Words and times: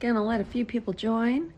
Gonna 0.00 0.24
let 0.24 0.40
a 0.40 0.44
few 0.44 0.64
people 0.64 0.94
join. 0.94 1.52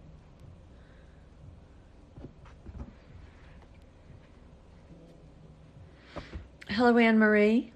Hello, 6.68 6.98
Anne 6.98 7.20
Marie, 7.20 7.72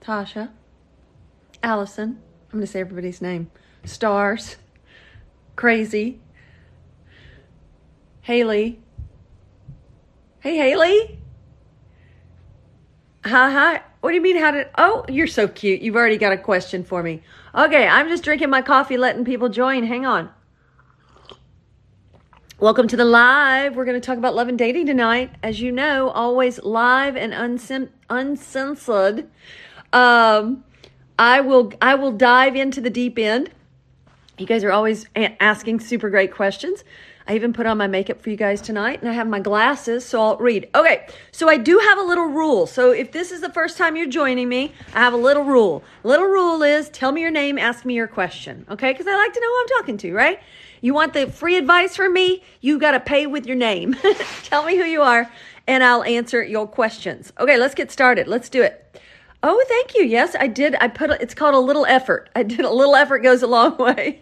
Tasha, 0.00 0.50
Allison. 1.64 2.22
I'm 2.52 2.60
gonna 2.60 2.66
say 2.68 2.78
everybody's 2.78 3.20
name. 3.20 3.50
Stars, 3.84 4.56
Crazy, 5.56 6.20
Haley. 8.20 8.78
Hey, 10.38 10.56
Haley. 10.56 11.18
Hi, 13.26 13.50
hi. 13.50 13.80
What 14.02 14.10
do 14.10 14.16
you 14.16 14.20
mean? 14.20 14.36
How 14.36 14.50
did? 14.50 14.68
Oh, 14.76 15.02
you're 15.08 15.26
so 15.26 15.48
cute. 15.48 15.80
You've 15.80 15.96
already 15.96 16.18
got 16.18 16.34
a 16.34 16.36
question 16.36 16.84
for 16.84 17.02
me. 17.02 17.22
Okay, 17.54 17.88
I'm 17.88 18.06
just 18.10 18.22
drinking 18.22 18.50
my 18.50 18.60
coffee, 18.60 18.98
letting 18.98 19.24
people 19.24 19.48
join. 19.48 19.82
Hang 19.84 20.04
on. 20.04 20.28
Welcome 22.60 22.86
to 22.88 22.98
the 22.98 23.04
live. 23.06 23.76
We're 23.76 23.86
going 23.86 23.98
to 23.98 24.06
talk 24.06 24.18
about 24.18 24.34
love 24.34 24.48
and 24.48 24.58
dating 24.58 24.84
tonight. 24.84 25.30
As 25.42 25.58
you 25.58 25.72
know, 25.72 26.10
always 26.10 26.62
live 26.64 27.16
and 27.16 27.32
uncen- 27.32 27.88
uncensored. 28.10 29.26
Um, 29.94 30.62
I 31.18 31.40
will 31.40 31.72
I 31.80 31.94
will 31.94 32.12
dive 32.12 32.56
into 32.56 32.82
the 32.82 32.90
deep 32.90 33.18
end. 33.18 33.52
You 34.36 34.44
guys 34.44 34.62
are 34.64 34.72
always 34.72 35.06
asking 35.16 35.80
super 35.80 36.10
great 36.10 36.30
questions. 36.30 36.84
I 37.26 37.34
even 37.34 37.52
put 37.52 37.66
on 37.66 37.78
my 37.78 37.86
makeup 37.86 38.20
for 38.20 38.30
you 38.30 38.36
guys 38.36 38.60
tonight 38.60 39.00
and 39.00 39.08
I 39.08 39.12
have 39.14 39.26
my 39.26 39.40
glasses, 39.40 40.04
so 40.04 40.20
I'll 40.20 40.36
read. 40.36 40.68
Okay, 40.74 41.06
so 41.32 41.48
I 41.48 41.56
do 41.56 41.78
have 41.78 41.98
a 41.98 42.02
little 42.02 42.26
rule. 42.26 42.66
So 42.66 42.90
if 42.90 43.12
this 43.12 43.32
is 43.32 43.40
the 43.40 43.50
first 43.50 43.78
time 43.78 43.96
you're 43.96 44.06
joining 44.06 44.48
me, 44.48 44.72
I 44.94 44.98
have 44.98 45.14
a 45.14 45.18
little 45.18 45.44
rule. 45.44 45.82
Little 46.02 46.26
rule 46.26 46.62
is 46.62 46.88
tell 46.90 47.12
me 47.12 47.22
your 47.22 47.30
name, 47.30 47.58
ask 47.58 47.84
me 47.84 47.94
your 47.94 48.08
question. 48.08 48.66
Okay, 48.70 48.92
because 48.92 49.06
I 49.06 49.16
like 49.16 49.32
to 49.32 49.40
know 49.40 49.46
who 49.46 49.60
I'm 49.60 49.68
talking 49.80 49.96
to, 49.98 50.12
right? 50.12 50.40
You 50.82 50.92
want 50.92 51.14
the 51.14 51.30
free 51.30 51.56
advice 51.56 51.96
from 51.96 52.12
me? 52.12 52.42
You 52.60 52.78
got 52.78 52.92
to 52.92 53.00
pay 53.00 53.26
with 53.26 53.46
your 53.46 53.56
name. 53.56 53.96
tell 54.42 54.64
me 54.64 54.76
who 54.76 54.84
you 54.84 55.00
are 55.00 55.30
and 55.66 55.82
I'll 55.82 56.04
answer 56.04 56.42
your 56.42 56.66
questions. 56.66 57.32
Okay, 57.38 57.56
let's 57.56 57.74
get 57.74 57.90
started. 57.90 58.28
Let's 58.28 58.48
do 58.48 58.62
it. 58.62 58.80
Oh, 59.42 59.62
thank 59.68 59.94
you. 59.94 60.04
Yes, 60.04 60.34
I 60.38 60.46
did. 60.46 60.74
I 60.76 60.88
put 60.88 61.10
it's 61.10 61.34
called 61.34 61.54
a 61.54 61.58
little 61.58 61.84
effort. 61.86 62.30
I 62.34 62.42
did 62.42 62.60
a 62.60 62.70
little 62.70 62.96
effort 62.96 63.18
goes 63.18 63.42
a 63.42 63.46
long 63.46 63.76
way. 63.78 64.18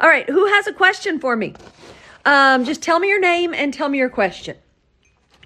All 0.00 0.08
right, 0.08 0.28
who 0.28 0.46
has 0.46 0.66
a 0.66 0.72
question 0.72 1.20
for 1.20 1.36
me? 1.36 1.54
Um, 2.24 2.64
just 2.64 2.82
tell 2.82 2.98
me 2.98 3.08
your 3.08 3.20
name 3.20 3.54
and 3.54 3.72
tell 3.72 3.88
me 3.88 3.98
your 3.98 4.08
question. 4.08 4.56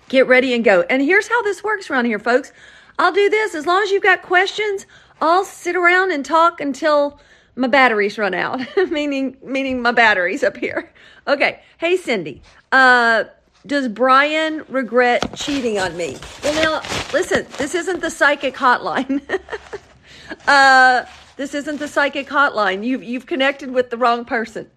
Get 0.09 0.27
ready 0.27 0.55
and 0.55 0.65
go. 0.65 0.83
And 0.83 1.03
here's 1.03 1.29
how 1.29 1.43
this 1.43 1.62
works 1.62 1.91
around 1.91 2.07
here, 2.07 2.19
folks. 2.19 2.53
I'll 2.98 3.12
do 3.12 3.29
this 3.29 3.55
as 3.55 3.67
long 3.67 3.83
as 3.83 3.91
you've 3.91 4.03
got 4.03 4.23
questions. 4.23 4.87
I'll 5.21 5.45
sit 5.45 5.77
around 5.77 6.12
and 6.12 6.25
talk 6.25 6.61
until 6.61 7.21
my 7.56 7.67
batteries 7.67 8.17
run 8.19 8.34
out, 8.34 8.61
meaning 8.91 9.37
meaning 9.43 9.83
my 9.83 9.93
batteries 9.93 10.43
up 10.43 10.56
here. 10.56 10.91
Okay. 11.27 11.61
Hey, 11.79 11.97
Cindy. 11.97 12.41
Uh, 12.73 13.25
does 13.67 13.89
Brian 13.89 14.65
regret 14.69 15.34
cheating 15.37 15.79
on 15.79 15.97
me? 15.97 16.17
Well, 16.43 16.55
now 16.55 16.89
listen. 17.12 17.47
This 17.59 17.75
isn't 17.75 18.01
the 18.01 18.11
psychic 18.11 18.55
hotline. 18.55 19.21
uh, 20.47 21.05
this 21.37 21.55
isn't 21.55 21.79
the 21.79 21.89
psychic 21.89 22.29
hotline. 22.29 22.84
You've 22.84 23.03
you've 23.03 23.27
connected 23.27 23.71
with 23.71 23.91
the 23.91 23.97
wrong 23.97 24.25
person. 24.25 24.71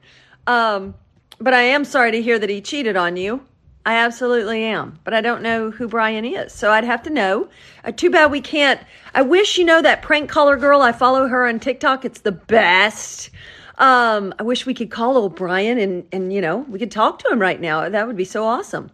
Um, 0.48 0.96
but 1.42 1.54
I 1.54 1.64
am 1.64 1.84
sorry 1.84 2.12
to 2.12 2.22
hear 2.22 2.38
that 2.38 2.50
he 2.50 2.62
cheated 2.62 2.96
on 2.96 3.18
you. 3.18 3.46
I 3.86 3.96
absolutely 3.96 4.64
am. 4.64 5.00
But 5.04 5.14
I 5.14 5.22
don't 5.22 5.42
know 5.42 5.72
who 5.72 5.88
Brian 5.88 6.24
is. 6.24 6.54
So 6.54 6.72
I'd 6.72 6.84
have 6.84 7.02
to 7.04 7.10
know. 7.10 7.50
Uh, 7.84 7.92
too 7.92 8.12
bad 8.12 8.32
we 8.32 8.42
can't. 8.42 8.80
I 9.16 9.24
wish 9.24 9.58
you 9.58 9.66
know 9.66 9.82
that 9.82 10.04
prank 10.04 10.30
caller 10.30 10.56
girl. 10.56 10.82
I 10.82 10.92
follow 10.92 11.28
her 11.28 11.48
on 11.48 11.60
TikTok. 11.60 12.06
It's 12.06 12.22
the 12.22 12.32
best. 12.32 13.32
Um, 13.80 14.36
I 14.38 14.44
wish 14.44 14.68
we 14.68 14.76
could 14.76 14.92
call 14.92 15.18
old 15.18 15.36
Brian 15.36 15.80
and, 15.80 16.08
and, 16.12 16.32
you 16.32 16.42
know, 16.42 16.58
we 16.58 16.78
could 16.78 16.92
talk 16.92 17.18
to 17.20 17.30
him 17.30 17.40
right 17.40 17.60
now. 17.60 17.90
That 17.90 18.06
would 18.06 18.18
be 18.18 18.26
so 18.26 18.46
awesome. 18.46 18.92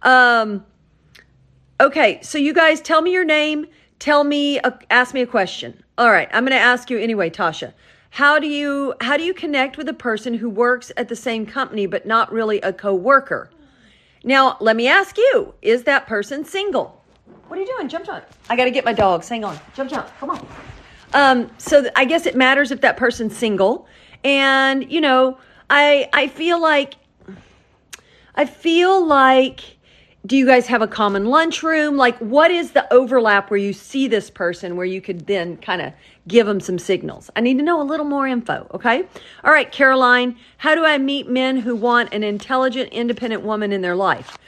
Um, 0.00 0.64
okay. 1.78 2.20
So 2.22 2.38
you 2.38 2.54
guys 2.54 2.80
tell 2.80 3.02
me 3.02 3.12
your 3.12 3.26
name. 3.26 3.66
Tell 3.98 4.24
me, 4.24 4.58
uh, 4.60 4.70
ask 4.88 5.12
me 5.12 5.20
a 5.20 5.26
question. 5.26 5.84
All 5.98 6.10
right. 6.10 6.30
I'm 6.32 6.44
going 6.44 6.56
to 6.56 6.64
ask 6.64 6.88
you 6.88 6.98
anyway, 6.98 7.28
Tasha 7.28 7.74
how 8.10 8.38
do 8.38 8.48
you 8.48 8.94
how 9.00 9.16
do 9.16 9.22
you 9.22 9.32
connect 9.32 9.76
with 9.76 9.88
a 9.88 9.94
person 9.94 10.34
who 10.34 10.50
works 10.50 10.90
at 10.96 11.08
the 11.08 11.16
same 11.16 11.46
company 11.46 11.86
but 11.86 12.06
not 12.06 12.30
really 12.32 12.60
a 12.60 12.72
coworker? 12.72 13.50
Now 14.24 14.56
let 14.60 14.76
me 14.76 14.88
ask 14.88 15.16
you 15.16 15.54
is 15.62 15.84
that 15.84 16.06
person 16.06 16.44
single? 16.44 17.02
What 17.48 17.58
are 17.58 17.62
you 17.62 17.68
doing? 17.76 17.88
Jump 17.88 18.06
jump. 18.06 18.24
I 18.48 18.56
gotta 18.56 18.70
get 18.70 18.84
my 18.84 18.92
dogs. 18.92 19.28
Hang 19.28 19.44
on. 19.44 19.58
Jump 19.74 19.90
jump. 19.90 20.08
Come 20.18 20.30
on. 20.30 20.46
Um, 21.12 21.50
so 21.58 21.80
th- 21.80 21.92
i 21.96 22.04
guess 22.04 22.26
it 22.26 22.36
matters 22.36 22.70
if 22.70 22.80
that 22.82 22.96
person's 22.96 23.36
single. 23.36 23.86
And 24.24 24.90
you 24.90 25.00
know 25.00 25.38
i 25.70 26.08
i 26.12 26.26
feel 26.26 26.60
like 26.60 26.94
i 28.34 28.44
feel 28.44 29.06
like 29.06 29.78
do 30.26 30.36
you 30.36 30.44
guys 30.44 30.66
have 30.66 30.82
a 30.82 30.86
common 30.86 31.26
lunchroom? 31.26 31.96
Like, 31.96 32.18
what 32.18 32.50
is 32.50 32.72
the 32.72 32.92
overlap 32.92 33.50
where 33.50 33.58
you 33.58 33.72
see 33.72 34.06
this 34.06 34.28
person 34.28 34.76
where 34.76 34.84
you 34.84 35.00
could 35.00 35.26
then 35.26 35.56
kind 35.56 35.80
of 35.80 35.94
give 36.30 36.46
them 36.46 36.60
some 36.60 36.78
signals? 36.78 37.28
I 37.36 37.40
need 37.40 37.58
to 37.58 37.64
know 37.64 37.82
a 37.82 37.84
little 37.84 38.06
more 38.06 38.26
info, 38.26 38.66
okay? 38.72 39.04
All 39.44 39.52
right, 39.52 39.70
Caroline, 39.70 40.36
how 40.58 40.74
do 40.74 40.84
I 40.84 40.96
meet 40.96 41.28
men 41.28 41.58
who 41.58 41.76
want 41.76 42.14
an 42.14 42.22
intelligent, 42.22 42.92
independent 42.92 43.42
woman 43.42 43.72
in 43.72 43.82
their 43.82 43.96
life? 43.96 44.38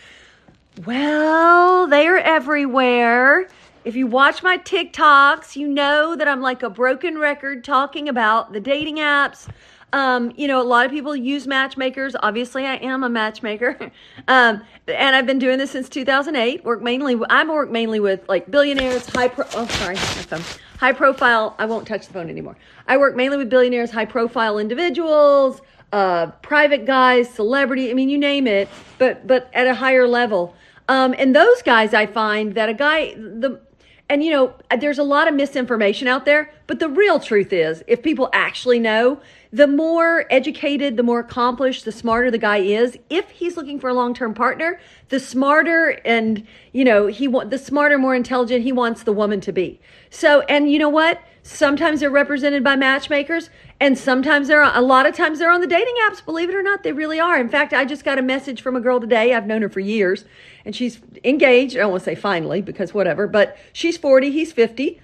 Well, 0.86 1.86
they 1.86 2.06
are 2.06 2.18
everywhere. 2.18 3.48
If 3.84 3.96
you 3.96 4.06
watch 4.06 4.42
my 4.42 4.56
TikToks, 4.56 5.56
you 5.56 5.68
know 5.68 6.16
that 6.16 6.28
I'm 6.28 6.40
like 6.40 6.62
a 6.62 6.70
broken 6.70 7.18
record 7.18 7.64
talking 7.64 8.08
about 8.08 8.52
the 8.52 8.60
dating 8.60 8.96
apps, 8.96 9.48
um, 9.92 10.32
you 10.36 10.48
know, 10.48 10.60
a 10.60 10.64
lot 10.64 10.86
of 10.86 10.92
people 10.92 11.14
use 11.14 11.46
matchmakers. 11.46 12.16
Obviously, 12.22 12.64
I 12.64 12.76
am 12.76 13.02
a 13.04 13.08
matchmaker, 13.08 13.76
um, 14.28 14.62
and 14.88 15.14
I've 15.14 15.26
been 15.26 15.38
doing 15.38 15.58
this 15.58 15.72
since 15.72 15.88
2008. 15.88 16.64
Work 16.64 16.82
mainly. 16.82 17.20
I 17.28 17.44
work 17.44 17.70
mainly 17.70 18.00
with 18.00 18.26
like 18.28 18.50
billionaires, 18.50 19.06
high 19.06 19.28
pro. 19.28 19.44
Oh, 19.54 19.66
sorry, 19.66 19.96
my 19.96 20.00
phone. 20.00 20.42
High 20.82 20.94
profile. 20.94 21.54
I 21.60 21.66
won't 21.66 21.86
touch 21.86 22.08
the 22.08 22.12
phone 22.12 22.28
anymore. 22.28 22.56
I 22.88 22.96
work 22.96 23.14
mainly 23.14 23.36
with 23.36 23.48
billionaires, 23.48 23.92
high 23.92 24.04
profile 24.04 24.58
individuals, 24.58 25.60
uh, 25.92 26.32
private 26.42 26.86
guys, 26.86 27.30
celebrity. 27.30 27.88
I 27.88 27.94
mean, 27.94 28.08
you 28.08 28.18
name 28.18 28.48
it, 28.48 28.68
but 28.98 29.24
but 29.24 29.48
at 29.54 29.68
a 29.68 29.74
higher 29.74 30.08
level. 30.08 30.56
Um, 30.88 31.14
and 31.16 31.36
those 31.36 31.62
guys, 31.62 31.94
I 31.94 32.06
find 32.06 32.56
that 32.56 32.68
a 32.68 32.74
guy 32.74 33.14
the 33.14 33.60
and 34.08 34.24
you 34.24 34.32
know, 34.32 34.54
there's 34.76 34.98
a 34.98 35.04
lot 35.04 35.28
of 35.28 35.34
misinformation 35.34 36.08
out 36.08 36.24
there, 36.24 36.52
but 36.66 36.80
the 36.80 36.88
real 36.88 37.20
truth 37.20 37.52
is, 37.52 37.84
if 37.86 38.02
people 38.02 38.28
actually 38.32 38.80
know, 38.80 39.20
the 39.52 39.66
more 39.66 40.24
educated, 40.30 40.96
the 40.96 41.02
more 41.02 41.20
accomplished, 41.20 41.84
the 41.84 41.92
smarter 41.92 42.30
the 42.30 42.38
guy 42.38 42.56
is. 42.56 42.96
If 43.10 43.28
he's 43.30 43.54
looking 43.56 43.78
for 43.78 43.90
a 43.90 43.94
long-term 43.94 44.32
partner, 44.32 44.80
the 45.10 45.20
smarter 45.20 46.00
and, 46.06 46.46
you 46.72 46.84
know, 46.84 47.06
he 47.06 47.28
want 47.28 47.50
the 47.50 47.58
smarter, 47.58 47.98
more 47.98 48.14
intelligent 48.14 48.64
he 48.64 48.72
wants 48.72 49.02
the 49.02 49.12
woman 49.12 49.42
to 49.42 49.52
be. 49.52 49.78
So, 50.08 50.40
and 50.42 50.72
you 50.72 50.78
know 50.78 50.88
what? 50.88 51.20
Sometimes 51.42 52.00
they're 52.00 52.08
represented 52.08 52.64
by 52.64 52.76
matchmakers 52.76 53.50
and 53.78 53.98
sometimes 53.98 54.48
they're 54.48 54.62
a 54.62 54.80
lot 54.80 55.04
of 55.04 55.14
times 55.14 55.38
they're 55.38 55.50
on 55.50 55.60
the 55.60 55.66
dating 55.66 55.96
apps, 56.08 56.24
believe 56.24 56.48
it 56.48 56.54
or 56.54 56.62
not, 56.62 56.82
they 56.82 56.92
really 56.92 57.20
are. 57.20 57.38
In 57.38 57.50
fact, 57.50 57.74
I 57.74 57.84
just 57.84 58.04
got 58.04 58.18
a 58.18 58.22
message 58.22 58.62
from 58.62 58.74
a 58.74 58.80
girl 58.80 59.00
today. 59.00 59.34
I've 59.34 59.46
known 59.46 59.60
her 59.60 59.68
for 59.68 59.80
years 59.80 60.24
and 60.64 60.74
she's 60.74 61.00
engaged. 61.24 61.76
I 61.76 61.80
don't 61.80 61.90
want 61.90 62.02
to 62.02 62.04
say 62.04 62.14
finally 62.14 62.62
because 62.62 62.94
whatever, 62.94 63.26
but 63.26 63.58
she's 63.74 63.98
40, 63.98 64.30
he's 64.30 64.52
50 64.52 65.02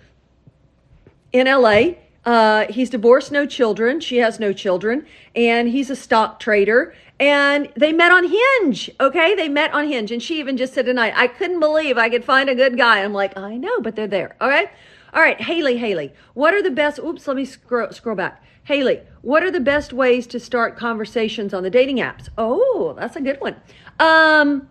in 1.32 1.46
LA 1.46 1.96
uh, 2.24 2.66
he's 2.70 2.90
divorced, 2.90 3.32
no 3.32 3.46
children. 3.46 4.00
She 4.00 4.18
has 4.18 4.38
no 4.38 4.52
children, 4.52 5.06
and 5.34 5.68
he's 5.68 5.90
a 5.90 5.96
stock 5.96 6.40
trader. 6.40 6.94
And 7.20 7.68
they 7.74 7.92
met 7.92 8.12
on 8.12 8.28
Hinge. 8.28 8.90
Okay, 9.00 9.34
they 9.34 9.48
met 9.48 9.72
on 9.72 9.88
Hinge, 9.88 10.12
and 10.12 10.22
she 10.22 10.38
even 10.38 10.56
just 10.56 10.74
said 10.74 10.86
tonight, 10.86 11.14
"I 11.16 11.26
couldn't 11.26 11.60
believe 11.60 11.98
I 11.98 12.08
could 12.08 12.24
find 12.24 12.48
a 12.48 12.54
good 12.54 12.76
guy." 12.76 13.02
I'm 13.02 13.12
like, 13.12 13.36
I 13.36 13.56
know, 13.56 13.80
but 13.80 13.96
they're 13.96 14.06
there. 14.06 14.36
All 14.40 14.48
right, 14.48 14.70
all 15.12 15.22
right. 15.22 15.40
Haley, 15.40 15.78
Haley, 15.78 16.12
what 16.34 16.54
are 16.54 16.62
the 16.62 16.70
best? 16.70 16.98
Oops, 16.98 17.26
let 17.26 17.36
me 17.36 17.44
scroll 17.44 17.90
scroll 17.90 18.14
back. 18.14 18.42
Haley, 18.64 19.00
what 19.22 19.42
are 19.42 19.50
the 19.50 19.60
best 19.60 19.92
ways 19.92 20.26
to 20.28 20.38
start 20.38 20.76
conversations 20.76 21.54
on 21.54 21.62
the 21.62 21.70
dating 21.70 21.96
apps? 21.96 22.28
Oh, 22.36 22.94
that's 22.98 23.16
a 23.16 23.20
good 23.20 23.40
one. 23.40 23.56
Um, 23.98 24.68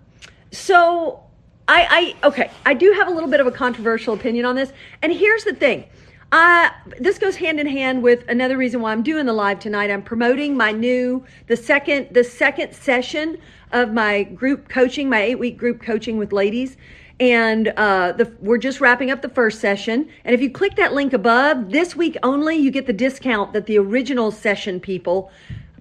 so 0.51 1.23
I, 1.67 2.15
I 2.21 2.27
okay, 2.27 2.51
I 2.65 2.75
do 2.75 2.91
have 2.93 3.07
a 3.07 3.11
little 3.11 3.29
bit 3.29 3.39
of 3.39 3.47
a 3.47 3.51
controversial 3.51 4.13
opinion 4.13 4.45
on 4.45 4.55
this, 4.55 4.71
and 5.01 5.11
here's 5.11 5.43
the 5.43 5.53
thing. 5.53 5.85
Uh, 6.31 6.69
this 6.99 7.17
goes 7.17 7.37
hand 7.37 7.59
in 7.59 7.67
hand 7.67 8.03
with 8.03 8.27
another 8.27 8.57
reason 8.57 8.81
why 8.81 8.91
I'm 8.91 9.03
doing 9.03 9.25
the 9.25 9.33
live 9.33 9.59
tonight. 9.59 9.89
I'm 9.89 10.03
promoting 10.03 10.57
my 10.57 10.71
new 10.71 11.23
the 11.47 11.55
second 11.55 12.09
the 12.11 12.23
second 12.23 12.73
session 12.73 13.37
of 13.71 13.93
my 13.93 14.23
group 14.23 14.67
coaching, 14.67 15.09
my 15.09 15.21
eight 15.21 15.39
week 15.39 15.57
group 15.57 15.81
coaching 15.81 16.17
with 16.17 16.33
ladies. 16.33 16.75
And 17.19 17.69
uh, 17.69 18.11
the, 18.11 18.31
we're 18.41 18.59
just 18.59 18.79
wrapping 18.79 19.09
up 19.09 19.21
the 19.21 19.29
first 19.29 19.59
session. 19.59 20.07
And 20.23 20.35
if 20.35 20.41
you 20.41 20.51
click 20.51 20.75
that 20.75 20.93
link 20.93 21.13
above, 21.13 21.71
this 21.71 21.95
week 21.95 22.15
only, 22.21 22.57
you 22.57 22.69
get 22.69 22.85
the 22.85 22.93
discount 22.93 23.53
that 23.53 23.65
the 23.65 23.79
original 23.79 24.29
session 24.29 24.79
people 24.79 25.31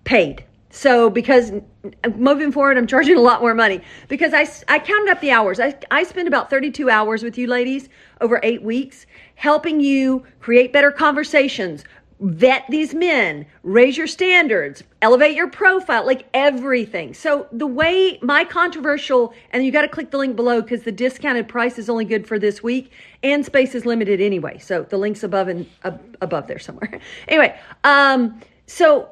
paid. 0.05 0.45
So 0.71 1.09
because 1.09 1.53
moving 2.17 2.53
forward, 2.53 2.77
I'm 2.77 2.87
charging 2.87 3.17
a 3.17 3.21
lot 3.21 3.41
more 3.41 3.55
money 3.55 3.81
because 4.09 4.35
I, 4.35 4.47
I 4.69 4.79
counted 4.79 5.11
up 5.11 5.21
the 5.21 5.31
hours. 5.31 5.59
I, 5.59 5.75
I 5.91 6.05
spend 6.05 6.29
about 6.29 6.51
32 6.51 6.91
hours 6.91 7.23
with 7.23 7.39
you 7.39 7.47
ladies 7.47 7.89
over 8.21 8.41
eight 8.43 8.63
weeks, 8.63 9.07
helping 9.37 9.81
you 9.81 10.25
create 10.41 10.73
better 10.73 10.91
conversations, 10.91 11.85
vet 12.21 12.65
these 12.71 12.95
men, 12.95 13.47
raise 13.63 13.97
your 13.97 14.07
standards, 14.07 14.83
elevate 15.03 15.37
your 15.37 15.49
profile, 15.49 16.05
like 16.05 16.27
everything. 16.33 17.13
So 17.13 17.47
the 17.53 17.67
way 17.67 18.19
my 18.23 18.45
controversial, 18.45 19.35
and 19.51 19.65
you 19.65 19.71
got 19.71 19.83
to 19.83 19.89
click 19.89 20.11
the 20.11 20.19
link 20.19 20.35
below 20.35 20.63
because 20.63 20.83
the 20.83 20.93
discounted 20.93 21.47
price 21.49 21.79
is 21.79 21.91
only 21.91 22.07
good 22.07 22.27
for 22.27 22.39
this 22.39 22.63
week 22.63 22.93
and 23.23 23.45
space 23.45 23.75
is 23.75 23.85
limited 23.85 24.21
anyway. 24.21 24.59
So 24.59 24.85
the 24.85 24.97
link's 24.97 25.23
above 25.23 25.49
and 25.49 25.69
uh, 25.85 25.93
above 26.21 26.47
there 26.47 26.59
somewhere. 26.59 27.01
anyway, 27.29 27.59
um, 27.85 28.41
so 28.67 29.11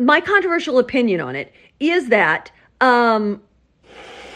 my 0.00 0.20
controversial 0.20 0.78
opinion 0.78 1.20
on 1.20 1.36
it 1.36 1.52
is 1.80 2.08
that 2.08 2.50
um, 2.80 3.42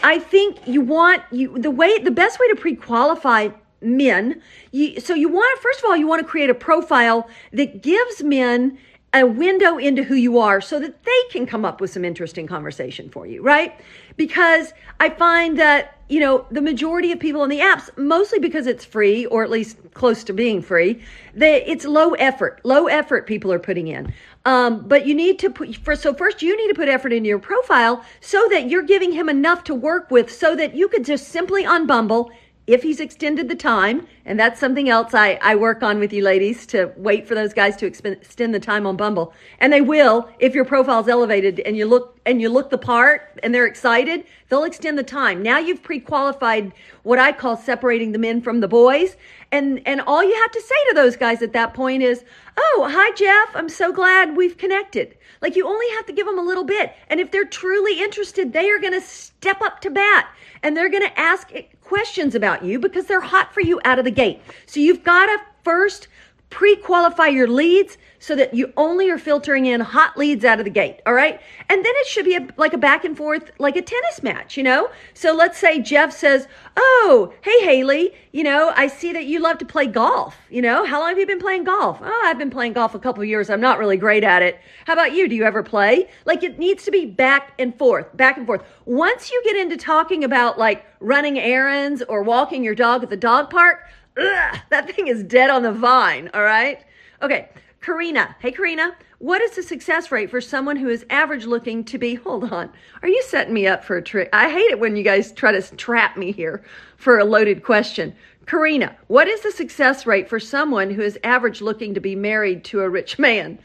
I 0.03 0.19
think 0.19 0.57
you 0.67 0.81
want 0.81 1.23
you 1.31 1.57
the 1.57 1.71
way 1.71 1.97
the 1.99 2.11
best 2.11 2.39
way 2.39 2.47
to 2.49 2.55
pre-qualify 2.55 3.49
men. 3.81 4.41
You, 4.71 4.99
so 4.99 5.13
you 5.13 5.29
want 5.29 5.57
to, 5.57 5.61
first 5.61 5.79
of 5.79 5.85
all 5.85 5.95
you 5.95 6.07
want 6.07 6.21
to 6.21 6.27
create 6.27 6.49
a 6.49 6.55
profile 6.55 7.27
that 7.53 7.81
gives 7.81 8.23
men 8.23 8.77
a 9.13 9.25
window 9.25 9.77
into 9.77 10.03
who 10.03 10.15
you 10.15 10.37
are 10.37 10.61
so 10.61 10.79
that 10.79 11.03
they 11.03 11.21
can 11.31 11.45
come 11.45 11.65
up 11.65 11.81
with 11.81 11.89
some 11.89 12.05
interesting 12.05 12.45
conversation 12.45 13.09
for 13.09 13.25
you, 13.25 13.41
right? 13.41 13.79
Because 14.17 14.71
I 14.99 15.09
find 15.09 15.57
that, 15.57 15.97
you 16.09 16.19
know, 16.19 16.45
the 16.51 16.61
majority 16.61 17.11
of 17.11 17.19
people 17.19 17.41
on 17.41 17.49
the 17.49 17.59
apps, 17.59 17.89
mostly 17.97 18.37
because 18.37 18.67
it's 18.67 18.85
free 18.85 19.25
or 19.25 19.43
at 19.43 19.49
least 19.49 19.77
close 19.95 20.23
to 20.25 20.33
being 20.33 20.61
free, 20.61 21.01
they, 21.33 21.63
it's 21.65 21.85
low 21.85 22.13
effort. 22.13 22.61
Low 22.63 22.85
effort 22.85 23.25
people 23.25 23.51
are 23.51 23.59
putting 23.59 23.87
in. 23.87 24.13
Um, 24.45 24.87
but 24.87 25.07
you 25.07 25.15
need 25.15 25.39
to 25.39 25.49
put 25.49 25.75
first. 25.77 26.03
So 26.03 26.13
first, 26.13 26.41
you 26.41 26.55
need 26.55 26.67
to 26.67 26.75
put 26.75 26.87
effort 26.87 27.11
into 27.11 27.27
your 27.27 27.39
profile 27.39 28.03
so 28.21 28.47
that 28.51 28.69
you're 28.69 28.83
giving 28.83 29.11
him 29.11 29.27
enough 29.27 29.63
to 29.65 29.75
work 29.75 30.11
with, 30.11 30.31
so 30.31 30.55
that 30.55 30.75
you 30.75 30.87
could 30.87 31.03
just 31.03 31.29
simply 31.29 31.65
on 31.65 31.87
Bumble 31.87 32.31
if 32.73 32.83
he's 32.83 32.99
extended 32.99 33.49
the 33.49 33.55
time, 33.55 34.05
and 34.25 34.39
that's 34.39 34.59
something 34.59 34.89
else 34.89 35.15
I, 35.15 35.39
I 35.41 35.55
work 35.55 35.81
on 35.81 35.97
with 35.97 36.13
you 36.13 36.23
ladies 36.23 36.67
to 36.67 36.93
wait 36.97 37.27
for 37.27 37.33
those 37.33 37.51
guys 37.51 37.75
to 37.77 37.87
extend 37.87 38.53
the 38.53 38.59
time 38.59 38.85
on 38.85 38.95
Bumble. 38.95 39.33
And 39.59 39.73
they 39.73 39.81
will 39.81 40.29
if 40.37 40.53
your 40.53 40.65
profile's 40.65 41.07
elevated 41.07 41.59
and 41.61 41.75
you 41.75 41.87
look 41.87 42.19
and 42.27 42.39
you 42.39 42.47
look 42.47 42.69
the 42.69 42.77
part 42.77 43.39
and 43.41 43.55
they're 43.55 43.65
excited, 43.65 44.23
they'll 44.49 44.65
extend 44.65 44.99
the 44.99 45.03
time. 45.03 45.41
Now 45.41 45.57
you've 45.57 45.81
pre-qualified 45.81 46.71
what 47.01 47.17
I 47.17 47.31
call 47.31 47.57
separating 47.57 48.11
the 48.11 48.19
men 48.19 48.39
from 48.39 48.59
the 48.59 48.67
boys. 48.67 49.17
And 49.51 49.81
and 49.87 49.99
all 50.01 50.23
you 50.23 50.35
have 50.35 50.51
to 50.51 50.61
say 50.61 50.75
to 50.89 50.95
those 50.95 51.17
guys 51.17 51.41
at 51.41 51.53
that 51.53 51.73
point 51.73 52.03
is, 52.03 52.23
"Oh, 52.55 52.87
hi 52.91 53.15
Jeff, 53.15 53.55
I'm 53.55 53.69
so 53.69 53.91
glad 53.91 54.37
we've 54.37 54.59
connected." 54.59 55.17
Like 55.41 55.55
you 55.55 55.65
only 55.65 55.89
have 55.95 56.05
to 56.05 56.13
give 56.13 56.27
them 56.27 56.37
a 56.37 56.43
little 56.43 56.65
bit. 56.65 56.93
And 57.07 57.19
if 57.19 57.31
they're 57.31 57.45
truly 57.45 57.99
interested, 57.99 58.53
they 58.53 58.69
are 58.69 58.79
going 58.79 58.93
to 58.93 59.01
step 59.01 59.61
up 59.61 59.79
to 59.81 59.89
bat 59.89 60.27
and 60.63 60.75
they're 60.75 60.89
going 60.89 61.07
to 61.07 61.19
ask 61.19 61.51
questions 61.89 62.35
about 62.35 62.63
you 62.63 62.77
because 62.77 63.07
they're 63.07 63.19
hot 63.19 63.51
for 63.51 63.61
you 63.61 63.81
out 63.83 63.97
of 63.97 64.05
the 64.05 64.11
gate. 64.11 64.39
So 64.67 64.79
you've 64.79 65.03
got 65.03 65.25
to 65.25 65.39
first 65.63 66.07
pre-qualify 66.49 67.27
your 67.27 67.47
leads 67.47 67.97
so 68.17 68.35
that 68.35 68.53
you 68.53 68.73
only 68.75 69.09
are 69.09 69.17
filtering 69.17 69.65
in 69.65 69.79
hot 69.79 70.17
leads 70.17 70.43
out 70.43 70.59
of 70.59 70.65
the 70.65 70.71
gate 70.71 70.99
all 71.05 71.13
right? 71.13 71.39
And 71.69 71.85
then 71.85 71.93
it 71.97 72.07
should 72.07 72.25
be 72.25 72.35
a, 72.35 72.47
like 72.57 72.73
a 72.73 72.77
back 72.77 73.05
and 73.05 73.15
forth 73.15 73.51
like 73.59 73.75
a 73.75 73.81
tennis 73.81 74.23
match 74.23 74.57
you 74.57 74.63
know? 74.63 74.89
So 75.13 75.33
let's 75.33 75.57
say 75.57 75.79
jeff 75.79 76.11
says 76.11 76.47
oh 76.75 77.33
hey 77.41 77.63
haley 77.63 78.13
you 78.31 78.43
know 78.43 78.73
i 78.75 78.87
see 78.87 79.13
that 79.13 79.25
you 79.25 79.39
love 79.39 79.57
to 79.59 79.65
play 79.65 79.85
golf 79.85 80.37
you 80.49 80.61
know? 80.61 80.85
How 80.85 80.99
long 80.99 81.09
have 81.09 81.19
you 81.19 81.27
been 81.27 81.39
playing 81.39 81.65
golf? 81.65 81.99
Oh 82.01 82.23
i've 82.25 82.37
been 82.37 82.49
playing 82.49 82.73
golf 82.73 82.95
a 82.95 82.99
couple 82.99 83.23
years. 83.23 83.49
I'm 83.49 83.61
not 83.61 83.77
really 83.77 83.97
great 83.97 84.23
at 84.23 84.41
it. 84.41 84.59
How 84.85 84.93
about 84.93 85.13
you? 85.13 85.27
Do 85.27 85.35
you 85.35 85.43
ever 85.43 85.61
play? 85.63 86.09
Like 86.25 86.43
it 86.43 86.57
needs 86.57 86.83
to 86.85 86.91
be 86.91 87.05
back 87.05 87.53
and 87.59 87.77
forth 87.77 88.15
back 88.17 88.37
and 88.37 88.47
forth. 88.47 88.63
Once 88.85 89.31
you 89.31 89.41
get 89.43 89.55
into 89.55 89.77
talking 89.77 90.23
about 90.23 90.57
like 90.57 90.85
running 90.99 91.39
errands 91.39 92.01
or 92.09 92.23
walking 92.23 92.63
your 92.63 92.75
dog 92.75 93.03
at 93.03 93.09
the 93.09 93.17
dog 93.17 93.49
park 93.49 93.85
Ugh, 94.17 94.59
that 94.69 94.93
thing 94.93 95.07
is 95.07 95.23
dead 95.23 95.49
on 95.49 95.63
the 95.63 95.71
vine, 95.71 96.29
all 96.33 96.43
right? 96.43 96.83
Okay, 97.21 97.49
Karina. 97.81 98.35
Hey, 98.39 98.51
Karina. 98.51 98.95
What 99.19 99.41
is 99.41 99.51
the 99.51 99.63
success 99.63 100.11
rate 100.11 100.29
for 100.29 100.39
someone 100.39 100.77
who 100.77 100.87
is 100.87 101.05
average 101.09 101.45
looking 101.45 101.83
to 101.85 101.97
be? 101.97 102.15
Hold 102.15 102.51
on. 102.51 102.69
Are 103.01 103.07
you 103.09 103.21
setting 103.23 103.53
me 103.53 103.67
up 103.67 103.83
for 103.83 103.97
a 103.97 104.01
trick? 104.01 104.29
I 104.31 104.49
hate 104.49 104.71
it 104.71 104.79
when 104.79 104.95
you 104.95 105.03
guys 105.03 105.33
try 105.33 105.51
to 105.51 105.61
trap 105.75 106.15
me 106.15 106.31
here 106.31 106.63
for 106.95 107.19
a 107.19 107.25
loaded 107.25 107.63
question. 107.63 108.15
Karina, 108.45 108.95
what 109.07 109.27
is 109.27 109.41
the 109.41 109.51
success 109.51 110.05
rate 110.05 110.29
for 110.29 110.39
someone 110.39 110.89
who 110.89 111.01
is 111.01 111.19
average 111.23 111.61
looking 111.61 111.93
to 111.93 111.99
be 111.99 112.15
married 112.15 112.63
to 112.65 112.79
a 112.81 112.89
rich 112.89 113.19
man? 113.19 113.59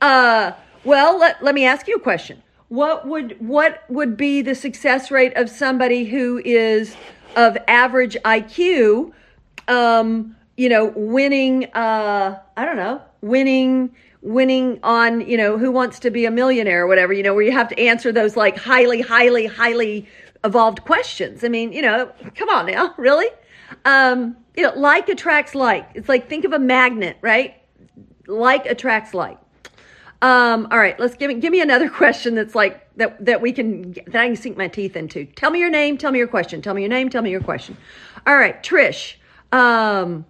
Uh, 0.00 0.52
well, 0.84 1.18
let, 1.18 1.42
let 1.42 1.54
me 1.54 1.64
ask 1.64 1.88
you 1.88 1.96
a 1.96 2.00
question. 2.00 2.42
What 2.68 3.06
would 3.08 3.36
what 3.40 3.82
would 3.88 4.16
be 4.16 4.42
the 4.42 4.54
success 4.54 5.10
rate 5.10 5.36
of 5.36 5.50
somebody 5.50 6.04
who 6.04 6.40
is 6.44 6.96
of 7.34 7.58
average 7.66 8.16
IQ 8.24 9.12
um, 9.70 10.36
you 10.56 10.68
know, 10.68 10.92
winning, 10.96 11.64
uh, 11.72 12.38
I 12.56 12.64
don't 12.66 12.76
know, 12.76 13.00
winning, 13.22 13.94
winning 14.20 14.80
on, 14.82 15.26
you 15.26 15.36
know, 15.36 15.56
who 15.56 15.70
wants 15.70 15.98
to 16.00 16.10
be 16.10 16.26
a 16.26 16.30
millionaire 16.30 16.82
or 16.82 16.86
whatever, 16.86 17.12
you 17.12 17.22
know, 17.22 17.32
where 17.32 17.44
you 17.44 17.52
have 17.52 17.68
to 17.68 17.80
answer 17.80 18.12
those 18.12 18.36
like 18.36 18.58
highly, 18.58 19.00
highly, 19.00 19.46
highly 19.46 20.06
evolved 20.44 20.84
questions. 20.84 21.44
I 21.44 21.48
mean, 21.48 21.72
you 21.72 21.80
know, 21.80 22.12
come 22.34 22.48
on 22.50 22.66
now, 22.66 22.94
really? 22.98 23.28
Um, 23.84 24.36
you 24.56 24.64
know, 24.64 24.72
like 24.74 25.08
attracts 25.08 25.54
like. 25.54 25.88
It's 25.94 26.08
like 26.08 26.28
think 26.28 26.44
of 26.44 26.52
a 26.52 26.58
magnet, 26.58 27.16
right? 27.22 27.54
Like 28.26 28.66
attracts 28.66 29.14
like. 29.14 29.38
Um, 30.22 30.68
all 30.70 30.78
right, 30.78 31.00
let's 31.00 31.14
give 31.14 31.28
me 31.28 31.34
give 31.40 31.50
me 31.50 31.62
another 31.62 31.88
question 32.02 32.34
that's 32.34 32.54
like 32.54 32.86
that 32.96 33.24
that 33.24 33.40
we 33.40 33.52
can 33.52 33.92
that 33.92 34.16
I 34.16 34.26
can 34.26 34.36
sink 34.36 34.56
my 34.58 34.68
teeth 34.68 34.96
into. 34.96 35.24
Tell 35.24 35.50
me 35.50 35.60
your 35.60 35.70
name, 35.70 35.96
tell 35.96 36.12
me 36.12 36.18
your 36.18 36.28
question. 36.28 36.60
Tell 36.60 36.74
me 36.74 36.82
your 36.82 36.90
name, 36.90 37.08
tell 37.08 37.22
me 37.22 37.30
your 37.30 37.40
question. 37.40 37.76
All 38.26 38.36
right, 38.36 38.62
Trish. 38.62 39.14
Um, 39.52 40.26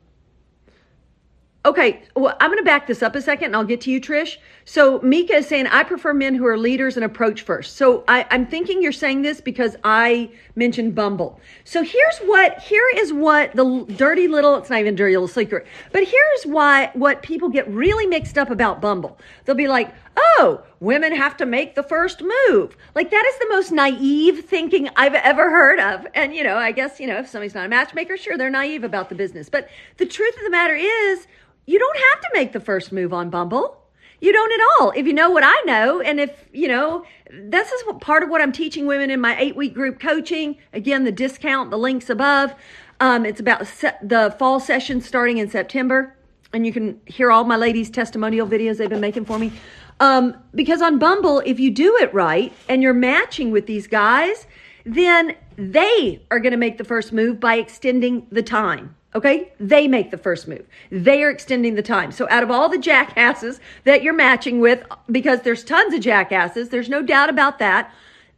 okay, 1.64 2.02
well, 2.16 2.36
I'm 2.40 2.48
going 2.50 2.58
to 2.58 2.64
back 2.64 2.86
this 2.86 3.02
up 3.02 3.14
a 3.14 3.22
second 3.22 3.46
and 3.46 3.56
I'll 3.56 3.64
get 3.64 3.80
to 3.82 3.90
you, 3.90 4.00
Trish. 4.00 4.38
So 4.64 5.00
Mika 5.00 5.34
is 5.34 5.46
saying, 5.46 5.66
I 5.66 5.82
prefer 5.82 6.14
men 6.14 6.34
who 6.34 6.46
are 6.46 6.56
leaders 6.56 6.96
and 6.96 7.04
approach 7.04 7.42
first. 7.42 7.76
So 7.76 8.04
I, 8.06 8.26
I'm 8.30 8.46
thinking 8.46 8.82
you're 8.82 8.92
saying 8.92 9.22
this 9.22 9.40
because 9.40 9.76
I 9.84 10.30
mentioned 10.54 10.94
Bumble. 10.94 11.40
So 11.64 11.82
here's 11.82 12.18
what, 12.24 12.58
here 12.60 12.84
is 12.96 13.12
what 13.12 13.52
the 13.54 13.84
dirty 13.96 14.28
little, 14.28 14.56
it's 14.56 14.70
not 14.70 14.80
even 14.80 14.94
dirty 14.94 15.14
little 15.14 15.28
secret, 15.28 15.66
but 15.92 16.04
here's 16.04 16.44
why, 16.44 16.90
what 16.94 17.22
people 17.22 17.48
get 17.48 17.68
really 17.68 18.06
mixed 18.06 18.38
up 18.38 18.50
about 18.50 18.80
Bumble. 18.80 19.18
They'll 19.44 19.56
be 19.56 19.68
like, 19.68 19.94
oh, 20.16 20.62
women 20.80 21.14
have 21.14 21.36
to 21.38 21.46
make 21.46 21.74
the 21.74 21.82
first 21.82 22.22
move. 22.22 22.76
Like 22.94 23.10
that 23.10 23.24
is 23.26 23.38
the 23.38 23.48
most 23.48 23.72
naive 23.72 24.44
thinking 24.44 24.88
I've 24.96 25.14
ever 25.14 25.50
heard 25.50 25.80
of. 25.80 26.06
And, 26.14 26.34
you 26.34 26.44
know, 26.44 26.56
I 26.56 26.72
guess, 26.72 27.00
you 27.00 27.06
know, 27.06 27.18
if 27.18 27.28
somebody's 27.28 27.54
not 27.54 27.66
a 27.66 27.68
matchmaker, 27.68 28.16
sure, 28.16 28.36
they're 28.36 28.50
naive 28.50 28.84
about 28.84 29.08
the 29.08 29.14
business. 29.14 29.48
But 29.48 29.68
the 29.96 30.06
truth 30.06 30.36
of 30.36 30.42
the 30.44 30.50
matter 30.50 30.74
is, 30.74 31.26
you 31.66 31.78
don't 31.78 31.98
have 32.12 32.20
to 32.22 32.28
make 32.34 32.52
the 32.52 32.60
first 32.60 32.90
move 32.90 33.12
on 33.12 33.30
Bumble. 33.30 33.79
You 34.20 34.32
don't 34.32 34.52
at 34.52 34.60
all. 34.78 34.92
If 34.94 35.06
you 35.06 35.12
know 35.12 35.30
what 35.30 35.44
I 35.44 35.62
know, 35.64 36.00
and 36.00 36.20
if, 36.20 36.44
you 36.52 36.68
know, 36.68 37.04
this 37.30 37.70
is 37.70 37.86
what, 37.86 38.00
part 38.00 38.22
of 38.22 38.28
what 38.28 38.40
I'm 38.40 38.52
teaching 38.52 38.86
women 38.86 39.10
in 39.10 39.20
my 39.20 39.38
eight 39.38 39.56
week 39.56 39.74
group 39.74 39.98
coaching. 39.98 40.58
Again, 40.72 41.04
the 41.04 41.12
discount, 41.12 41.70
the 41.70 41.78
links 41.78 42.10
above. 42.10 42.54
Um, 43.00 43.24
it's 43.24 43.40
about 43.40 43.60
the 44.02 44.34
fall 44.38 44.60
session 44.60 45.00
starting 45.00 45.38
in 45.38 45.48
September. 45.48 46.16
And 46.52 46.66
you 46.66 46.72
can 46.72 47.00
hear 47.06 47.30
all 47.30 47.44
my 47.44 47.56
ladies' 47.56 47.90
testimonial 47.90 48.46
videos 48.46 48.76
they've 48.78 48.90
been 48.90 49.00
making 49.00 49.24
for 49.24 49.38
me. 49.38 49.52
Um, 50.00 50.36
because 50.54 50.82
on 50.82 50.98
Bumble, 50.98 51.40
if 51.46 51.60
you 51.60 51.70
do 51.70 51.96
it 51.98 52.12
right 52.12 52.52
and 52.68 52.82
you're 52.82 52.92
matching 52.94 53.50
with 53.50 53.66
these 53.66 53.86
guys, 53.86 54.46
then 54.84 55.36
they 55.56 56.24
are 56.30 56.40
going 56.40 56.52
to 56.52 56.58
make 56.58 56.78
the 56.78 56.84
first 56.84 57.12
move 57.12 57.38
by 57.38 57.56
extending 57.56 58.26
the 58.30 58.42
time. 58.42 58.96
Okay? 59.14 59.52
They 59.58 59.88
make 59.88 60.10
the 60.10 60.18
first 60.18 60.46
move. 60.46 60.66
They 60.90 61.22
are 61.24 61.30
extending 61.30 61.74
the 61.74 61.82
time. 61.82 62.12
So 62.12 62.28
out 62.30 62.42
of 62.42 62.50
all 62.50 62.68
the 62.68 62.78
jackasses 62.78 63.60
that 63.84 64.02
you're 64.02 64.14
matching 64.14 64.60
with, 64.60 64.84
because 65.10 65.42
there's 65.42 65.64
tons 65.64 65.94
of 65.94 66.00
jackasses, 66.00 66.68
there's 66.68 66.88
no 66.88 67.02
doubt 67.02 67.28
about 67.28 67.58
that. 67.58 67.92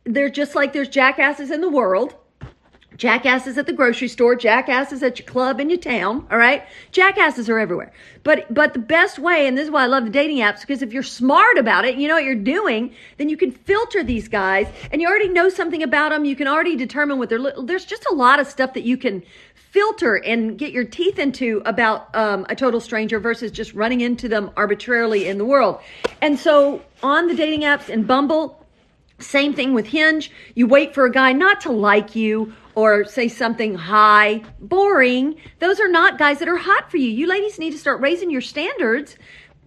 They're 0.05 0.31
just 0.31 0.55
like 0.55 0.73
there's 0.73 0.89
jackasses 0.89 1.51
in 1.51 1.61
the 1.61 1.69
world. 1.69 2.15
Jackasses 2.97 3.59
at 3.59 3.67
the 3.67 3.73
grocery 3.73 4.09
store, 4.09 4.35
jackasses 4.35 5.03
at 5.03 5.19
your 5.19 5.27
club 5.27 5.61
in 5.61 5.71
your 5.71 5.79
town, 5.79 6.27
all 6.31 6.39
right? 6.39 6.65
Jackasses 6.91 7.49
are 7.49 7.59
everywhere. 7.59 7.93
But 8.23 8.53
but 8.53 8.73
the 8.73 8.79
best 8.79 9.19
way, 9.19 9.47
and 9.47 9.57
this 9.57 9.65
is 9.65 9.71
why 9.71 9.85
I 9.85 9.87
love 9.87 10.05
the 10.05 10.11
dating 10.11 10.39
apps, 10.39 10.61
because 10.61 10.83
if 10.83 10.93
you're 10.93 11.03
smart 11.03 11.59
about 11.59 11.85
it, 11.85 11.97
you 11.97 12.09
know 12.09 12.15
what 12.15 12.25
you're 12.25 12.35
doing, 12.35 12.95
then 13.17 13.29
you 13.29 13.37
can 13.37 13.51
filter 13.51 14.03
these 14.05 14.29
guys 14.29 14.69
and 14.91 15.01
you 15.01 15.09
already 15.09 15.29
know 15.29 15.49
something 15.49 15.83
about 15.83 16.11
them. 16.11 16.25
You 16.25 16.37
can 16.37 16.47
already 16.47 16.77
determine 16.77 17.19
what 17.19 17.29
they're 17.29 17.41
there's 17.63 17.85
just 17.85 18.07
a 18.11 18.15
lot 18.15 18.41
of 18.41 18.47
stuff 18.47 18.75
that 18.75 18.85
you 18.85 18.97
can 18.97 19.23
filter 19.55 20.17
and 20.17 20.59
get 20.59 20.71
your 20.73 20.85
teeth 20.85 21.19
into 21.19 21.63
about 21.65 22.15
um, 22.15 22.45
a 22.51 22.55
total 22.55 22.79
stranger 22.81 23.19
versus 23.19 23.51
just 23.51 23.73
running 23.73 24.03
into 24.03 24.29
them 24.29 24.51
arbitrarily 24.57 25.27
in 25.27 25.39
the 25.39 25.45
world. 25.45 25.81
And 26.21 26.39
so 26.39 26.83
on 27.03 27.27
the 27.27 27.35
dating 27.35 27.63
apps 27.63 27.89
and 27.89 28.07
Bumble, 28.07 28.65
same 29.19 29.55
thing 29.55 29.73
with 29.73 29.87
Hinge. 29.87 30.31
You 30.55 30.67
wait 30.67 30.95
for 30.95 31.07
a 31.07 31.11
guy 31.11 31.33
not 31.33 31.63
to 31.63 31.73
like 31.73 32.15
you 32.15 32.53
or 32.75 33.05
say 33.05 33.29
something 33.29 33.75
hi, 33.75 34.43
boring. 34.61 35.37
Those 35.59 35.81
are 35.81 35.89
not 35.89 36.19
guys 36.19 36.39
that 36.39 36.49
are 36.49 36.57
hot 36.57 36.91
for 36.91 36.97
you. 36.97 37.11
You 37.11 37.27
ladies 37.27 37.59
need 37.59 37.73
to 37.73 37.79
start 37.79 38.01
raising 38.01 38.31
your 38.31 38.41
standards. 38.41 39.17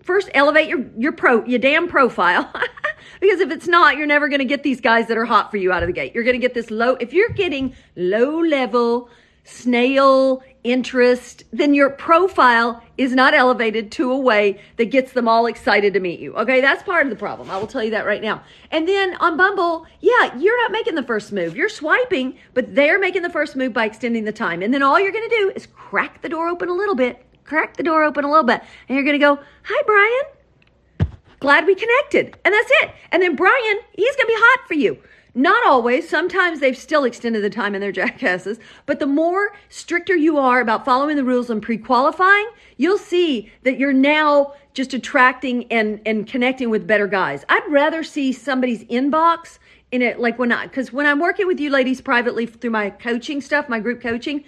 First, 0.02 0.30
elevate 0.34 0.68
your 0.68 0.86
your 0.98 1.12
pro 1.12 1.44
your 1.46 1.60
damn 1.60 1.88
profile. 1.88 2.52
because 3.20 3.40
if 3.40 3.52
it's 3.52 3.68
not, 3.68 3.98
you're 3.98 4.08
never 4.08 4.28
going 4.28 4.40
to 4.40 4.46
get 4.46 4.64
these 4.64 4.82
guys 4.82 5.08
that 5.08 5.18
are 5.18 5.26
hot 5.26 5.52
for 5.52 5.58
you 5.58 5.72
out 5.72 5.84
of 5.84 5.88
the 5.88 5.94
gate. 5.94 6.14
You're 6.14 6.24
going 6.24 6.40
to 6.40 6.42
get 6.42 6.54
this 6.54 6.70
low 6.70 6.96
if 6.96 7.14
you're 7.14 7.30
getting 7.30 7.76
low 7.96 8.40
level 8.40 9.10
snail 9.46 10.44
interest, 10.64 11.44
then 11.54 11.74
your 11.76 11.92
profile 11.92 12.82
is 12.98 13.14
not 13.14 13.34
elevated 13.34 13.92
to 13.92 14.12
a 14.12 14.18
way 14.18 14.60
that 14.78 14.86
gets 14.86 15.14
them 15.14 15.28
all 15.28 15.46
excited 15.46 15.94
to 15.94 16.00
meet 16.00 16.20
you. 16.20 16.36
Okay, 16.36 16.60
that's 16.60 16.82
part 16.82 17.06
of 17.06 17.12
the 17.12 17.16
problem. 17.16 17.52
I 17.52 17.58
will 17.58 17.68
tell 17.68 17.84
you 17.84 17.92
that 17.92 18.06
right 18.06 18.22
now. 18.22 18.44
And 18.72 18.88
then 18.88 19.16
on 19.18 19.38
Bumble, 19.38 19.86
yeah, 20.02 20.36
you're 20.36 20.62
not 20.64 20.72
making 20.72 20.96
the 20.96 21.04
first 21.04 21.32
move. 21.32 21.56
You're 21.56 21.70
swiping, 21.70 22.38
but 22.56 22.74
they're 22.74 23.00
making 23.00 23.22
the 23.22 23.30
first 23.30 23.56
move 23.56 23.74
by 23.74 23.86
extending 23.86 24.26
the 24.26 24.32
time. 24.32 24.64
And 24.64 24.74
then 24.74 24.82
all 24.82 25.00
you're 25.00 25.12
going 25.12 25.30
to 25.30 25.36
do 25.36 25.52
is 25.56 25.68
crack 25.68 26.22
the 26.22 26.30
door 26.30 26.48
open 26.48 26.68
a 26.68 26.74
little 26.74 26.96
bit, 26.96 27.24
crack 27.44 27.78
the 27.78 27.84
door 27.84 28.04
open 28.04 28.26
a 28.26 28.30
little 28.30 28.44
bit, 28.44 28.62
and 28.90 28.96
you're 28.96 29.06
going 29.06 29.20
to 29.20 29.20
go, 29.20 29.40
Hi, 29.64 29.84
Brian. 29.86 31.12
Glad 31.40 31.68
we 31.68 31.76
connected. 31.76 32.38
And 32.44 32.54
that's 32.54 32.72
it. 32.82 32.92
And 33.12 33.22
then 33.22 33.36
Brian, 33.36 33.80
he's 33.94 34.16
going 34.16 34.26
to 34.26 34.34
be 34.34 34.36
hot 34.36 34.68
for 34.68 34.74
you. 34.74 34.98
Not 35.38 35.68
always. 35.68 36.08
Sometimes 36.08 36.62
they've 36.62 36.78
still 36.78 37.04
extended 37.04 37.44
the 37.44 37.50
time 37.50 37.76
in 37.76 37.82
their 37.82 37.92
jackasses. 38.02 38.58
But 38.86 39.00
the 39.00 39.06
more 39.06 39.54
stricter 39.70 40.16
you 40.16 40.38
are 40.38 40.62
about 40.62 40.86
following 40.86 41.18
the 41.18 41.26
rules 41.26 41.50
and 41.50 41.62
pre-qualifying, 41.62 42.50
you'll 42.78 42.98
see 42.98 43.52
that 43.64 43.78
you're 43.78 43.94
now 43.94 44.54
just 44.74 44.94
attracting 44.94 45.72
and, 45.72 46.02
and 46.06 46.26
connecting 46.26 46.70
with 46.70 46.88
better 46.88 47.08
guys. 47.08 47.44
I'd 47.50 47.70
rather 47.70 48.02
see 48.04 48.32
somebody's 48.32 48.86
inbox 48.86 49.60
in 49.92 50.02
it, 50.02 50.20
like 50.20 50.40
when 50.40 50.52
I, 50.52 50.68
because 50.68 50.92
when 50.92 51.06
I'm 51.06 51.20
working 51.20 51.48
with 51.48 51.60
you 51.60 51.70
ladies 51.70 52.02
privately 52.02 52.46
through 52.46 52.72
my 52.72 52.90
coaching 52.90 53.40
stuff, 53.40 53.70
my 53.70 53.80
group 53.80 54.02
coaching, 54.02 54.44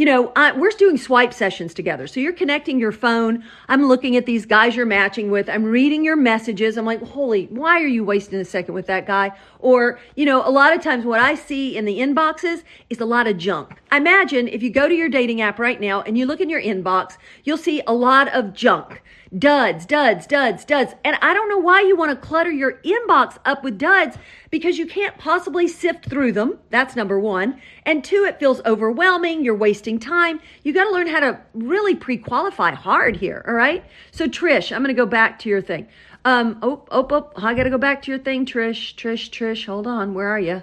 you 0.00 0.06
know, 0.06 0.32
I, 0.34 0.52
we're 0.52 0.70
doing 0.70 0.96
swipe 0.96 1.34
sessions 1.34 1.74
together. 1.74 2.06
So 2.06 2.20
you're 2.20 2.32
connecting 2.32 2.80
your 2.80 2.90
phone. 2.90 3.44
I'm 3.68 3.86
looking 3.86 4.16
at 4.16 4.24
these 4.24 4.46
guys 4.46 4.74
you're 4.74 4.86
matching 4.86 5.30
with. 5.30 5.46
I'm 5.46 5.62
reading 5.62 6.02
your 6.06 6.16
messages. 6.16 6.78
I'm 6.78 6.86
like, 6.86 7.02
holy, 7.02 7.48
why 7.48 7.82
are 7.82 7.86
you 7.86 8.02
wasting 8.02 8.40
a 8.40 8.46
second 8.46 8.72
with 8.72 8.86
that 8.86 9.06
guy? 9.06 9.32
Or, 9.58 10.00
you 10.16 10.24
know, 10.24 10.42
a 10.42 10.48
lot 10.48 10.74
of 10.74 10.82
times 10.82 11.04
what 11.04 11.20
I 11.20 11.34
see 11.34 11.76
in 11.76 11.84
the 11.84 11.98
inboxes 11.98 12.62
is 12.88 12.98
a 12.98 13.04
lot 13.04 13.26
of 13.26 13.36
junk. 13.36 13.74
I 13.90 13.98
imagine 13.98 14.48
if 14.48 14.62
you 14.62 14.70
go 14.70 14.88
to 14.88 14.94
your 14.94 15.10
dating 15.10 15.42
app 15.42 15.58
right 15.58 15.78
now 15.78 16.00
and 16.00 16.16
you 16.16 16.24
look 16.24 16.40
in 16.40 16.48
your 16.48 16.62
inbox, 16.62 17.18
you'll 17.44 17.58
see 17.58 17.82
a 17.86 17.92
lot 17.92 18.28
of 18.28 18.54
junk 18.54 19.02
duds, 19.38 19.86
duds, 19.86 20.26
duds, 20.26 20.64
duds. 20.64 20.94
And 21.04 21.16
I 21.22 21.32
don't 21.34 21.48
know 21.48 21.58
why 21.58 21.82
you 21.82 21.96
want 21.96 22.10
to 22.10 22.26
clutter 22.26 22.50
your 22.50 22.80
inbox 22.84 23.38
up 23.44 23.62
with 23.62 23.78
duds 23.78 24.16
because 24.50 24.78
you 24.78 24.86
can't 24.86 25.16
possibly 25.18 25.68
sift 25.68 26.06
through 26.06 26.32
them. 26.32 26.58
That's 26.70 26.96
number 26.96 27.18
one. 27.18 27.60
And 27.86 28.02
two, 28.02 28.24
it 28.24 28.40
feels 28.40 28.60
overwhelming. 28.66 29.44
You're 29.44 29.54
wasting 29.54 29.98
time. 29.98 30.40
You 30.64 30.72
got 30.72 30.84
to 30.84 30.90
learn 30.90 31.06
how 31.06 31.20
to 31.20 31.40
really 31.54 31.94
pre 31.94 32.16
qualify 32.16 32.72
hard 32.72 33.16
here. 33.16 33.44
All 33.46 33.54
right. 33.54 33.84
So, 34.10 34.26
Trish, 34.26 34.74
I'm 34.74 34.82
going 34.82 34.94
to 34.94 35.00
go 35.00 35.06
back 35.06 35.38
to 35.40 35.48
your 35.48 35.62
thing. 35.62 35.86
Um, 36.24 36.58
oh, 36.62 36.84
oh, 36.90 37.06
oh, 37.10 37.30
I 37.36 37.54
got 37.54 37.62
to 37.64 37.70
go 37.70 37.78
back 37.78 38.02
to 38.02 38.10
your 38.10 38.20
thing, 38.20 38.44
Trish, 38.44 38.94
Trish, 38.94 39.30
Trish. 39.30 39.66
Hold 39.66 39.86
on. 39.86 40.12
Where 40.12 40.28
are 40.28 40.40
you? 40.40 40.62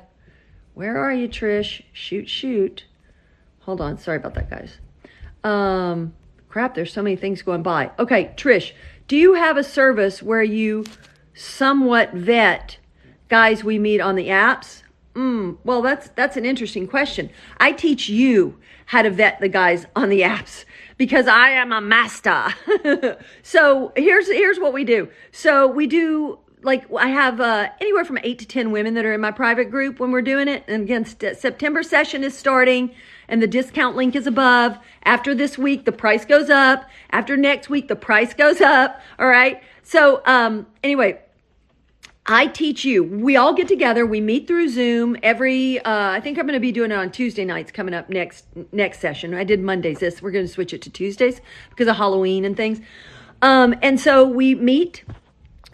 Where 0.73 0.97
are 0.97 1.13
you, 1.13 1.27
Trish? 1.27 1.81
Shoot, 1.93 2.29
shoot. 2.29 2.85
Hold 3.61 3.81
on. 3.81 3.97
Sorry 3.97 4.17
about 4.17 4.35
that, 4.35 4.49
guys. 4.49 4.77
Um, 5.43 6.13
crap, 6.49 6.75
there's 6.75 6.93
so 6.93 7.01
many 7.01 7.15
things 7.15 7.41
going 7.41 7.63
by. 7.63 7.91
Okay, 7.99 8.33
Trish, 8.35 8.73
do 9.07 9.15
you 9.15 9.35
have 9.35 9.57
a 9.57 9.63
service 9.63 10.21
where 10.21 10.43
you 10.43 10.85
somewhat 11.33 12.13
vet 12.13 12.77
guys 13.29 13.63
we 13.63 13.79
meet 13.79 14.01
on 14.01 14.15
the 14.15 14.27
apps? 14.27 14.83
Mm, 15.13 15.57
well, 15.63 15.81
that's 15.81 16.09
that's 16.09 16.37
an 16.37 16.45
interesting 16.45 16.87
question. 16.87 17.29
I 17.57 17.71
teach 17.71 18.07
you 18.07 18.57
how 18.87 19.01
to 19.01 19.09
vet 19.09 19.39
the 19.39 19.49
guys 19.49 19.85
on 19.95 20.09
the 20.09 20.21
apps 20.21 20.65
because 20.97 21.27
I 21.27 21.49
am 21.49 21.71
a 21.71 21.81
master. 21.81 22.53
so 23.43 23.93
here's 23.95 24.27
here's 24.27 24.59
what 24.59 24.73
we 24.73 24.83
do. 24.83 25.09
So 25.31 25.67
we 25.67 25.87
do 25.87 26.39
like 26.61 26.85
I 26.93 27.07
have 27.07 27.39
uh, 27.39 27.69
anywhere 27.81 28.05
from 28.05 28.19
eight 28.23 28.39
to 28.39 28.45
ten 28.45 28.71
women 28.71 28.93
that 28.95 29.05
are 29.05 29.13
in 29.13 29.21
my 29.21 29.31
private 29.31 29.71
group 29.71 29.99
when 29.99 30.11
we're 30.11 30.21
doing 30.21 30.47
it. 30.47 30.63
And 30.67 30.83
again, 30.83 31.05
September 31.05 31.83
session 31.83 32.23
is 32.23 32.37
starting 32.37 32.93
and 33.27 33.41
the 33.41 33.47
discount 33.47 33.95
link 33.95 34.15
is 34.15 34.27
above. 34.27 34.77
After 35.03 35.35
this 35.35 35.57
week, 35.57 35.85
the 35.85 35.91
price 35.91 36.25
goes 36.25 36.49
up. 36.49 36.85
After 37.11 37.37
next 37.37 37.69
week, 37.69 37.87
the 37.87 37.95
price 37.95 38.33
goes 38.33 38.61
up. 38.61 39.01
All 39.19 39.27
right. 39.27 39.61
So, 39.83 40.21
um, 40.25 40.67
anyway, 40.83 41.19
I 42.25 42.47
teach 42.47 42.83
you. 42.83 43.03
We 43.03 43.37
all 43.37 43.53
get 43.53 43.69
together. 43.69 44.05
We 44.05 44.19
meet 44.19 44.47
through 44.47 44.69
Zoom 44.69 45.15
every. 45.23 45.79
Uh, 45.79 46.09
I 46.11 46.19
think 46.19 46.37
I'm 46.37 46.45
going 46.45 46.55
to 46.55 46.59
be 46.59 46.73
doing 46.73 46.91
it 46.91 46.95
on 46.95 47.09
Tuesday 47.09 47.45
nights 47.45 47.71
coming 47.71 47.93
up 47.93 48.09
next 48.09 48.45
next 48.73 48.99
session. 48.99 49.33
I 49.33 49.45
did 49.45 49.61
Mondays. 49.61 49.99
This 49.99 50.21
we're 50.21 50.31
going 50.31 50.45
to 50.45 50.51
switch 50.51 50.73
it 50.73 50.81
to 50.83 50.89
Tuesdays 50.89 51.39
because 51.69 51.87
of 51.87 51.95
Halloween 51.95 52.43
and 52.43 52.57
things. 52.57 52.81
Um, 53.41 53.75
and 53.81 53.99
so 53.99 54.27
we 54.27 54.55
meet 54.55 55.05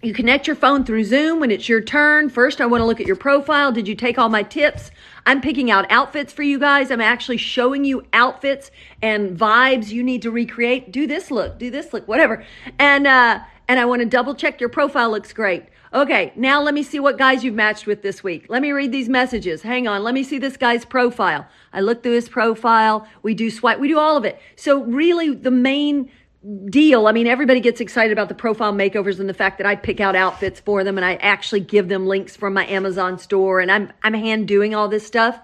you 0.03 0.13
connect 0.13 0.47
your 0.47 0.57
phone 0.57 0.83
through 0.83 1.05
Zoom 1.05 1.39
when 1.39 1.49
it's 1.49 1.69
your 1.69 1.79
turn. 1.79 2.29
First, 2.29 2.59
I 2.59 2.65
want 2.65 2.81
to 2.81 2.85
look 2.85 2.99
at 2.99 3.07
your 3.07 3.15
profile. 3.15 3.71
Did 3.71 3.87
you 3.87 3.95
take 3.95 4.19
all 4.19 4.27
my 4.27 4.43
tips? 4.43 4.91
I'm 5.25 5.41
picking 5.41 5.71
out 5.71 5.89
outfits 5.89 6.33
for 6.33 6.43
you 6.43 6.59
guys. 6.59 6.91
I'm 6.91 7.01
actually 7.01 7.37
showing 7.37 7.85
you 7.85 8.05
outfits 8.13 8.71
and 9.01 9.37
vibes 9.37 9.89
you 9.89 10.03
need 10.03 10.21
to 10.23 10.31
recreate. 10.31 10.91
Do 10.91 11.07
this 11.07 11.31
look, 11.31 11.57
do 11.59 11.71
this 11.71 11.93
look, 11.93 12.07
whatever. 12.07 12.45
And 12.79 13.07
uh 13.07 13.39
and 13.67 13.79
I 13.79 13.85
want 13.85 14.01
to 14.01 14.05
double 14.05 14.35
check 14.35 14.59
your 14.59 14.69
profile 14.69 15.09
looks 15.09 15.31
great. 15.31 15.65
Okay, 15.93 16.33
now 16.35 16.61
let 16.61 16.73
me 16.73 16.81
see 16.81 16.99
what 16.99 17.19
guys 17.19 17.43
you've 17.43 17.53
matched 17.53 17.85
with 17.85 18.01
this 18.01 18.23
week. 18.23 18.47
Let 18.49 18.63
me 18.63 18.71
read 18.71 18.91
these 18.91 19.07
messages. 19.07 19.61
Hang 19.61 19.87
on, 19.87 20.03
let 20.03 20.15
me 20.15 20.23
see 20.23 20.39
this 20.39 20.57
guy's 20.57 20.85
profile. 20.85 21.47
I 21.71 21.81
look 21.81 22.01
through 22.01 22.13
his 22.13 22.27
profile. 22.27 23.07
We 23.21 23.35
do 23.35 23.51
swipe, 23.51 23.79
we 23.79 23.87
do 23.87 23.99
all 23.99 24.17
of 24.17 24.25
it. 24.25 24.39
So 24.55 24.83
really 24.83 25.33
the 25.35 25.51
main 25.51 26.09
deal. 26.69 27.07
I 27.07 27.13
mean, 27.13 27.27
everybody 27.27 27.59
gets 27.59 27.79
excited 27.79 28.11
about 28.11 28.27
the 28.27 28.35
profile 28.35 28.73
makeovers 28.73 29.19
and 29.19 29.29
the 29.29 29.33
fact 29.33 29.57
that 29.59 29.67
I 29.67 29.75
pick 29.75 29.99
out 29.99 30.15
outfits 30.15 30.59
for 30.59 30.83
them 30.83 30.97
and 30.97 31.05
I 31.05 31.15
actually 31.15 31.61
give 31.61 31.87
them 31.87 32.05
links 32.05 32.35
from 32.35 32.53
my 32.53 32.65
Amazon 32.67 33.17
store 33.17 33.59
and 33.59 33.71
I'm 33.71 33.91
I'm 34.03 34.13
hand 34.13 34.47
doing 34.47 34.75
all 34.75 34.87
this 34.87 35.05
stuff. 35.05 35.39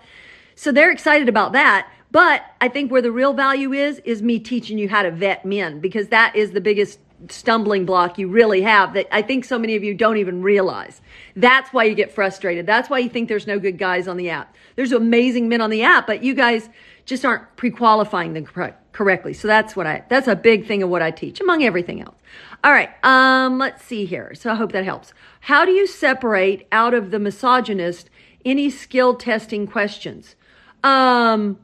So 0.55 0.71
they're 0.71 0.91
excited 0.91 1.29
about 1.29 1.53
that. 1.53 1.89
But 2.11 2.43
I 2.59 2.67
think 2.67 2.91
where 2.91 3.01
the 3.01 3.11
real 3.11 3.33
value 3.33 3.71
is 3.71 3.99
is 3.99 4.21
me 4.21 4.39
teaching 4.39 4.77
you 4.77 4.89
how 4.89 5.03
to 5.03 5.11
vet 5.11 5.45
men 5.45 5.79
because 5.79 6.09
that 6.09 6.35
is 6.35 6.51
the 6.51 6.61
biggest 6.61 6.99
stumbling 7.27 7.85
block 7.85 8.17
you 8.17 8.29
really 8.29 8.61
have 8.61 8.93
that 8.93 9.07
I 9.13 9.21
think 9.21 9.43
so 9.43 9.59
many 9.59 9.75
of 9.75 9.83
you 9.83 9.93
don't 9.93 10.17
even 10.17 10.41
realize. 10.41 11.01
That's 11.35 11.71
why 11.71 11.83
you 11.85 11.95
get 11.95 12.11
frustrated. 12.11 12.65
That's 12.65 12.89
why 12.89 12.99
you 12.99 13.09
think 13.09 13.29
there's 13.29 13.47
no 13.47 13.59
good 13.59 13.77
guys 13.77 14.07
on 14.07 14.17
the 14.17 14.29
app. 14.29 14.55
There's 14.75 14.91
amazing 14.91 15.49
men 15.49 15.61
on 15.61 15.69
the 15.69 15.83
app, 15.83 16.07
but 16.07 16.23
you 16.23 16.33
guys 16.33 16.69
just 17.09 17.25
aren't 17.25 17.55
pre-qualifying 17.57 18.33
them 18.33 18.45
correct, 18.45 18.93
correctly. 18.93 19.33
So 19.33 19.47
that's 19.47 19.75
what 19.75 19.87
I, 19.87 20.03
that's 20.09 20.27
a 20.27 20.35
big 20.35 20.67
thing 20.67 20.83
of 20.83 20.89
what 20.89 21.01
I 21.01 21.09
teach 21.09 21.41
among 21.41 21.63
everything 21.63 22.01
else. 22.01 22.15
All 22.63 22.71
right. 22.71 22.91
Um, 23.03 23.57
let's 23.57 23.83
see 23.83 24.05
here. 24.05 24.35
So 24.35 24.51
I 24.51 24.55
hope 24.55 24.71
that 24.73 24.85
helps. 24.85 25.11
How 25.41 25.65
do 25.65 25.71
you 25.71 25.87
separate 25.87 26.67
out 26.71 26.93
of 26.93 27.09
the 27.09 27.17
misogynist 27.17 28.11
any 28.45 28.69
skill 28.69 29.15
testing 29.15 29.65
questions? 29.65 30.35
Um, 30.83 31.57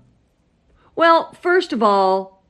well, 0.96 1.32
first 1.34 1.72
of 1.72 1.84
all, 1.84 2.44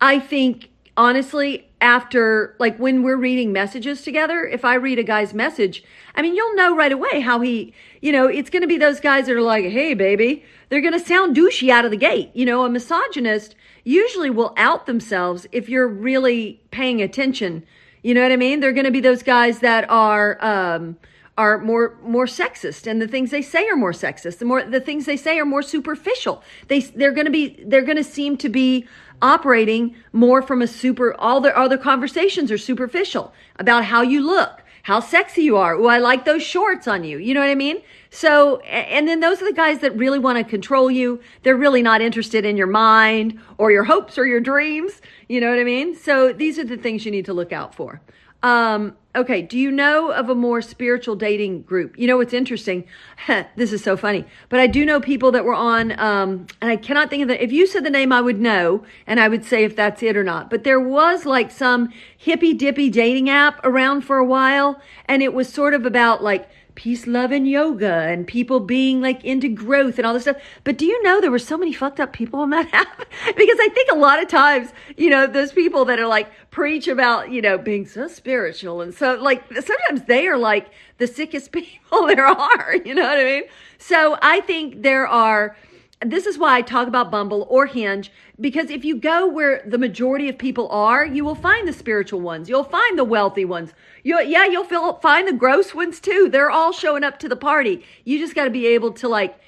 I 0.00 0.20
think 0.20 0.70
honestly, 0.96 1.68
after 1.80 2.54
like 2.60 2.76
when 2.78 3.02
we're 3.02 3.16
reading 3.16 3.52
messages 3.52 4.02
together, 4.02 4.44
if 4.44 4.64
I 4.64 4.74
read 4.74 5.00
a 5.00 5.02
guy's 5.02 5.34
message, 5.34 5.82
I 6.14 6.22
mean, 6.22 6.36
you'll 6.36 6.54
know 6.54 6.76
right 6.76 6.92
away 6.92 7.20
how 7.20 7.40
he, 7.40 7.72
you 8.00 8.12
know, 8.12 8.26
it's 8.26 8.50
going 8.50 8.62
to 8.62 8.68
be 8.68 8.78
those 8.78 9.00
guys 9.00 9.26
that 9.26 9.34
are 9.34 9.42
like, 9.42 9.64
Hey, 9.64 9.94
baby, 9.94 10.44
they're 10.68 10.80
going 10.80 10.92
to 10.92 11.00
sound 11.00 11.36
douchey 11.36 11.70
out 11.70 11.84
of 11.84 11.90
the 11.90 11.96
gate. 11.96 12.30
You 12.34 12.46
know, 12.46 12.64
a 12.64 12.70
misogynist 12.70 13.54
usually 13.84 14.30
will 14.30 14.52
out 14.56 14.86
themselves 14.86 15.46
if 15.52 15.68
you're 15.68 15.88
really 15.88 16.60
paying 16.70 17.00
attention. 17.00 17.64
You 18.02 18.14
know 18.14 18.22
what 18.22 18.32
I 18.32 18.36
mean? 18.36 18.60
They're 18.60 18.72
going 18.72 18.84
to 18.84 18.90
be 18.90 19.00
those 19.00 19.22
guys 19.22 19.60
that 19.60 19.88
are, 19.88 20.42
um, 20.44 20.96
are 21.36 21.58
more 21.58 21.96
more 22.02 22.26
sexist 22.26 22.88
and 22.88 23.00
the 23.00 23.06
things 23.06 23.30
they 23.30 23.42
say 23.42 23.68
are 23.68 23.76
more 23.76 23.92
sexist 23.92 24.38
the 24.38 24.44
more 24.44 24.64
the 24.64 24.80
things 24.80 25.06
they 25.06 25.16
say 25.16 25.38
are 25.38 25.44
more 25.44 25.62
superficial 25.62 26.42
they 26.66 26.80
they're 26.80 27.12
going 27.12 27.26
to 27.26 27.30
be 27.30 27.62
they're 27.64 27.84
going 27.84 27.96
to 27.96 28.02
seem 28.02 28.36
to 28.36 28.48
be 28.48 28.84
operating 29.22 29.94
more 30.12 30.42
from 30.42 30.60
a 30.60 30.66
super 30.66 31.14
all 31.14 31.40
their 31.40 31.56
other 31.56 31.78
conversations 31.78 32.50
are 32.50 32.58
superficial 32.58 33.32
about 33.56 33.84
how 33.84 34.02
you 34.02 34.20
look 34.20 34.64
how 34.88 35.00
sexy 35.00 35.42
you 35.42 35.58
are. 35.58 35.74
Oh, 35.74 35.86
I 35.86 35.98
like 35.98 36.24
those 36.24 36.42
shorts 36.42 36.88
on 36.88 37.04
you. 37.04 37.18
You 37.18 37.34
know 37.34 37.40
what 37.40 37.50
I 37.50 37.54
mean? 37.54 37.82
So, 38.10 38.58
and 38.60 39.06
then 39.06 39.20
those 39.20 39.42
are 39.42 39.44
the 39.44 39.52
guys 39.52 39.80
that 39.80 39.96
really 39.96 40.18
want 40.18 40.38
to 40.38 40.44
control 40.44 40.90
you. 40.90 41.20
They're 41.42 41.56
really 41.56 41.82
not 41.82 42.00
interested 42.00 42.44
in 42.44 42.56
your 42.56 42.66
mind 42.66 43.38
or 43.58 43.70
your 43.70 43.84
hopes 43.84 44.18
or 44.18 44.26
your 44.26 44.40
dreams. 44.40 45.00
You 45.28 45.40
know 45.40 45.50
what 45.50 45.58
I 45.58 45.64
mean? 45.64 45.94
So 45.94 46.32
these 46.32 46.58
are 46.58 46.64
the 46.64 46.76
things 46.76 47.04
you 47.04 47.10
need 47.10 47.26
to 47.26 47.34
look 47.34 47.52
out 47.52 47.74
for. 47.74 48.00
Um, 48.42 48.96
okay. 49.16 49.42
Do 49.42 49.58
you 49.58 49.72
know 49.72 50.12
of 50.12 50.30
a 50.30 50.34
more 50.34 50.62
spiritual 50.62 51.16
dating 51.16 51.62
group? 51.62 51.98
You 51.98 52.06
know, 52.06 52.16
what's 52.18 52.32
interesting. 52.32 52.86
this 53.56 53.72
is 53.72 53.82
so 53.82 53.96
funny, 53.96 54.24
but 54.48 54.60
I 54.60 54.68
do 54.68 54.84
know 54.84 55.00
people 55.00 55.32
that 55.32 55.44
were 55.44 55.54
on, 55.54 55.98
um, 55.98 56.46
and 56.60 56.70
I 56.70 56.76
cannot 56.76 57.10
think 57.10 57.22
of 57.22 57.28
the, 57.28 57.42
if 57.42 57.50
you 57.50 57.66
said 57.66 57.84
the 57.84 57.90
name, 57.90 58.12
I 58.12 58.20
would 58.20 58.40
know 58.40 58.84
and 59.08 59.18
I 59.18 59.26
would 59.26 59.44
say 59.44 59.64
if 59.64 59.74
that's 59.74 60.02
it 60.04 60.16
or 60.16 60.22
not. 60.22 60.50
But 60.50 60.62
there 60.62 60.80
was 60.80 61.26
like 61.26 61.50
some 61.50 61.92
hippy 62.16 62.54
dippy 62.54 62.90
dating 62.90 63.28
app 63.28 63.60
around 63.64 64.02
for 64.02 64.18
a 64.18 64.24
while. 64.24 64.80
And 65.06 65.20
it 65.20 65.34
was 65.34 65.52
sort 65.52 65.74
of 65.74 65.84
about 65.84 66.22
like, 66.22 66.48
peace, 66.78 67.08
love, 67.08 67.32
and 67.32 67.48
yoga 67.48 67.92
and 67.92 68.24
people 68.24 68.60
being 68.60 69.00
like 69.00 69.24
into 69.24 69.48
growth 69.48 69.98
and 69.98 70.06
all 70.06 70.14
this 70.14 70.22
stuff. 70.22 70.36
But 70.62 70.78
do 70.78 70.86
you 70.86 71.02
know 71.02 71.20
there 71.20 71.32
were 71.32 71.40
so 71.40 71.58
many 71.58 71.72
fucked 71.72 71.98
up 71.98 72.12
people 72.12 72.38
on 72.38 72.50
that 72.50 72.68
app? 72.72 72.98
because 73.36 73.58
I 73.60 73.68
think 73.74 73.90
a 73.90 73.96
lot 73.96 74.22
of 74.22 74.28
times, 74.28 74.72
you 74.96 75.10
know, 75.10 75.26
those 75.26 75.50
people 75.50 75.84
that 75.86 75.98
are 75.98 76.06
like 76.06 76.30
preach 76.52 76.86
about, 76.86 77.32
you 77.32 77.42
know, 77.42 77.58
being 77.58 77.84
so 77.84 78.06
spiritual 78.06 78.80
and 78.80 78.94
so 78.94 79.16
like 79.16 79.42
sometimes 79.54 80.02
they 80.06 80.28
are 80.28 80.38
like 80.38 80.68
the 80.98 81.08
sickest 81.08 81.50
people 81.52 82.06
there 82.06 82.24
are, 82.24 82.76
you 82.84 82.94
know 82.94 83.02
what 83.02 83.18
I 83.18 83.24
mean? 83.24 83.42
So 83.78 84.16
I 84.22 84.40
think 84.42 84.82
there 84.82 85.08
are 85.08 85.56
this 86.00 86.26
is 86.26 86.38
why 86.38 86.56
I 86.56 86.62
talk 86.62 86.86
about 86.86 87.10
Bumble 87.10 87.44
or 87.50 87.66
Hinge 87.66 88.12
because 88.40 88.70
if 88.70 88.84
you 88.84 88.96
go 88.96 89.26
where 89.26 89.62
the 89.66 89.78
majority 89.78 90.28
of 90.28 90.38
people 90.38 90.68
are, 90.68 91.04
you 91.04 91.24
will 91.24 91.34
find 91.34 91.66
the 91.66 91.72
spiritual 91.72 92.20
ones. 92.20 92.48
You'll 92.48 92.62
find 92.62 92.96
the 92.96 93.04
wealthy 93.04 93.44
ones. 93.44 93.72
You 94.08 94.22
yeah, 94.22 94.46
you'll 94.46 94.64
feel, 94.64 94.94
find 95.00 95.28
the 95.28 95.34
gross 95.34 95.74
ones 95.74 96.00
too. 96.00 96.30
They're 96.32 96.50
all 96.50 96.72
showing 96.72 97.04
up 97.04 97.18
to 97.18 97.28
the 97.28 97.36
party. 97.36 97.84
You 98.06 98.18
just 98.18 98.34
got 98.34 98.44
to 98.44 98.50
be 98.50 98.66
able 98.68 98.92
to 98.92 99.06
like, 99.06 99.38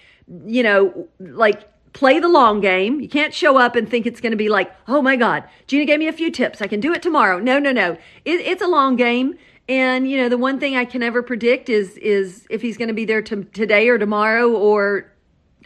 you 0.45 0.63
know, 0.63 1.09
like 1.19 1.67
play 1.95 2.19
the 2.19 2.29
long 2.29 2.61
game. 2.61 3.01
You 3.01 3.09
can't 3.09 3.33
show 3.33 3.57
up 3.57 3.75
and 3.75 3.89
think 3.89 4.05
it's 4.05 4.21
going 4.21 4.33
to 4.33 4.37
be 4.37 4.51
like, 4.51 4.71
oh 4.87 5.01
my 5.01 5.17
God, 5.17 5.45
Gina 5.67 5.87
gave 5.87 5.99
me 5.99 6.09
a 6.09 6.13
few 6.13 6.31
tips. 6.31 6.61
I 6.61 6.67
can 6.67 6.79
do 6.79 6.93
it 6.93 7.01
tomorrow. 7.01 7.39
No, 7.39 7.59
no, 7.59 7.73
no. 7.73 7.93
It, 8.27 8.41
it's 8.41 8.61
a 8.61 8.67
long 8.67 8.97
game. 8.97 9.39
And 9.67 10.11
you 10.11 10.19
know, 10.19 10.29
the 10.29 10.37
one 10.37 10.61
thing 10.61 10.77
I 10.77 10.85
can 10.85 11.01
never 11.01 11.23
predict 11.23 11.71
is 11.71 11.97
is 11.97 12.47
if 12.51 12.61
he's 12.61 12.77
going 12.77 12.89
to 12.89 12.95
be 12.95 13.07
there 13.07 13.23
to, 13.23 13.45
today 13.45 13.89
or 13.89 13.97
tomorrow 13.97 14.51
or 14.51 15.11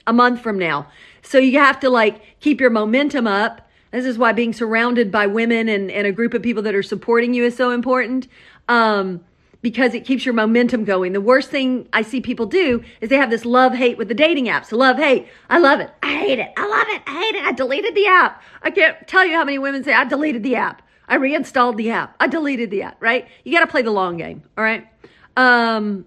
a 0.06 0.12
month 0.12 0.40
from 0.40 0.56
now. 0.56 0.86
So 1.20 1.38
you 1.38 1.58
have 1.58 1.80
to 1.80 1.90
like 1.90 2.38
keep 2.38 2.60
your 2.60 2.70
momentum 2.70 3.26
up. 3.26 3.68
This 3.90 4.06
is 4.06 4.18
why 4.18 4.32
being 4.32 4.52
surrounded 4.52 5.10
by 5.10 5.26
women 5.26 5.68
and, 5.68 5.90
and 5.90 6.06
a 6.06 6.12
group 6.12 6.34
of 6.34 6.42
people 6.42 6.62
that 6.64 6.74
are 6.74 6.82
supporting 6.82 7.32
you 7.32 7.44
is 7.44 7.56
so 7.56 7.70
important. 7.70 8.28
Um, 8.68 9.24
because 9.64 9.94
it 9.94 10.04
keeps 10.04 10.26
your 10.26 10.34
momentum 10.34 10.84
going. 10.84 11.14
The 11.14 11.22
worst 11.22 11.50
thing 11.50 11.88
I 11.90 12.02
see 12.02 12.20
people 12.20 12.44
do 12.44 12.84
is 13.00 13.08
they 13.08 13.16
have 13.16 13.30
this 13.30 13.46
love 13.46 13.72
hate 13.72 13.96
with 13.96 14.08
the 14.08 14.14
dating 14.14 14.44
apps. 14.44 14.72
Love 14.72 14.98
hate. 14.98 15.26
I 15.48 15.58
love 15.58 15.80
it. 15.80 15.90
I 16.02 16.14
hate 16.18 16.38
it. 16.38 16.52
I 16.54 16.68
love 16.68 16.86
it. 16.90 17.02
I 17.06 17.18
hate 17.18 17.34
it. 17.34 17.44
I 17.44 17.52
deleted 17.52 17.94
the 17.94 18.06
app. 18.06 18.42
I 18.60 18.70
can't 18.70 19.08
tell 19.08 19.24
you 19.24 19.32
how 19.32 19.42
many 19.42 19.58
women 19.58 19.82
say 19.82 19.94
I 19.94 20.04
deleted 20.04 20.42
the 20.42 20.56
app. 20.56 20.82
I 21.08 21.14
reinstalled 21.16 21.78
the 21.78 21.90
app. 21.90 22.14
I 22.20 22.26
deleted 22.26 22.70
the 22.70 22.82
app, 22.82 23.02
right? 23.02 23.26
You 23.42 23.52
got 23.52 23.60
to 23.60 23.66
play 23.66 23.80
the 23.80 23.90
long 23.90 24.18
game, 24.18 24.42
all 24.58 24.64
right? 24.64 24.86
Um, 25.34 26.04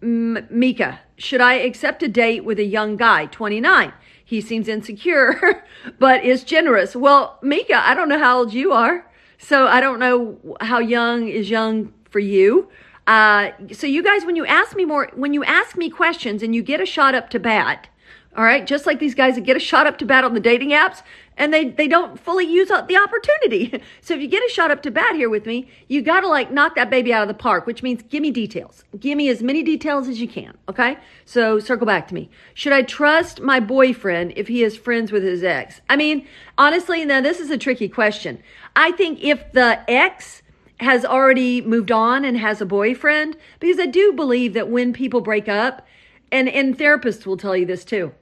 M- 0.00 0.46
Mika, 0.48 1.00
should 1.16 1.40
I 1.40 1.54
accept 1.54 2.04
a 2.04 2.08
date 2.08 2.44
with 2.44 2.60
a 2.60 2.64
young 2.64 2.96
guy, 2.96 3.26
29? 3.26 3.92
He 4.24 4.40
seems 4.40 4.68
insecure, 4.68 5.64
but 5.98 6.24
is 6.24 6.44
generous. 6.44 6.94
Well, 6.94 7.38
Mika, 7.42 7.76
I 7.76 7.94
don't 7.94 8.08
know 8.08 8.18
how 8.18 8.38
old 8.38 8.52
you 8.52 8.72
are. 8.72 9.05
So 9.38 9.66
I 9.66 9.80
don't 9.80 9.98
know 9.98 10.56
how 10.60 10.78
young 10.78 11.28
is 11.28 11.50
young 11.50 11.92
for 12.10 12.18
you. 12.18 12.68
Uh, 13.06 13.50
so 13.72 13.86
you 13.86 14.02
guys, 14.02 14.24
when 14.24 14.36
you 14.36 14.44
ask 14.46 14.74
me 14.76 14.84
more, 14.84 15.10
when 15.14 15.32
you 15.32 15.44
ask 15.44 15.76
me 15.76 15.88
questions 15.88 16.42
and 16.42 16.54
you 16.54 16.62
get 16.62 16.80
a 16.80 16.86
shot 16.86 17.14
up 17.14 17.30
to 17.30 17.38
bat, 17.38 17.88
all 18.36 18.44
right, 18.44 18.66
just 18.66 18.84
like 18.84 18.98
these 18.98 19.14
guys 19.14 19.36
that 19.36 19.42
get 19.42 19.56
a 19.56 19.60
shot 19.60 19.86
up 19.86 19.96
to 19.98 20.04
bat 20.04 20.22
on 20.22 20.34
the 20.34 20.40
dating 20.40 20.70
apps, 20.70 21.02
and 21.38 21.54
they 21.54 21.70
they 21.70 21.88
don't 21.88 22.20
fully 22.20 22.44
use 22.44 22.68
the 22.68 22.96
opportunity. 22.96 23.82
So 24.02 24.14
if 24.14 24.20
you 24.20 24.28
get 24.28 24.42
a 24.44 24.52
shot 24.52 24.70
up 24.70 24.82
to 24.82 24.90
bat 24.90 25.16
here 25.16 25.28
with 25.28 25.46
me, 25.46 25.68
you 25.88 26.00
got 26.00 26.20
to 26.20 26.28
like 26.28 26.52
knock 26.52 26.76
that 26.76 26.90
baby 26.90 27.12
out 27.12 27.22
of 27.22 27.28
the 27.28 27.34
park, 27.34 27.66
which 27.66 27.82
means 27.82 28.02
give 28.02 28.22
me 28.22 28.30
details. 28.30 28.84
Give 29.00 29.16
me 29.16 29.28
as 29.28 29.42
many 29.42 29.62
details 29.62 30.06
as 30.06 30.20
you 30.20 30.28
can, 30.28 30.56
okay? 30.68 30.98
So 31.24 31.58
circle 31.58 31.86
back 31.86 32.06
to 32.08 32.14
me. 32.14 32.30
Should 32.54 32.72
I 32.72 32.82
trust 32.82 33.40
my 33.40 33.58
boyfriend 33.58 34.34
if 34.36 34.48
he 34.48 34.62
is 34.62 34.76
friends 34.76 35.10
with 35.10 35.24
his 35.24 35.42
ex? 35.42 35.80
I 35.88 35.96
mean, 35.96 36.26
honestly, 36.56 37.04
now 37.04 37.20
this 37.20 37.40
is 37.40 37.50
a 37.50 37.58
tricky 37.58 37.88
question. 37.88 38.42
I 38.76 38.92
think 38.92 39.24
if 39.24 39.52
the 39.52 39.80
ex 39.90 40.42
has 40.78 41.04
already 41.04 41.62
moved 41.62 41.90
on 41.90 42.24
and 42.24 42.36
has 42.36 42.60
a 42.60 42.66
boyfriend, 42.66 43.36
because 43.58 43.80
I 43.80 43.86
do 43.86 44.12
believe 44.12 44.52
that 44.52 44.68
when 44.68 44.92
people 44.92 45.22
break 45.22 45.48
up, 45.48 45.86
and 46.30 46.48
and 46.48 46.78
therapists 46.78 47.24
will 47.24 47.38
tell 47.38 47.56
you 47.56 47.64
this 47.64 47.84
too 47.84 48.12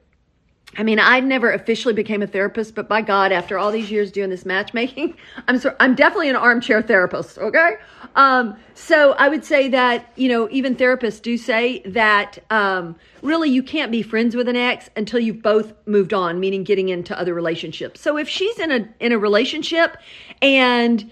I 0.77 0.83
mean, 0.83 0.99
I 0.99 1.21
never 1.21 1.53
officially 1.53 1.95
became 1.95 2.23
a 2.23 2.27
therapist, 2.27 2.75
but 2.75 2.89
by 2.89 3.03
God, 3.03 3.33
after 3.33 3.59
all 3.59 3.71
these 3.71 3.91
years 3.91 4.11
doing 4.11 4.31
this 4.31 4.45
matchmaking, 4.45 5.17
I'm 5.49 5.59
so 5.59 5.75
I'm 5.81 5.95
definitely 5.95 6.31
an 6.31 6.37
armchair 6.37 6.83
therapist. 6.83 7.39
Okay, 7.39 7.77
um, 8.17 8.57
so 8.75 9.13
I 9.13 9.29
would 9.29 9.45
say 9.45 9.69
that 9.69 10.13
you 10.17 10.29
know 10.29 10.49
even 10.51 10.77
therapists 10.77 11.21
do 11.23 11.37
say 11.37 11.81
that 11.87 12.39
um, 12.51 12.97
really 13.23 13.51
you 13.51 13.63
can't 13.63 13.93
be 13.93 14.03
friends 14.03 14.35
with 14.35 14.49
an 14.49 14.57
ex 14.57 14.91
until 14.97 15.21
you've 15.21 15.43
both 15.43 15.73
moved 15.87 16.13
on, 16.13 16.41
meaning 16.41 16.65
getting 16.65 16.89
into 16.89 17.19
other 17.19 17.35
relationships. 17.35 18.01
So 18.01 18.17
if 18.17 18.29
she's 18.29 18.59
in 18.59 18.71
a 18.71 18.89
in 19.01 19.13
a 19.13 19.19
relationship 19.19 19.97
and 20.43 21.11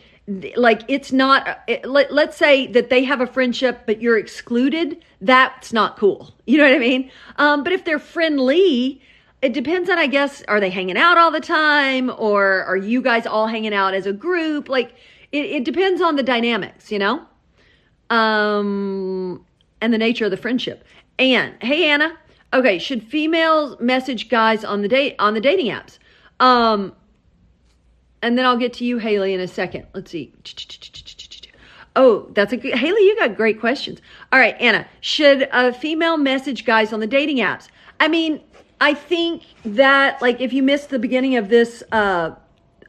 like 0.57 0.83
it's 0.87 1.11
not 1.11 1.59
let, 1.85 2.13
let's 2.13 2.37
say 2.37 2.69
that 2.69 2.91
they 2.91 3.03
have 3.03 3.21
a 3.21 3.27
friendship 3.27 3.81
but 3.87 4.01
you're 4.01 4.17
excluded 4.17 5.05
that's 5.21 5.73
not 5.73 5.97
cool 5.97 6.33
you 6.47 6.59
know 6.59 6.65
what 6.65 6.73
i 6.73 6.79
mean 6.79 7.11
um, 7.37 7.65
but 7.65 7.73
if 7.73 7.85
they're 7.85 7.99
friendly 7.99 9.03
it 9.43 9.53
depends 9.53 9.91
on, 9.91 9.99
I 9.99 10.07
guess, 10.07 10.43
are 10.47 10.61
they 10.61 10.71
hanging 10.71 10.97
out 10.97 11.19
all 11.19 11.33
the 11.33 11.41
time 11.41 12.11
or 12.17 12.63
are 12.63 12.77
you 12.77 13.03
guys 13.03 13.27
all 13.27 13.49
hanging 13.49 13.75
out 13.75 13.93
as 13.93 14.07
a 14.07 14.13
group? 14.13 14.69
Like, 14.69 14.95
it, 15.33 15.45
it 15.47 15.65
depends 15.65 16.01
on 16.01 16.15
the 16.15 16.23
dynamics, 16.23 16.93
you 16.93 17.01
know? 17.01 17.27
Um, 18.09 19.45
and 19.81 19.93
the 19.93 19.99
nature 19.99 20.27
of 20.27 20.31
the 20.31 20.37
friendship. 20.37 20.85
And 21.19 21.55
hey, 21.61 21.89
Anna. 21.89 22.17
Okay, 22.55 22.79
should 22.79 23.03
females 23.03 23.81
message 23.81 24.29
guys 24.29 24.63
on 24.63 24.83
the 24.83 24.89
date 24.89 25.17
on 25.19 25.35
the 25.35 25.41
dating 25.41 25.73
apps? 25.73 25.99
Um, 26.39 26.95
and 28.21 28.39
then 28.39 28.45
I'll 28.45 28.59
get 28.59 28.75
to 28.75 28.85
you, 28.85 28.99
Haley, 28.99 29.35
in 29.35 29.41
a 29.41 29.49
second. 29.49 29.87
Let's 29.95 30.11
see. 30.11 30.33
Oh, 31.97 32.29
that's 32.35 32.53
a 32.53 32.57
good 32.59 32.75
Haley. 32.75 33.03
You 33.03 33.17
got 33.19 33.37
great 33.37 33.59
questions. 33.59 34.01
All 34.31 34.39
right, 34.39 34.55
Anna. 34.61 34.87
Should 35.01 35.49
a 35.51 35.73
female 35.73 36.19
message 36.19 36.65
guys 36.65 36.93
on 36.93 37.01
the 37.01 37.07
dating 37.07 37.39
apps? 37.39 37.69
I 37.99 38.09
mean, 38.09 38.41
I 38.83 38.95
think 38.95 39.45
that 39.65 40.21
like 40.21 40.41
if 40.41 40.53
you 40.53 40.61
missed 40.61 40.91
the 40.91 40.99
beginning 40.99 41.37
of 41.37 41.49
this 41.49 41.85
uh, 41.93 42.33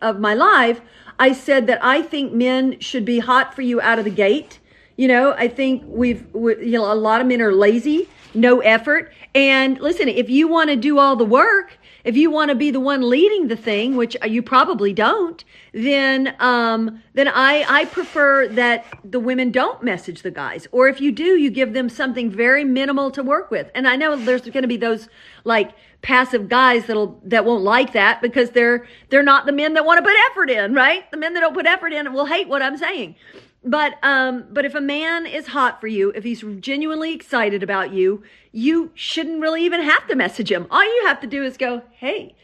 of 0.02 0.20
my 0.20 0.34
live, 0.34 0.82
I 1.20 1.34
said 1.34 1.68
that 1.68 1.86
I 1.86 2.02
think 2.02 2.34
men 2.34 2.80
should 2.80 3.06
be 3.06 3.20
hot 3.20 3.54
for 3.54 3.62
you 3.62 3.80
out 3.80 4.00
of 4.00 4.06
the 4.06 4.10
gate. 4.26 4.60
You 4.98 5.08
know, 5.08 5.34
I 5.34 5.48
think 5.48 5.84
we've 5.86 6.26
we, 6.34 6.58
you 6.66 6.80
know 6.80 6.92
a 6.92 6.96
lot 6.96 7.22
of 7.22 7.28
men 7.28 7.44
are 7.44 7.54
lazy, 7.54 8.10
no 8.34 8.60
effort. 8.62 9.14
And 9.36 9.80
listen, 9.80 10.10
if 10.10 10.32
you 10.32 10.48
want 10.48 10.72
to 10.72 10.76
do 10.76 10.98
all 10.98 11.16
the 11.16 11.26
work, 11.26 11.78
if 12.04 12.18
you 12.18 12.30
want 12.30 12.50
to 12.50 12.56
be 12.56 12.70
the 12.72 12.80
one 12.80 13.10
leading 13.10 13.48
the 13.48 13.56
thing, 13.56 13.96
which 13.96 14.18
you 14.28 14.42
probably 14.42 14.94
don't, 14.94 15.44
then 15.74 16.36
um, 16.40 17.02
then 17.14 17.28
I 17.28 17.66
I 17.68 17.86
prefer 17.86 18.48
that 18.50 18.86
the 19.04 19.20
women 19.20 19.52
don't 19.52 19.82
message 19.84 20.22
the 20.22 20.32
guys, 20.32 20.68
or 20.72 20.88
if 20.88 21.00
you 21.00 21.12
do, 21.12 21.38
you 21.38 21.50
give 21.50 21.74
them 21.74 21.90
something 21.90 22.30
very 22.30 22.64
minimal 22.64 23.12
to 23.12 23.24
work 23.24 23.52
with. 23.52 23.72
And 23.74 23.88
I 23.88 23.96
know 23.96 24.16
there's 24.16 24.42
going 24.42 24.64
to 24.64 24.68
be 24.68 24.78
those 24.78 25.08
like 25.44 25.72
passive 26.02 26.50
guys 26.50 26.86
that'll 26.86 27.20
that 27.24 27.46
won't 27.46 27.64
like 27.64 27.94
that 27.94 28.22
because 28.22 28.52
they're 28.52 28.86
they're 29.10 29.24
not 29.24 29.46
the 29.46 29.54
men 29.54 29.74
that 29.74 29.86
want 29.86 29.98
to 29.98 30.04
put 30.04 30.16
effort 30.32 30.50
in, 30.50 30.74
right? 30.74 31.10
The 31.12 31.18
men 31.18 31.34
that 31.34 31.40
don't 31.40 31.54
put 31.54 31.66
effort 31.66 31.94
in 31.94 32.12
will 32.14 32.26
hate 32.26 32.48
what 32.48 32.62
I'm 32.62 32.78
saying. 32.78 33.16
But 33.66 33.94
um, 34.04 34.46
but 34.52 34.66
if 34.66 34.76
a 34.76 34.82
man 34.82 35.26
is 35.26 35.48
hot 35.48 35.80
for 35.80 35.88
you, 35.88 36.12
if 36.16 36.24
he's 36.24 36.44
genuinely 36.60 37.14
excited 37.14 37.64
about 37.64 37.94
you, 37.94 38.24
you 38.52 38.92
shouldn't 38.94 39.42
really 39.42 39.64
even 39.64 39.82
have 39.82 40.06
to 40.08 40.16
message 40.16 40.52
him. 40.52 40.68
All 40.70 40.84
you 40.84 41.06
have 41.08 41.22
to 41.22 41.28
do 41.28 41.44
is 41.44 41.56
go, 41.56 41.82
hey, 41.92 42.36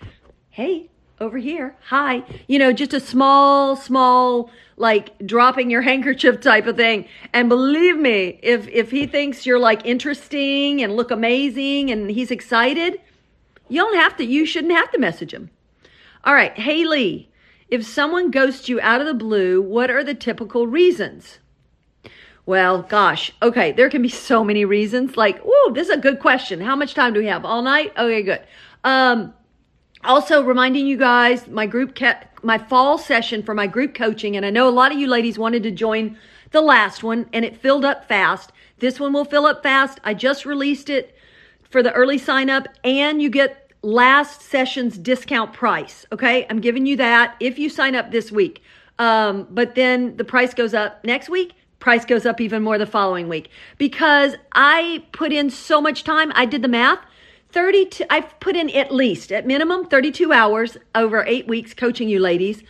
hey, 0.49 0.89
over 1.19 1.37
here, 1.37 1.75
hi. 1.87 2.23
You 2.47 2.59
know, 2.59 2.71
just 2.71 2.93
a 2.93 2.99
small, 2.99 3.75
small, 3.75 4.49
like 4.77 5.17
dropping 5.25 5.69
your 5.69 5.81
handkerchief 5.89 6.39
type 6.39 6.67
of 6.67 6.77
thing. 6.77 7.07
And 7.33 7.49
believe 7.49 7.97
me, 7.97 8.39
if 8.41 8.67
if 8.69 8.91
he 8.91 9.05
thinks 9.05 9.45
you're 9.45 9.59
like 9.59 9.85
interesting 9.85 10.81
and 10.81 10.95
look 10.95 11.11
amazing 11.11 11.91
and 11.91 12.09
he's 12.09 12.31
excited, 12.31 13.01
you 13.67 13.81
don't 13.81 13.97
have 13.97 14.15
to. 14.17 14.25
You 14.25 14.45
shouldn't 14.45 14.73
have 14.73 14.91
to 14.91 14.99
message 14.99 15.33
him. 15.33 15.49
All 16.23 16.33
right, 16.33 16.57
Haley. 16.57 17.29
If 17.69 17.85
someone 17.85 18.31
ghosts 18.31 18.67
you 18.67 18.79
out 18.81 18.99
of 18.99 19.07
the 19.07 19.13
blue, 19.13 19.61
what 19.61 19.91
are 19.91 20.03
the 20.03 20.15
typical 20.15 20.65
reasons? 20.65 21.39
Well, 22.45 22.81
gosh, 22.81 23.31
okay, 23.43 23.71
there 23.71 23.91
can 23.91 24.01
be 24.01 24.09
so 24.09 24.43
many 24.43 24.65
reasons. 24.65 25.15
Like, 25.15 25.39
oh, 25.45 25.71
this 25.75 25.87
is 25.87 25.93
a 25.93 25.99
good 25.99 26.19
question. 26.19 26.61
How 26.61 26.75
much 26.75 26.95
time 26.95 27.13
do 27.13 27.19
we 27.19 27.27
have? 27.27 27.45
All 27.45 27.61
night? 27.61 27.93
Okay, 27.95 28.23
good. 28.23 28.41
Um, 28.83 29.35
also 30.03 30.43
reminding 30.43 30.87
you 30.87 30.97
guys, 30.97 31.47
my 31.47 31.67
group, 31.67 31.95
ca- 31.95 32.23
my 32.41 32.57
fall 32.57 32.97
session 32.97 33.43
for 33.43 33.53
my 33.53 33.67
group 33.67 33.93
coaching, 33.93 34.35
and 34.35 34.45
I 34.47 34.49
know 34.49 34.67
a 34.67 34.71
lot 34.71 34.91
of 34.91 34.97
you 34.97 35.05
ladies 35.05 35.37
wanted 35.37 35.61
to 35.61 35.71
join 35.71 36.17
the 36.49 36.61
last 36.61 37.03
one, 37.03 37.29
and 37.33 37.45
it 37.45 37.61
filled 37.61 37.85
up 37.85 38.07
fast. 38.07 38.51
This 38.79 38.99
one 38.99 39.13
will 39.13 39.25
fill 39.25 39.45
up 39.45 39.61
fast. 39.61 39.99
I 40.03 40.15
just 40.15 40.43
released 40.43 40.89
it 40.89 41.15
for 41.69 41.83
the 41.83 41.93
early 41.93 42.17
sign 42.17 42.49
up, 42.49 42.67
and 42.83 43.21
you 43.21 43.29
get 43.29 43.68
last 43.81 44.41
session's 44.41 44.97
discount 44.97 45.53
price. 45.53 46.05
Okay. 46.11 46.45
I'm 46.49 46.59
giving 46.59 46.85
you 46.85 46.95
that 46.97 47.35
if 47.39 47.57
you 47.57 47.69
sign 47.69 47.95
up 47.95 48.11
this 48.11 48.31
week. 48.31 48.61
Um, 48.97 49.47
but 49.49 49.75
then 49.75 50.17
the 50.17 50.25
price 50.25 50.53
goes 50.53 50.73
up 50.73 51.03
next 51.05 51.29
week. 51.29 51.53
Price 51.79 52.03
goes 52.03 52.25
up 52.25 52.41
even 52.41 52.61
more 52.61 52.77
the 52.77 52.85
following 52.85 53.29
week 53.29 53.49
because 53.77 54.35
I 54.51 55.05
put 55.13 55.31
in 55.31 55.49
so 55.49 55.79
much 55.79 56.03
time. 56.03 56.33
I 56.35 56.45
did 56.45 56.61
the 56.61 56.67
math. 56.67 56.99
32, 57.51 58.03
I've 58.09 58.39
put 58.39 58.55
in 58.55 58.69
at 58.71 58.93
least, 58.93 59.31
at 59.31 59.47
minimum, 59.47 59.85
32 59.85 60.31
hours 60.31 60.77
over 60.93 61.25
eight 61.25 61.47
weeks 61.47 61.73
coaching 61.73 62.07
you 62.07 62.19
ladies 62.19 62.61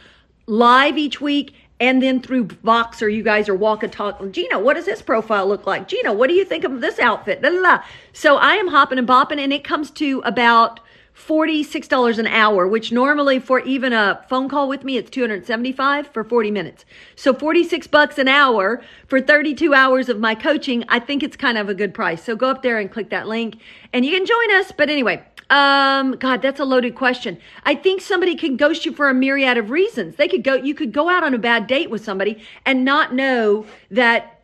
live 0.50 0.98
each 0.98 1.22
week 1.22 1.54
and 1.80 2.04
then 2.04 2.22
through 2.22 2.46
Voxer, 2.46 3.14
you 3.14 3.24
guys 3.24 3.48
are 3.48 3.56
walking, 3.56 3.90
talking. 3.90 4.34
Gina, 4.34 4.60
what 4.60 4.74
does 4.74 4.86
this 4.86 5.02
profile 5.02 5.48
look 5.48 5.66
like? 5.66 5.88
Gina, 5.88 6.12
what 6.12 6.28
do 6.28 6.34
you 6.34 6.44
think 6.44 6.66
of 6.66 6.82
this 6.82 7.00
outfit? 7.00 7.42
La, 7.42 7.50
la, 7.50 7.62
la. 7.62 7.84
So 8.12 8.36
I 8.36 8.56
am 8.56 8.68
hopping 8.68 8.98
and 8.98 9.08
bopping, 9.08 9.40
and 9.40 9.54
it 9.54 9.64
comes 9.64 9.90
to 9.92 10.22
about 10.26 10.82
$46 11.28 12.18
an 12.18 12.28
hour, 12.28 12.68
which 12.68 12.92
normally 12.92 13.40
for 13.40 13.60
even 13.60 13.94
a 13.94 14.24
phone 14.30 14.48
call 14.50 14.70
with 14.70 14.84
me, 14.84 14.98
it's 14.98 15.10
275 15.10 16.08
for 16.08 16.24
40 16.24 16.52
minutes. 16.52 16.86
So 17.16 17.34
46 17.34 17.88
bucks 17.88 18.18
an 18.18 18.28
hour 18.28 18.82
for 19.08 19.20
32 19.20 19.74
hours 19.74 20.10
of 20.10 20.20
my 20.20 20.34
coaching. 20.34 20.84
I 20.88 21.00
think 21.00 21.22
it's 21.22 21.36
kind 21.36 21.58
of 21.58 21.70
a 21.70 21.74
good 21.74 21.94
price. 21.94 22.24
So 22.24 22.36
go 22.36 22.50
up 22.50 22.62
there 22.62 22.80
and 22.80 22.92
click 22.92 23.10
that 23.10 23.28
link 23.28 23.58
and 23.94 24.06
you 24.06 24.12
can 24.12 24.26
join 24.26 24.52
us. 24.60 24.72
But 24.76 24.90
anyway, 24.90 25.24
Um, 25.52 26.12
God, 26.18 26.44
that's 26.44 26.60
a 26.60 26.64
loaded 26.64 26.94
question. 26.94 27.40
I 27.64 27.74
think 27.74 28.02
somebody 28.02 28.36
can 28.36 28.56
ghost 28.56 28.86
you 28.86 28.94
for 28.94 29.10
a 29.10 29.16
myriad 29.16 29.58
of 29.58 29.72
reasons. 29.72 30.16
They 30.16 30.28
could 30.28 30.44
go, 30.44 30.54
you 30.54 30.76
could 30.76 30.92
go 30.92 31.10
out 31.10 31.24
on 31.24 31.34
a 31.34 31.40
bad 31.40 31.66
date 31.66 31.90
with 31.90 32.04
somebody 32.04 32.38
and 32.68 32.86
not 32.86 33.16
know 33.16 33.66
that 33.90 34.39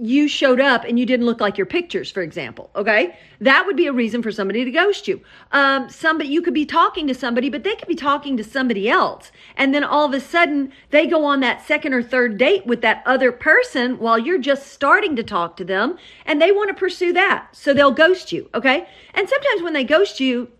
you 0.00 0.28
showed 0.28 0.60
up 0.60 0.84
and 0.84 0.98
you 0.98 1.04
didn't 1.04 1.26
look 1.26 1.40
like 1.40 1.58
your 1.58 1.66
pictures, 1.66 2.10
for 2.10 2.22
example. 2.22 2.70
Okay. 2.74 3.18
That 3.40 3.66
would 3.66 3.76
be 3.76 3.86
a 3.86 3.92
reason 3.92 4.22
for 4.22 4.32
somebody 4.32 4.64
to 4.64 4.70
ghost 4.70 5.06
you. 5.06 5.20
Um, 5.52 5.90
somebody, 5.90 6.30
you 6.30 6.40
could 6.40 6.54
be 6.54 6.64
talking 6.64 7.06
to 7.06 7.14
somebody, 7.14 7.50
but 7.50 7.64
they 7.64 7.76
could 7.76 7.88
be 7.88 7.94
talking 7.94 8.36
to 8.38 8.44
somebody 8.44 8.88
else. 8.88 9.30
And 9.56 9.74
then 9.74 9.84
all 9.84 10.06
of 10.06 10.14
a 10.14 10.20
sudden 10.20 10.72
they 10.90 11.06
go 11.06 11.24
on 11.24 11.40
that 11.40 11.66
second 11.66 11.92
or 11.92 12.02
third 12.02 12.38
date 12.38 12.66
with 12.66 12.80
that 12.80 13.02
other 13.04 13.30
person 13.30 13.98
while 13.98 14.18
you're 14.18 14.38
just 14.38 14.68
starting 14.68 15.16
to 15.16 15.22
talk 15.22 15.56
to 15.58 15.64
them 15.64 15.98
and 16.24 16.40
they 16.40 16.50
want 16.50 16.68
to 16.68 16.74
pursue 16.74 17.12
that. 17.12 17.48
So 17.52 17.74
they'll 17.74 17.90
ghost 17.90 18.32
you. 18.32 18.48
Okay. 18.54 18.86
And 19.14 19.28
sometimes 19.28 19.62
when 19.62 19.74
they 19.74 19.84
ghost 19.84 20.18
you, 20.18 20.50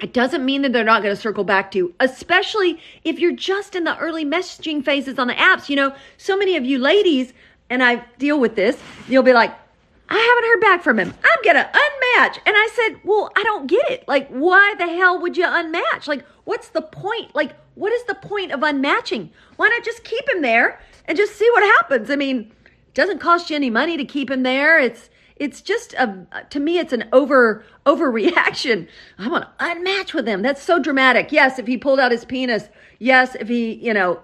it 0.00 0.12
doesn't 0.12 0.44
mean 0.44 0.62
that 0.62 0.72
they're 0.72 0.84
not 0.84 1.02
going 1.02 1.14
to 1.14 1.20
circle 1.20 1.42
back 1.42 1.72
to 1.72 1.78
you, 1.78 1.94
especially 1.98 2.80
if 3.02 3.18
you're 3.18 3.34
just 3.34 3.74
in 3.74 3.82
the 3.82 3.98
early 3.98 4.24
messaging 4.24 4.84
phases 4.84 5.18
on 5.18 5.26
the 5.26 5.34
apps. 5.34 5.68
You 5.68 5.74
know, 5.74 5.94
so 6.16 6.36
many 6.36 6.54
of 6.54 6.64
you 6.64 6.78
ladies 6.78 7.32
and 7.70 7.82
I 7.82 8.04
deal 8.18 8.40
with 8.40 8.54
this, 8.56 8.78
you'll 9.08 9.22
be 9.22 9.32
like, 9.32 9.54
I 10.10 10.16
haven't 10.16 10.44
heard 10.44 10.60
back 10.60 10.82
from 10.82 10.98
him. 10.98 11.12
I'm 11.22 11.42
going 11.44 11.56
to 11.56 11.70
unmatch. 11.70 12.38
And 12.46 12.56
I 12.56 12.68
said, 12.74 13.00
Well, 13.04 13.30
I 13.36 13.42
don't 13.42 13.66
get 13.66 13.90
it. 13.90 14.08
Like, 14.08 14.28
why 14.28 14.74
the 14.78 14.86
hell 14.86 15.20
would 15.20 15.36
you 15.36 15.44
unmatch? 15.44 16.06
Like, 16.06 16.24
what's 16.44 16.68
the 16.70 16.82
point? 16.82 17.34
Like, 17.34 17.52
what 17.74 17.92
is 17.92 18.04
the 18.04 18.14
point 18.14 18.52
of 18.52 18.60
unmatching? 18.60 19.28
Why 19.56 19.68
not 19.68 19.84
just 19.84 20.04
keep 20.04 20.28
him 20.30 20.40
there 20.42 20.80
and 21.04 21.18
just 21.18 21.36
see 21.36 21.48
what 21.52 21.62
happens? 21.62 22.10
I 22.10 22.16
mean, 22.16 22.52
it 22.64 22.94
doesn't 22.94 23.18
cost 23.18 23.50
you 23.50 23.56
any 23.56 23.70
money 23.70 23.96
to 23.98 24.04
keep 24.04 24.30
him 24.30 24.44
there. 24.44 24.78
It's, 24.78 25.10
it's 25.36 25.60
just 25.60 25.92
a, 25.94 26.26
to 26.50 26.58
me, 26.58 26.78
it's 26.78 26.92
an 26.92 27.04
over, 27.12 27.64
overreaction. 27.84 28.88
I 29.18 29.28
want 29.28 29.44
to 29.44 29.64
unmatch 29.64 30.14
with 30.14 30.26
him. 30.26 30.40
That's 30.40 30.62
so 30.62 30.78
dramatic. 30.78 31.32
Yes, 31.32 31.58
if 31.58 31.66
he 31.66 31.76
pulled 31.76 32.00
out 32.00 32.12
his 32.12 32.24
penis. 32.24 32.68
Yes, 32.98 33.36
if 33.36 33.48
he, 33.48 33.74
you 33.74 33.92
know, 33.92 34.20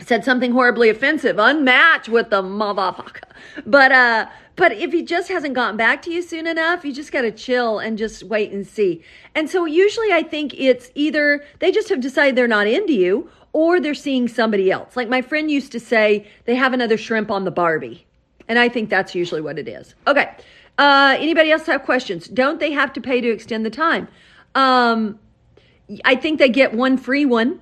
said 0.00 0.24
something 0.24 0.52
horribly 0.52 0.90
offensive, 0.90 1.38
unmatched 1.38 2.08
with 2.08 2.30
the 2.30 2.42
motherfucker. 2.42 3.22
But 3.64 3.92
uh 3.92 4.26
but 4.56 4.72
if 4.72 4.92
he 4.92 5.02
just 5.02 5.28
hasn't 5.28 5.54
gotten 5.54 5.76
back 5.76 6.00
to 6.02 6.10
you 6.10 6.22
soon 6.22 6.46
enough, 6.46 6.84
you 6.84 6.92
just 6.92 7.12
got 7.12 7.22
to 7.22 7.30
chill 7.30 7.78
and 7.78 7.98
just 7.98 8.22
wait 8.22 8.52
and 8.52 8.66
see. 8.66 9.02
And 9.34 9.50
so 9.50 9.66
usually 9.66 10.12
I 10.12 10.22
think 10.22 10.54
it's 10.54 10.90
either 10.94 11.44
they 11.58 11.70
just 11.70 11.90
have 11.90 12.00
decided 12.00 12.36
they're 12.36 12.48
not 12.48 12.66
into 12.66 12.94
you 12.94 13.30
or 13.52 13.80
they're 13.80 13.94
seeing 13.94 14.28
somebody 14.28 14.70
else. 14.70 14.96
Like 14.96 15.10
my 15.10 15.20
friend 15.20 15.50
used 15.50 15.72
to 15.72 15.80
say, 15.80 16.26
they 16.46 16.54
have 16.54 16.72
another 16.72 16.96
shrimp 16.96 17.30
on 17.30 17.44
the 17.44 17.50
Barbie. 17.50 18.06
And 18.48 18.58
I 18.58 18.68
think 18.70 18.88
that's 18.88 19.14
usually 19.14 19.42
what 19.42 19.58
it 19.58 19.68
is. 19.68 19.94
Okay. 20.06 20.34
Uh 20.78 21.16
anybody 21.18 21.50
else 21.50 21.66
have 21.66 21.82
questions? 21.82 22.26
Don't 22.26 22.58
they 22.58 22.72
have 22.72 22.92
to 22.94 23.00
pay 23.00 23.20
to 23.20 23.28
extend 23.28 23.66
the 23.66 23.70
time? 23.70 24.08
Um 24.54 25.18
I 26.04 26.16
think 26.16 26.38
they 26.38 26.48
get 26.48 26.72
one 26.72 26.96
free 26.96 27.26
one 27.26 27.60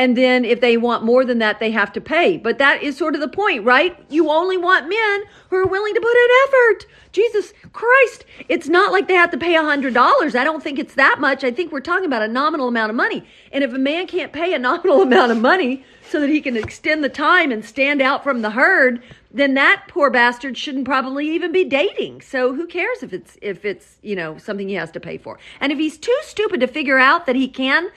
and 0.00 0.16
then 0.16 0.46
if 0.46 0.62
they 0.62 0.78
want 0.78 1.04
more 1.04 1.26
than 1.26 1.40
that, 1.40 1.60
they 1.60 1.70
have 1.72 1.92
to 1.92 2.00
pay. 2.00 2.38
But 2.38 2.56
that 2.56 2.82
is 2.82 2.96
sort 2.96 3.14
of 3.14 3.20
the 3.20 3.28
point, 3.28 3.66
right? 3.66 4.02
You 4.08 4.30
only 4.30 4.56
want 4.56 4.88
men 4.88 5.24
who 5.50 5.56
are 5.56 5.66
willing 5.66 5.92
to 5.92 6.00
put 6.00 6.16
in 6.16 6.28
effort. 6.46 6.86
Jesus 7.12 7.52
Christ. 7.74 8.24
It's 8.48 8.66
not 8.66 8.92
like 8.92 9.08
they 9.08 9.14
have 9.14 9.30
to 9.32 9.36
pay 9.36 9.56
a 9.56 9.62
hundred 9.62 9.92
dollars. 9.92 10.34
I 10.34 10.42
don't 10.42 10.62
think 10.62 10.78
it's 10.78 10.94
that 10.94 11.20
much. 11.20 11.44
I 11.44 11.50
think 11.50 11.70
we're 11.70 11.80
talking 11.80 12.06
about 12.06 12.22
a 12.22 12.28
nominal 12.28 12.68
amount 12.68 12.88
of 12.88 12.96
money. 12.96 13.26
And 13.52 13.62
if 13.62 13.74
a 13.74 13.78
man 13.78 14.06
can't 14.06 14.32
pay 14.32 14.54
a 14.54 14.58
nominal 14.70 15.02
amount 15.02 15.32
of 15.32 15.38
money 15.38 15.84
so 16.08 16.18
that 16.20 16.30
he 16.30 16.40
can 16.40 16.56
extend 16.56 17.04
the 17.04 17.10
time 17.10 17.52
and 17.52 17.62
stand 17.62 18.00
out 18.00 18.24
from 18.24 18.40
the 18.40 18.50
herd, 18.50 19.02
then 19.32 19.54
that 19.54 19.84
poor 19.86 20.10
bastard 20.10 20.56
shouldn't 20.56 20.84
probably 20.84 21.28
even 21.28 21.52
be 21.52 21.64
dating. 21.64 22.20
So 22.20 22.54
who 22.54 22.66
cares 22.66 23.02
if 23.02 23.12
it's 23.12 23.36
if 23.42 23.64
it's, 23.64 23.98
you 24.02 24.16
know, 24.16 24.38
something 24.38 24.68
he 24.68 24.74
has 24.74 24.90
to 24.92 25.00
pay 25.00 25.18
for. 25.18 25.38
And 25.60 25.70
if 25.72 25.78
he's 25.78 25.98
too 25.98 26.18
stupid 26.22 26.60
to 26.60 26.66
figure 26.66 26.98
out 26.98 27.26
that 27.26 27.36
he 27.36 27.48
can 27.48 27.90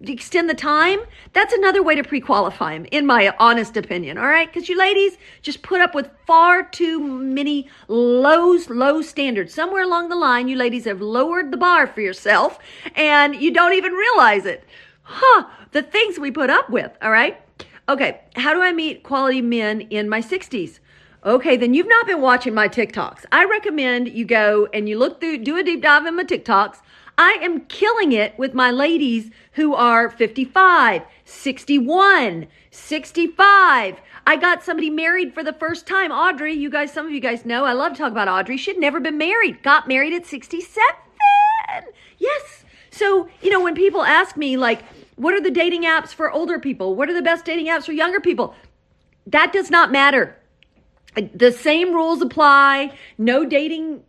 extend 0.00 0.48
the 0.48 0.54
time, 0.54 1.00
that's 1.32 1.52
another 1.52 1.82
way 1.82 1.94
to 1.94 2.02
pre-qualify 2.02 2.74
him, 2.74 2.86
in 2.90 3.06
my 3.06 3.34
honest 3.38 3.76
opinion. 3.76 4.18
All 4.18 4.26
right, 4.26 4.50
because 4.50 4.68
you 4.68 4.78
ladies 4.78 5.18
just 5.42 5.62
put 5.62 5.80
up 5.80 5.94
with 5.94 6.10
far 6.26 6.62
too 6.62 7.00
many 7.00 7.68
low, 7.88 8.56
low 8.68 9.02
standards. 9.02 9.52
Somewhere 9.52 9.82
along 9.82 10.08
the 10.08 10.16
line, 10.16 10.48
you 10.48 10.56
ladies 10.56 10.84
have 10.86 11.00
lowered 11.00 11.50
the 11.50 11.56
bar 11.56 11.86
for 11.86 12.00
yourself, 12.00 12.58
and 12.94 13.36
you 13.36 13.52
don't 13.52 13.74
even 13.74 13.92
realize 13.92 14.46
it. 14.46 14.64
Huh? 15.02 15.44
The 15.72 15.82
things 15.82 16.18
we 16.18 16.30
put 16.30 16.50
up 16.50 16.70
with. 16.70 16.96
All 17.02 17.10
right. 17.10 17.40
Okay. 17.88 18.20
How 18.36 18.54
do 18.54 18.62
I 18.62 18.72
meet 18.72 19.02
quality 19.02 19.42
men 19.42 19.82
in 19.82 20.08
my 20.08 20.20
60s? 20.20 20.78
Okay, 21.22 21.58
then 21.58 21.74
you've 21.74 21.88
not 21.88 22.06
been 22.06 22.22
watching 22.22 22.54
my 22.54 22.66
TikToks. 22.66 23.26
I 23.30 23.44
recommend 23.44 24.08
you 24.08 24.24
go 24.24 24.68
and 24.72 24.88
you 24.88 24.98
look 24.98 25.20
through, 25.20 25.38
do 25.38 25.58
a 25.58 25.62
deep 25.62 25.82
dive 25.82 26.06
in 26.06 26.16
my 26.16 26.24
TikToks. 26.24 26.78
I 27.20 27.36
am 27.42 27.66
killing 27.66 28.12
it 28.12 28.38
with 28.38 28.54
my 28.54 28.70
ladies 28.70 29.30
who 29.52 29.74
are 29.74 30.08
55, 30.08 31.02
61, 31.26 32.46
65. 32.70 34.00
I 34.26 34.36
got 34.36 34.62
somebody 34.62 34.88
married 34.88 35.34
for 35.34 35.44
the 35.44 35.52
first 35.52 35.86
time. 35.86 36.12
Audrey, 36.12 36.54
you 36.54 36.70
guys, 36.70 36.90
some 36.94 37.04
of 37.04 37.12
you 37.12 37.20
guys 37.20 37.44
know, 37.44 37.66
I 37.66 37.74
love 37.74 37.92
to 37.92 37.98
talk 37.98 38.10
about 38.10 38.28
Audrey. 38.28 38.56
She'd 38.56 38.78
never 38.78 39.00
been 39.00 39.18
married, 39.18 39.62
got 39.62 39.86
married 39.86 40.14
at 40.14 40.24
67. 40.24 40.72
Yes. 42.16 42.64
So, 42.90 43.28
you 43.42 43.50
know, 43.50 43.62
when 43.62 43.74
people 43.74 44.02
ask 44.02 44.38
me, 44.38 44.56
like, 44.56 44.82
what 45.16 45.34
are 45.34 45.42
the 45.42 45.50
dating 45.50 45.82
apps 45.82 46.14
for 46.14 46.30
older 46.30 46.58
people? 46.58 46.94
What 46.94 47.10
are 47.10 47.14
the 47.14 47.20
best 47.20 47.44
dating 47.44 47.66
apps 47.66 47.84
for 47.84 47.92
younger 47.92 48.20
people? 48.20 48.54
That 49.26 49.52
does 49.52 49.70
not 49.70 49.92
matter. 49.92 50.38
The 51.34 51.52
same 51.52 51.92
rules 51.92 52.22
apply. 52.22 52.96
No 53.18 53.44
dating 53.44 54.04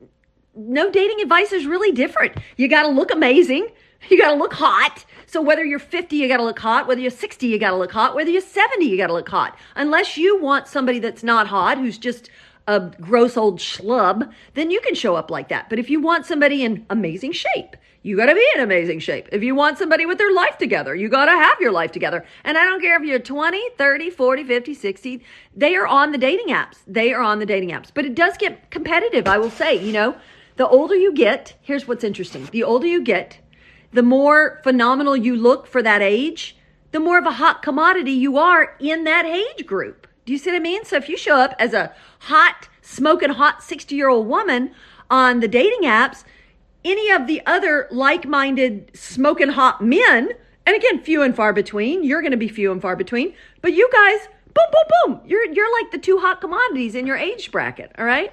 no 0.55 0.91
dating 0.91 1.21
advice 1.21 1.51
is 1.51 1.65
really 1.65 1.91
different. 1.91 2.37
You 2.57 2.67
got 2.67 2.83
to 2.83 2.89
look 2.89 3.11
amazing. 3.11 3.67
You 4.09 4.17
got 4.17 4.31
to 4.31 4.37
look 4.37 4.53
hot. 4.53 5.05
So 5.27 5.41
whether 5.41 5.63
you're 5.63 5.79
50, 5.79 6.15
you 6.15 6.27
got 6.27 6.37
to 6.37 6.43
look 6.43 6.59
hot. 6.59 6.87
Whether 6.87 7.01
you're 7.01 7.11
60, 7.11 7.47
you 7.47 7.59
got 7.59 7.69
to 7.71 7.77
look 7.77 7.91
hot. 7.91 8.15
Whether 8.15 8.31
you're 8.31 8.41
70, 8.41 8.85
you 8.85 8.97
got 8.97 9.07
to 9.07 9.13
look 9.13 9.29
hot. 9.29 9.57
Unless 9.75 10.17
you 10.17 10.41
want 10.41 10.67
somebody 10.67 10.99
that's 10.99 11.23
not 11.23 11.47
hot, 11.47 11.77
who's 11.77 11.97
just 11.97 12.29
a 12.67 12.79
gross 12.79 13.37
old 13.37 13.59
schlub, 13.59 14.31
then 14.53 14.71
you 14.71 14.81
can 14.81 14.95
show 14.95 15.15
up 15.15 15.31
like 15.31 15.49
that. 15.49 15.69
But 15.69 15.79
if 15.79 15.89
you 15.89 16.01
want 16.01 16.25
somebody 16.25 16.63
in 16.63 16.85
amazing 16.89 17.31
shape, 17.31 17.75
you 18.03 18.17
got 18.17 18.25
to 18.25 18.33
be 18.33 18.45
in 18.55 18.61
amazing 18.61 18.99
shape. 18.99 19.29
If 19.31 19.43
you 19.43 19.53
want 19.53 19.77
somebody 19.77 20.05
with 20.05 20.17
their 20.17 20.33
life 20.33 20.57
together, 20.57 20.95
you 20.95 21.07
got 21.07 21.25
to 21.25 21.31
have 21.31 21.59
your 21.59 21.71
life 21.71 21.91
together. 21.91 22.25
And 22.43 22.57
I 22.57 22.63
don't 22.63 22.81
care 22.81 22.99
if 22.99 23.07
you're 23.07 23.19
20, 23.19 23.61
30, 23.77 24.09
40, 24.09 24.43
50, 24.43 24.73
60, 24.73 25.23
they 25.55 25.75
are 25.75 25.85
on 25.85 26.11
the 26.11 26.17
dating 26.17 26.47
apps. 26.47 26.77
They 26.87 27.13
are 27.13 27.21
on 27.21 27.39
the 27.39 27.45
dating 27.45 27.69
apps. 27.69 27.91
But 27.93 28.05
it 28.05 28.15
does 28.15 28.37
get 28.37 28.71
competitive, 28.71 29.27
I 29.27 29.37
will 29.37 29.51
say, 29.51 29.75
you 29.75 29.93
know. 29.93 30.15
The 30.57 30.67
older 30.67 30.95
you 30.95 31.13
get, 31.13 31.55
here's 31.61 31.87
what's 31.87 32.03
interesting. 32.03 32.47
The 32.51 32.63
older 32.63 32.87
you 32.87 33.01
get, 33.01 33.39
the 33.91 34.03
more 34.03 34.59
phenomenal 34.63 35.15
you 35.15 35.35
look 35.35 35.67
for 35.67 35.81
that 35.81 36.01
age, 36.01 36.55
the 36.91 36.99
more 36.99 37.17
of 37.17 37.25
a 37.25 37.33
hot 37.33 37.61
commodity 37.61 38.11
you 38.11 38.37
are 38.37 38.75
in 38.79 39.03
that 39.05 39.25
age 39.25 39.65
group. 39.65 40.07
Do 40.25 40.33
you 40.33 40.37
see 40.37 40.51
what 40.51 40.57
I 40.57 40.59
mean? 40.59 40.85
So 40.85 40.97
if 40.97 41.09
you 41.09 41.17
show 41.17 41.37
up 41.37 41.55
as 41.57 41.73
a 41.73 41.93
hot, 42.19 42.69
smoking 42.81 43.31
hot 43.31 43.63
60 43.63 43.95
year 43.95 44.09
old 44.09 44.27
woman 44.27 44.71
on 45.09 45.39
the 45.39 45.47
dating 45.47 45.81
apps, 45.83 46.23
any 46.83 47.09
of 47.11 47.27
the 47.27 47.41
other 47.45 47.87
like 47.91 48.25
minded, 48.27 48.91
smoking 48.93 49.49
hot 49.49 49.81
men, 49.81 50.31
and 50.65 50.75
again, 50.75 51.01
few 51.01 51.21
and 51.21 51.35
far 51.35 51.53
between, 51.53 52.03
you're 52.03 52.21
going 52.21 52.31
to 52.31 52.37
be 52.37 52.47
few 52.47 52.71
and 52.71 52.81
far 52.81 52.95
between, 52.95 53.33
but 53.61 53.73
you 53.73 53.89
guys, 53.91 54.27
boom, 54.53 54.65
boom, 54.71 55.15
boom, 55.17 55.21
you're, 55.25 55.45
you're 55.51 55.81
like 55.81 55.91
the 55.91 55.97
two 55.97 56.19
hot 56.19 56.39
commodities 56.41 56.95
in 56.95 57.07
your 57.07 57.17
age 57.17 57.51
bracket. 57.51 57.91
All 57.97 58.05
right. 58.05 58.31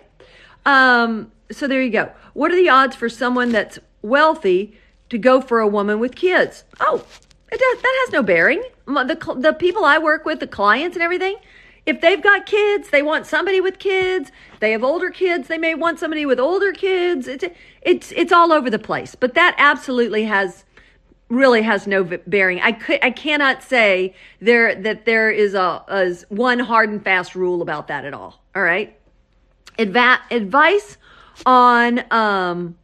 Um, 0.67 1.33
so 1.51 1.67
there 1.67 1.83
you 1.83 1.91
go. 1.91 2.11
What 2.35 2.51
are 2.51 2.57
the 2.57 2.69
odds 2.69 2.97
for 2.97 3.09
someone 3.09 3.53
that's 3.53 3.79
wealthy 4.03 4.79
to 5.11 5.19
go 5.19 5.41
for 5.41 5.61
a 5.61 5.69
woman 5.69 5.99
with 5.99 6.15
kids? 6.15 6.65
Oh, 6.81 7.05
does, 7.51 7.83
that 7.83 8.05
has 8.05 8.13
no 8.13 8.23
bearing. 8.23 8.63
The, 8.87 9.37
the 9.39 9.53
people 9.53 9.85
I 9.85 9.99
work 9.99 10.25
with, 10.25 10.41
the 10.41 10.47
clients 10.47 10.97
and 10.97 11.03
everything, 11.03 11.37
if 11.87 12.01
they've 12.03 12.23
got 12.23 12.45
kids, 12.45 12.91
they 12.91 13.03
want 13.03 13.27
somebody 13.27 13.61
with 13.61 13.79
kids. 13.79 14.31
They 14.61 14.73
have 14.73 14.85
older 14.85 15.11
kids, 15.11 15.49
they 15.49 15.57
may 15.59 15.75
want 15.75 15.99
somebody 15.99 16.27
with 16.27 16.39
older 16.39 16.73
kids. 16.73 17.27
It's 17.27 17.45
it's 17.81 18.13
it's 18.13 18.33
all 18.33 18.53
over 18.53 18.69
the 18.69 18.79
place. 18.79 19.15
But 19.15 19.35
that 19.35 19.55
absolutely 19.57 20.25
has 20.25 20.65
really 21.31 21.63
has 21.63 21.87
no 21.87 22.05
bearing. 22.05 22.61
I 22.61 22.73
could 22.73 23.03
I 23.03 23.11
cannot 23.11 23.63
say 23.63 24.15
there 24.41 24.75
that 24.75 25.07
there 25.07 25.31
is 25.31 25.55
a, 25.55 25.83
a 25.89 26.15
one 26.29 26.59
hard 26.59 26.91
and 26.91 27.03
fast 27.03 27.35
rule 27.35 27.63
about 27.63 27.89
that 27.89 28.05
at 28.05 28.13
all. 28.13 28.43
All 28.55 28.63
right. 28.63 28.95
Adva- 29.79 30.21
advice 30.31 30.99
on 31.47 32.05
um, 32.11 32.77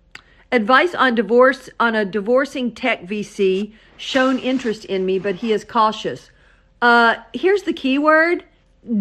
advice 0.52 0.94
on 0.94 1.14
divorce 1.14 1.68
on 1.80 1.94
a 1.94 2.04
divorcing 2.04 2.72
tech 2.72 3.04
VC 3.04 3.72
shown 3.96 4.38
interest 4.38 4.84
in 4.84 5.06
me, 5.06 5.18
but 5.18 5.36
he 5.36 5.52
is 5.52 5.64
cautious. 5.64 6.30
Uh, 6.82 7.16
here's 7.32 7.62
the 7.62 7.72
key 7.72 7.98
word 7.98 8.44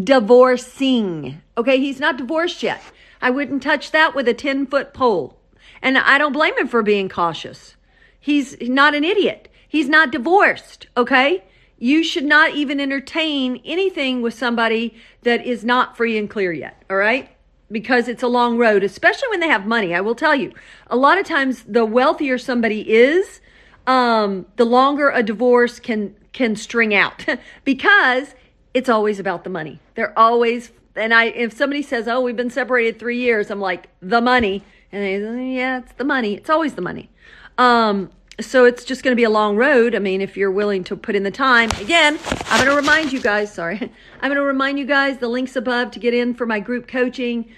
divorcing. 0.04 1.42
Okay, 1.58 1.80
he's 1.80 2.00
not 2.00 2.18
divorced 2.18 2.64
yet. 2.64 2.82
I 3.22 3.30
wouldn't 3.30 3.64
touch 3.64 3.92
that 3.92 4.16
with 4.16 4.28
a 4.28 4.34
10 4.34 4.68
foot 4.68 4.94
pole. 4.94 5.38
And 5.82 5.98
I 5.98 6.18
don't 6.18 6.34
blame 6.34 6.58
him 6.58 6.68
for 6.68 6.82
being 6.82 7.10
cautious. 7.10 7.76
He's 8.20 8.56
not 8.62 8.96
an 8.96 9.04
idiot. 9.04 9.50
He's 9.68 9.90
not 9.90 10.12
divorced. 10.12 10.88
Okay. 10.96 11.44
You 11.78 12.04
should 12.04 12.24
not 12.24 12.56
even 12.56 12.80
entertain 12.80 13.62
anything 13.66 14.22
with 14.22 14.34
somebody 14.34 14.96
that 15.24 15.46
is 15.46 15.66
not 15.66 15.98
free 15.98 16.18
and 16.18 16.30
clear 16.30 16.54
yet. 16.54 16.82
All 16.90 16.96
right. 16.96 17.30
Because 17.72 18.08
it's 18.08 18.24
a 18.24 18.28
long 18.28 18.58
road, 18.58 18.84
especially 18.84 19.30
when 19.30 19.40
they 19.40 19.48
have 19.48 19.66
money. 19.66 19.96
I 19.96 20.02
will 20.02 20.16
tell 20.16 20.36
you, 20.36 20.54
a 20.88 20.96
lot 20.96 21.18
of 21.18 21.26
times 21.26 21.64
the 21.64 21.86
wealthier 21.86 22.38
somebody 22.38 22.92
is, 22.92 23.42
um, 23.88 24.46
the 24.56 24.66
longer 24.66 25.10
a 25.10 25.24
divorce 25.24 25.80
can 25.80 26.16
can 26.32 26.56
string 26.56 26.96
out 26.96 27.26
because 27.64 28.34
it's 28.74 28.90
always 28.90 29.20
about 29.20 29.44
the 29.44 29.50
money. 29.50 29.80
They're 29.96 30.18
always 30.18 30.72
and 30.96 31.14
I 31.14 31.26
if 31.26 31.54
somebody 31.54 31.82
says, 31.82 32.08
"Oh, 32.08 32.22
we've 32.22 32.36
been 32.36 32.50
separated 32.50 33.00
3 33.00 33.18
years." 33.18 33.50
I'm 33.50 33.60
like, 33.60 33.90
"The 34.02 34.22
money." 34.22 34.64
And 34.92 35.04
they 35.04 35.56
"Yeah, 35.56 35.80
it's 35.80 35.94
the 35.94 36.04
money. 36.04 36.36
It's 36.36 36.50
always 36.50 36.76
the 36.76 36.82
money." 36.82 37.10
Um 37.58 38.10
so 38.40 38.66
it's 38.66 38.84
just 38.84 39.04
going 39.04 39.12
to 39.12 39.16
be 39.16 39.24
a 39.24 39.30
long 39.30 39.56
road. 39.56 39.96
I 39.96 40.00
mean, 40.00 40.22
if 40.22 40.36
you're 40.36 40.52
willing 40.52 40.84
to 40.86 40.96
put 40.96 41.16
in 41.16 41.24
the 41.24 41.32
time. 41.32 41.70
Again, 41.80 42.18
I'm 42.46 42.66
going 42.66 42.70
to 42.70 42.76
remind 42.76 43.14
you 43.14 43.22
guys, 43.22 43.54
sorry. 43.54 43.80
I'm 43.80 44.30
going 44.30 44.36
to 44.36 44.42
remind 44.42 44.80
you 44.80 44.86
guys 44.86 45.18
the 45.20 45.28
links 45.28 45.56
above 45.56 45.92
to 45.92 46.00
get 46.00 46.14
in 46.14 46.34
for 46.34 46.46
my 46.46 46.60
group 46.60 46.88
coaching 46.88 47.50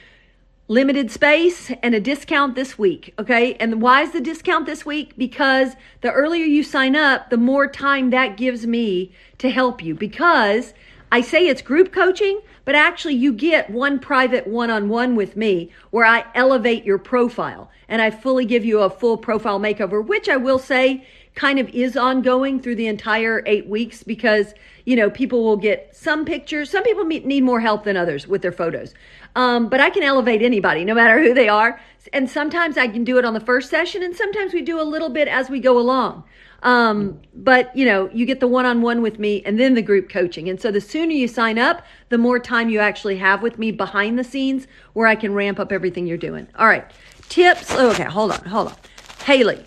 limited 0.68 1.12
space 1.12 1.72
and 1.84 1.94
a 1.94 2.00
discount 2.00 2.56
this 2.56 2.78
week. 2.78 3.14
Okay. 3.20 3.54
And 3.56 3.82
why 3.82 4.02
is 4.02 4.12
the 4.12 4.22
discount 4.22 4.66
this 4.66 4.86
week? 4.86 5.14
Because 5.16 5.76
the 6.02 6.12
earlier 6.12 6.46
you 6.46 6.64
sign 6.64 6.96
up, 6.96 7.30
the 7.30 7.38
more 7.38 7.68
time 7.68 8.10
that 8.10 8.36
gives 8.36 8.66
me 8.66 9.12
to 9.38 9.50
help 9.50 9.84
you. 9.84 9.94
Because 9.94 10.74
I 11.12 11.22
say 11.22 11.48
it's 11.48 11.62
group 11.62 11.94
coaching, 11.94 12.42
but 12.66 12.76
actually 12.76 13.14
you 13.14 13.32
get 13.32 13.70
one 13.70 14.00
private 14.00 14.48
one 14.48 14.70
on 14.70 14.90
one 14.90 15.16
with 15.16 15.38
me 15.38 15.72
where 15.92 16.06
I 16.06 16.26
elevate 16.36 16.84
your 16.84 16.98
profile 16.98 17.70
and 17.88 18.02
I 18.02 18.12
fully 18.12 18.46
give 18.46 18.66
you 18.66 18.82
a 18.82 18.90
full 18.90 19.18
profile 19.18 19.60
makeover, 19.60 20.06
which 20.06 20.28
I 20.28 20.38
will 20.38 20.60
say 20.60 21.06
kind 21.36 21.60
of 21.60 21.70
is 21.70 21.96
ongoing 21.96 22.60
through 22.60 22.76
the 22.76 22.88
entire 22.88 23.44
eight 23.46 23.68
weeks 23.68 24.04
because, 24.04 24.54
you 24.86 24.96
know, 24.96 25.10
people 25.10 25.44
will 25.44 25.58
get 25.58 25.96
some 25.96 26.26
pictures. 26.26 26.70
Some 26.70 26.84
people 26.84 27.04
need 27.04 27.44
more 27.44 27.60
help 27.60 27.84
than 27.84 27.98
others 27.98 28.28
with 28.28 28.42
their 28.42 28.52
photos. 28.52 28.94
Um, 29.36 29.68
but 29.68 29.82
I 29.82 29.90
can 29.90 30.02
elevate 30.02 30.42
anybody, 30.42 30.86
no 30.86 30.96
matter 30.96 31.22
who 31.22 31.34
they 31.34 31.50
are. 31.50 31.80
And 32.14 32.30
sometimes 32.30 32.78
I 32.78 32.88
can 32.88 33.04
do 33.04 33.18
it 33.18 33.26
on 33.26 33.34
the 33.34 33.40
first 33.40 33.70
session, 33.70 34.02
and 34.02 34.16
sometimes 34.16 34.54
we 34.54 34.62
do 34.62 34.80
a 34.80 34.84
little 34.84 35.10
bit 35.10 35.28
as 35.28 35.50
we 35.50 35.60
go 35.60 35.78
along. 35.78 36.24
Um, 36.66 37.22
but 37.36 37.74
you 37.76 37.86
know, 37.86 38.10
you 38.12 38.26
get 38.26 38.40
the 38.40 38.48
one 38.48 38.66
on 38.66 38.82
one 38.82 39.04
with 39.04 39.20
me 39.20 39.44
and 39.46 39.60
then 39.60 39.76
the 39.76 39.84
group 39.84 40.10
coaching. 40.10 40.50
And 40.50 40.60
so 40.60 40.72
the 40.72 40.82
sooner 40.82 41.12
you 41.12 41.28
sign 41.28 41.60
up, 41.60 41.86
the 42.10 42.18
more 42.18 42.40
time 42.40 42.70
you 42.70 42.80
actually 42.80 43.18
have 43.18 43.44
with 43.44 43.60
me 43.60 43.72
behind 43.72 44.18
the 44.18 44.24
scenes 44.24 44.66
where 44.94 45.08
I 45.08 45.14
can 45.14 45.34
ramp 45.36 45.60
up 45.60 45.72
everything 45.72 46.08
you're 46.08 46.18
doing. 46.18 46.48
All 46.58 46.68
right. 46.68 46.84
Tips. 47.30 47.68
Oh, 47.70 47.92
okay. 47.92 48.06
Hold 48.06 48.32
on. 48.32 48.46
Hold 48.46 48.68
on. 48.70 48.76
Haley. 49.26 49.64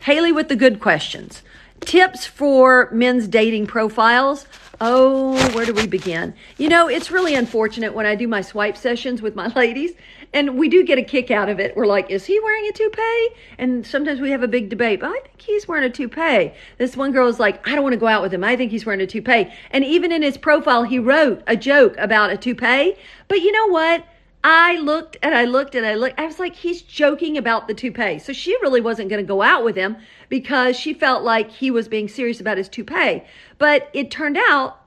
Haley 0.00 0.32
with 0.32 0.48
the 0.48 0.56
good 0.56 0.80
questions. 0.80 1.42
Tips 1.82 2.26
for 2.26 2.90
men's 2.90 3.28
dating 3.28 3.68
profiles. 3.68 4.46
Oh, 4.80 5.34
where 5.54 5.66
do 5.66 5.74
we 5.74 5.86
begin? 5.86 6.34
You 6.58 6.68
know, 6.68 6.88
it's 6.88 7.12
really 7.12 7.34
unfortunate 7.34 7.94
when 7.94 8.06
I 8.06 8.16
do 8.16 8.26
my 8.26 8.40
swipe 8.40 8.76
sessions 8.76 9.22
with 9.22 9.36
my 9.36 9.46
ladies, 9.54 9.92
and 10.32 10.56
we 10.58 10.68
do 10.68 10.84
get 10.84 10.98
a 10.98 11.02
kick 11.02 11.30
out 11.30 11.48
of 11.48 11.58
it. 11.58 11.76
We're 11.76 11.86
like, 11.86 12.10
is 12.10 12.26
he 12.26 12.38
wearing 12.38 12.68
a 12.68 12.72
toupee? 12.72 13.28
And 13.58 13.86
sometimes 13.86 14.20
we 14.20 14.30
have 14.30 14.42
a 14.42 14.48
big 14.48 14.68
debate. 14.68 15.00
But 15.00 15.10
I 15.10 15.20
think 15.20 15.40
he's 15.40 15.66
wearing 15.66 15.84
a 15.84 15.90
toupee. 15.90 16.52
This 16.78 16.96
one 16.96 17.10
girl 17.10 17.28
is 17.28 17.40
like, 17.40 17.66
I 17.66 17.74
don't 17.74 17.82
want 17.82 17.94
to 17.94 17.98
go 17.98 18.06
out 18.06 18.22
with 18.22 18.32
him. 18.32 18.44
I 18.44 18.56
think 18.56 18.70
he's 18.70 18.86
wearing 18.86 19.00
a 19.00 19.06
toupee. 19.06 19.52
And 19.70 19.84
even 19.84 20.12
in 20.12 20.22
his 20.22 20.38
profile, 20.38 20.84
he 20.84 20.98
wrote 20.98 21.42
a 21.46 21.56
joke 21.56 21.96
about 21.98 22.30
a 22.30 22.36
toupee. 22.36 22.94
But 23.26 23.40
you 23.40 23.50
know 23.50 23.66
what? 23.66 24.04
I 24.42 24.76
looked 24.76 25.18
and 25.22 25.34
I 25.34 25.44
looked 25.44 25.74
and 25.74 25.84
I 25.84 25.94
looked. 25.94 26.18
I 26.18 26.26
was 26.26 26.38
like, 26.38 26.54
he's 26.54 26.80
joking 26.80 27.36
about 27.36 27.68
the 27.68 27.74
toupee. 27.74 28.18
So 28.18 28.32
she 28.32 28.52
really 28.62 28.80
wasn't 28.80 29.10
going 29.10 29.22
to 29.22 29.26
go 29.26 29.42
out 29.42 29.64
with 29.64 29.76
him 29.76 29.96
because 30.28 30.76
she 30.76 30.94
felt 30.94 31.22
like 31.24 31.50
he 31.50 31.70
was 31.70 31.88
being 31.88 32.08
serious 32.08 32.40
about 32.40 32.56
his 32.56 32.68
toupee. 32.68 33.22
But 33.58 33.90
it 33.92 34.10
turned 34.10 34.38
out 34.48 34.80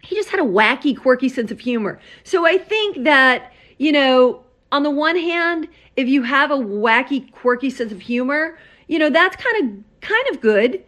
he 0.00 0.14
just 0.14 0.30
had 0.30 0.40
a 0.40 0.44
wacky, 0.44 0.96
quirky 0.96 1.28
sense 1.28 1.50
of 1.50 1.60
humor. 1.60 1.98
So 2.22 2.46
I 2.46 2.58
think 2.58 3.04
that, 3.04 3.52
you 3.78 3.92
know, 3.92 4.43
on 4.74 4.82
the 4.82 4.90
one 4.90 5.16
hand, 5.16 5.68
if 5.94 6.08
you 6.08 6.24
have 6.24 6.50
a 6.50 6.56
wacky, 6.56 7.30
quirky 7.30 7.70
sense 7.70 7.92
of 7.92 8.00
humor, 8.00 8.58
you 8.88 8.98
know, 8.98 9.08
that's 9.08 9.36
kind 9.36 9.62
of 9.78 10.00
kind 10.00 10.26
of 10.30 10.40
good 10.40 10.82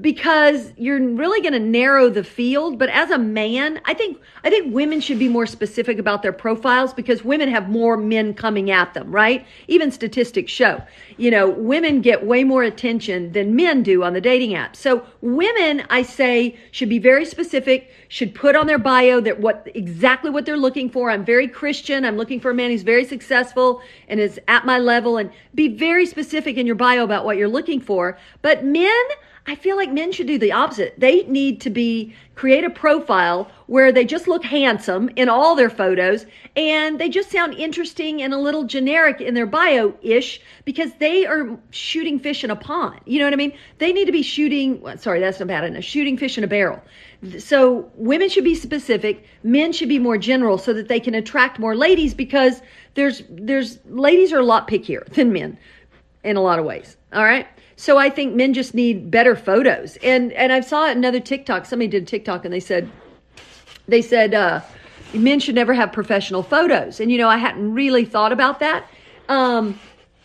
because 0.00 0.72
you're 0.76 1.00
really 1.00 1.40
going 1.40 1.54
to 1.54 1.58
narrow 1.58 2.08
the 2.08 2.22
field 2.22 2.78
but 2.78 2.88
as 2.90 3.10
a 3.10 3.18
man 3.18 3.80
i 3.86 3.94
think 3.94 4.20
i 4.44 4.50
think 4.50 4.72
women 4.72 5.00
should 5.00 5.18
be 5.18 5.28
more 5.28 5.46
specific 5.46 5.98
about 5.98 6.22
their 6.22 6.32
profiles 6.32 6.92
because 6.92 7.24
women 7.24 7.48
have 7.48 7.68
more 7.68 7.96
men 7.96 8.34
coming 8.34 8.70
at 8.70 8.92
them 8.94 9.12
right? 9.12 9.46
Even 9.68 9.90
statistics 9.92 10.50
show. 10.50 10.82
You 11.16 11.30
know 11.30 11.48
women 11.48 12.00
get 12.00 12.26
way 12.26 12.44
more 12.44 12.62
attention 12.62 13.32
than 13.32 13.54
men 13.54 13.82
do 13.82 14.02
on 14.02 14.14
the 14.14 14.20
dating 14.20 14.54
app. 14.54 14.74
So 14.74 15.06
women 15.20 15.84
i 15.90 16.02
say 16.02 16.58
should 16.70 16.88
be 16.88 16.98
very 16.98 17.24
specific 17.24 17.92
should 18.08 18.34
put 18.34 18.56
on 18.56 18.66
their 18.66 18.78
bio 18.78 19.20
that 19.20 19.40
what 19.40 19.68
exactly 19.74 20.30
what 20.30 20.46
they're 20.46 20.56
looking 20.56 20.90
for. 20.90 21.10
I'm 21.10 21.24
very 21.24 21.46
christian. 21.48 22.04
I'm 22.04 22.16
looking 22.16 22.40
for 22.40 22.50
a 22.50 22.54
man 22.54 22.70
who's 22.70 22.82
very 22.82 23.04
successful 23.04 23.82
and 24.08 24.18
is 24.18 24.40
at 24.48 24.64
my 24.64 24.78
level. 24.78 25.16
And 25.18 25.30
be 25.54 25.68
very 25.68 26.06
specific 26.06 26.56
in 26.56 26.66
your 26.66 26.76
bio 26.76 27.04
about 27.04 27.24
what 27.24 27.36
you're 27.36 27.48
looking 27.48 27.80
for. 27.80 28.18
But 28.40 28.64
men 28.64 29.04
I 29.46 29.56
feel 29.56 29.76
like 29.76 29.90
men 29.92 30.12
should 30.12 30.28
do 30.28 30.38
the 30.38 30.52
opposite. 30.52 30.94
They 30.98 31.24
need 31.24 31.60
to 31.62 31.70
be 31.70 32.14
create 32.36 32.64
a 32.64 32.70
profile 32.70 33.50
where 33.66 33.90
they 33.90 34.04
just 34.04 34.28
look 34.28 34.44
handsome 34.44 35.10
in 35.16 35.28
all 35.28 35.56
their 35.56 35.68
photos 35.68 36.26
and 36.56 37.00
they 37.00 37.08
just 37.08 37.30
sound 37.30 37.54
interesting 37.54 38.22
and 38.22 38.32
a 38.32 38.38
little 38.38 38.64
generic 38.64 39.20
in 39.20 39.34
their 39.34 39.46
bio 39.46 39.94
ish 40.00 40.40
because 40.64 40.92
they 40.94 41.26
are 41.26 41.58
shooting 41.70 42.18
fish 42.18 42.44
in 42.44 42.50
a 42.50 42.56
pond. 42.56 43.00
You 43.04 43.18
know 43.18 43.26
what 43.26 43.32
I 43.32 43.36
mean? 43.36 43.52
They 43.78 43.92
need 43.92 44.04
to 44.04 44.12
be 44.12 44.22
shooting, 44.22 44.82
sorry, 44.96 45.18
that's 45.20 45.40
not 45.40 45.48
bad 45.48 45.64
enough, 45.64 45.84
shooting 45.84 46.16
fish 46.16 46.38
in 46.38 46.44
a 46.44 46.48
barrel. 46.48 46.80
So 47.38 47.90
women 47.94 48.28
should 48.28 48.44
be 48.44 48.54
specific, 48.54 49.26
men 49.42 49.72
should 49.72 49.88
be 49.88 49.98
more 49.98 50.18
general 50.18 50.56
so 50.56 50.72
that 50.72 50.88
they 50.88 51.00
can 51.00 51.14
attract 51.14 51.58
more 51.58 51.74
ladies 51.74 52.14
because 52.14 52.62
there's, 52.94 53.22
there's, 53.28 53.78
ladies 53.86 54.32
are 54.32 54.40
a 54.40 54.44
lot 54.44 54.68
pickier 54.68 55.04
than 55.14 55.32
men 55.32 55.58
in 56.22 56.36
a 56.36 56.40
lot 56.40 56.58
of 56.58 56.64
ways. 56.64 56.96
All 57.12 57.24
right. 57.24 57.46
So 57.82 57.98
I 57.98 58.10
think 58.10 58.36
men 58.36 58.54
just 58.54 58.74
need 58.74 59.10
better 59.10 59.34
photos. 59.34 59.96
And 60.04 60.32
and 60.34 60.52
I 60.52 60.60
saw 60.60 60.88
another 60.88 61.18
TikTok. 61.18 61.66
Somebody 61.66 61.88
did 61.88 62.04
a 62.04 62.06
TikTok 62.06 62.44
and 62.44 62.54
they 62.54 62.60
said 62.60 62.88
they 63.88 64.00
said 64.00 64.34
uh, 64.34 64.60
men 65.12 65.40
should 65.40 65.56
never 65.56 65.74
have 65.74 65.90
professional 65.90 66.44
photos. 66.44 67.00
And 67.00 67.10
you 67.10 67.18
know, 67.18 67.28
I 67.28 67.38
hadn't 67.38 67.74
really 67.74 68.04
thought 68.04 68.30
about 68.30 68.60
that. 68.60 68.86
Um, 69.28 69.80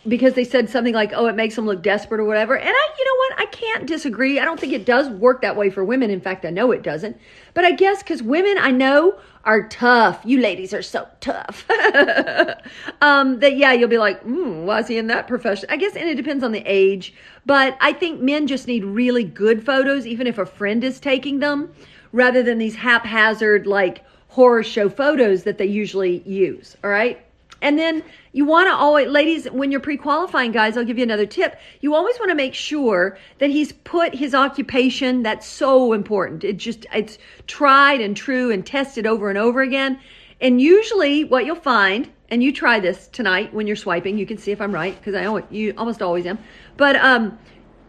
because 0.06 0.34
they 0.34 0.44
said 0.44 0.70
something 0.70 0.94
like, 0.94 1.10
"Oh, 1.12 1.26
it 1.26 1.34
makes 1.34 1.56
them 1.56 1.66
look 1.66 1.82
desperate 1.82 2.20
or 2.20 2.24
whatever." 2.26 2.56
And 2.56 2.68
I, 2.68 2.88
you 2.96 3.04
know 3.04 3.16
what? 3.16 3.40
I 3.40 3.46
can't 3.46 3.86
disagree. 3.86 4.38
I 4.38 4.44
don't 4.44 4.60
think 4.60 4.72
it 4.72 4.86
does 4.86 5.08
work 5.08 5.42
that 5.42 5.56
way 5.56 5.68
for 5.68 5.84
women. 5.84 6.10
In 6.10 6.20
fact, 6.20 6.44
I 6.44 6.50
know 6.50 6.70
it 6.70 6.82
doesn't. 6.84 7.16
But 7.54 7.64
I 7.64 7.72
guess 7.72 8.04
because 8.04 8.22
women, 8.22 8.56
I 8.58 8.70
know, 8.70 9.18
are 9.48 9.66
tough. 9.66 10.20
You 10.26 10.40
ladies 10.40 10.74
are 10.74 10.82
so 10.82 11.08
tough. 11.20 11.64
um, 13.00 13.40
that 13.40 13.56
yeah, 13.56 13.72
you'll 13.72 13.88
be 13.88 13.96
like, 13.96 14.22
mm, 14.22 14.64
why 14.66 14.80
is 14.80 14.88
he 14.88 14.98
in 14.98 15.06
that 15.06 15.26
profession? 15.26 15.70
I 15.70 15.78
guess, 15.78 15.96
and 15.96 16.06
it 16.06 16.16
depends 16.16 16.44
on 16.44 16.52
the 16.52 16.62
age. 16.66 17.14
But 17.46 17.78
I 17.80 17.94
think 17.94 18.20
men 18.20 18.46
just 18.46 18.66
need 18.66 18.84
really 18.84 19.24
good 19.24 19.64
photos, 19.64 20.06
even 20.06 20.26
if 20.26 20.36
a 20.36 20.44
friend 20.44 20.84
is 20.84 21.00
taking 21.00 21.38
them, 21.38 21.72
rather 22.12 22.42
than 22.42 22.58
these 22.58 22.76
haphazard 22.76 23.66
like 23.66 24.04
horror 24.28 24.62
show 24.62 24.90
photos 24.90 25.44
that 25.44 25.56
they 25.56 25.64
usually 25.64 26.18
use. 26.28 26.76
All 26.84 26.90
right. 26.90 27.18
And 27.60 27.78
then 27.78 28.04
you 28.32 28.44
want 28.44 28.68
to 28.68 28.74
always, 28.74 29.08
ladies, 29.08 29.46
when 29.50 29.72
you're 29.72 29.80
pre 29.80 29.96
qualifying, 29.96 30.52
guys, 30.52 30.76
I'll 30.76 30.84
give 30.84 30.98
you 30.98 31.02
another 31.02 31.26
tip. 31.26 31.58
You 31.80 31.94
always 31.94 32.18
want 32.18 32.30
to 32.30 32.34
make 32.34 32.54
sure 32.54 33.18
that 33.38 33.50
he's 33.50 33.72
put 33.72 34.14
his 34.14 34.34
occupation, 34.34 35.22
that's 35.22 35.46
so 35.46 35.92
important. 35.92 36.44
It 36.44 36.56
just, 36.56 36.86
it's 36.92 37.18
tried 37.46 38.00
and 38.00 38.16
true 38.16 38.50
and 38.52 38.64
tested 38.64 39.06
over 39.06 39.28
and 39.28 39.38
over 39.38 39.60
again. 39.60 39.98
And 40.40 40.60
usually, 40.60 41.24
what 41.24 41.46
you'll 41.46 41.56
find, 41.56 42.10
and 42.30 42.44
you 42.44 42.52
try 42.52 42.78
this 42.78 43.08
tonight 43.08 43.52
when 43.52 43.66
you're 43.66 43.76
swiping, 43.76 44.18
you 44.18 44.26
can 44.26 44.38
see 44.38 44.52
if 44.52 44.60
I'm 44.60 44.72
right, 44.72 44.96
because 44.96 45.16
I 45.16 45.24
always, 45.24 45.44
you 45.50 45.74
almost 45.76 46.00
always 46.00 46.26
am. 46.26 46.38
But, 46.76 46.94
um, 46.96 47.38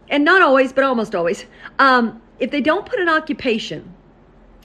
and 0.08 0.24
not 0.24 0.42
always, 0.42 0.72
but 0.72 0.82
almost 0.82 1.14
always. 1.14 1.44
Um, 1.78 2.20
if 2.40 2.50
they 2.50 2.60
don't 2.60 2.84
put 2.84 2.98
an 2.98 3.08
occupation, 3.08 3.94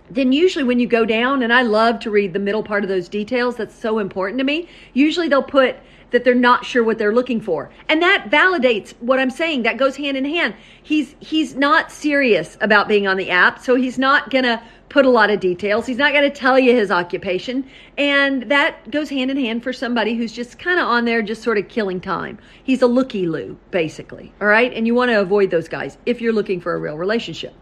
then 0.09 0.31
usually 0.31 0.63
when 0.63 0.79
you 0.79 0.87
go 0.87 1.05
down, 1.05 1.41
and 1.43 1.51
I 1.51 1.63
love 1.63 1.99
to 2.01 2.11
read 2.11 2.33
the 2.33 2.39
middle 2.39 2.63
part 2.63 2.83
of 2.83 2.89
those 2.89 3.09
details, 3.09 3.55
that's 3.55 3.75
so 3.75 3.99
important 3.99 4.37
to 4.39 4.43
me. 4.43 4.67
Usually 4.93 5.27
they'll 5.27 5.43
put 5.43 5.77
that 6.11 6.23
they're 6.23 6.35
not 6.35 6.63
sure 6.63 6.83
what 6.83 6.97
they're 6.97 7.13
looking 7.13 7.41
for. 7.41 7.69
And 7.89 8.01
that 8.01 8.29
validates 8.31 8.93
what 9.01 9.19
I'm 9.19 9.29
saying. 9.29 9.63
That 9.63 9.77
goes 9.77 9.97
hand 9.97 10.15
in 10.15 10.23
hand. 10.23 10.55
He's 10.81 11.15
he's 11.19 11.55
not 11.55 11.91
serious 11.91 12.57
about 12.61 12.87
being 12.87 13.07
on 13.07 13.17
the 13.17 13.31
app, 13.31 13.59
so 13.59 13.75
he's 13.75 13.97
not 13.97 14.29
going 14.29 14.45
to 14.45 14.61
put 14.87 15.05
a 15.05 15.09
lot 15.09 15.29
of 15.29 15.41
details. 15.41 15.85
He's 15.85 15.97
not 15.97 16.13
going 16.13 16.23
to 16.23 16.33
tell 16.33 16.57
you 16.57 16.73
his 16.73 16.89
occupation, 16.91 17.67
and 17.97 18.43
that 18.43 18.89
goes 18.91 19.09
hand 19.09 19.29
in 19.31 19.35
hand 19.35 19.63
for 19.63 19.73
somebody 19.73 20.15
who's 20.15 20.31
just 20.31 20.57
kind 20.57 20.79
of 20.79 20.87
on 20.87 21.03
there 21.03 21.21
just 21.21 21.43
sort 21.43 21.57
of 21.57 21.67
killing 21.67 21.99
time. 21.99 22.37
He's 22.63 22.81
a 22.81 22.87
looky 22.87 23.27
loo 23.27 23.57
basically. 23.71 24.31
All 24.39 24.47
right? 24.47 24.71
And 24.71 24.87
you 24.87 24.95
want 24.95 25.11
to 25.11 25.19
avoid 25.19 25.51
those 25.51 25.67
guys 25.67 25.97
if 26.05 26.21
you're 26.21 26.33
looking 26.33 26.61
for 26.61 26.75
a 26.75 26.77
real 26.77 26.97
relationship. 26.97 27.53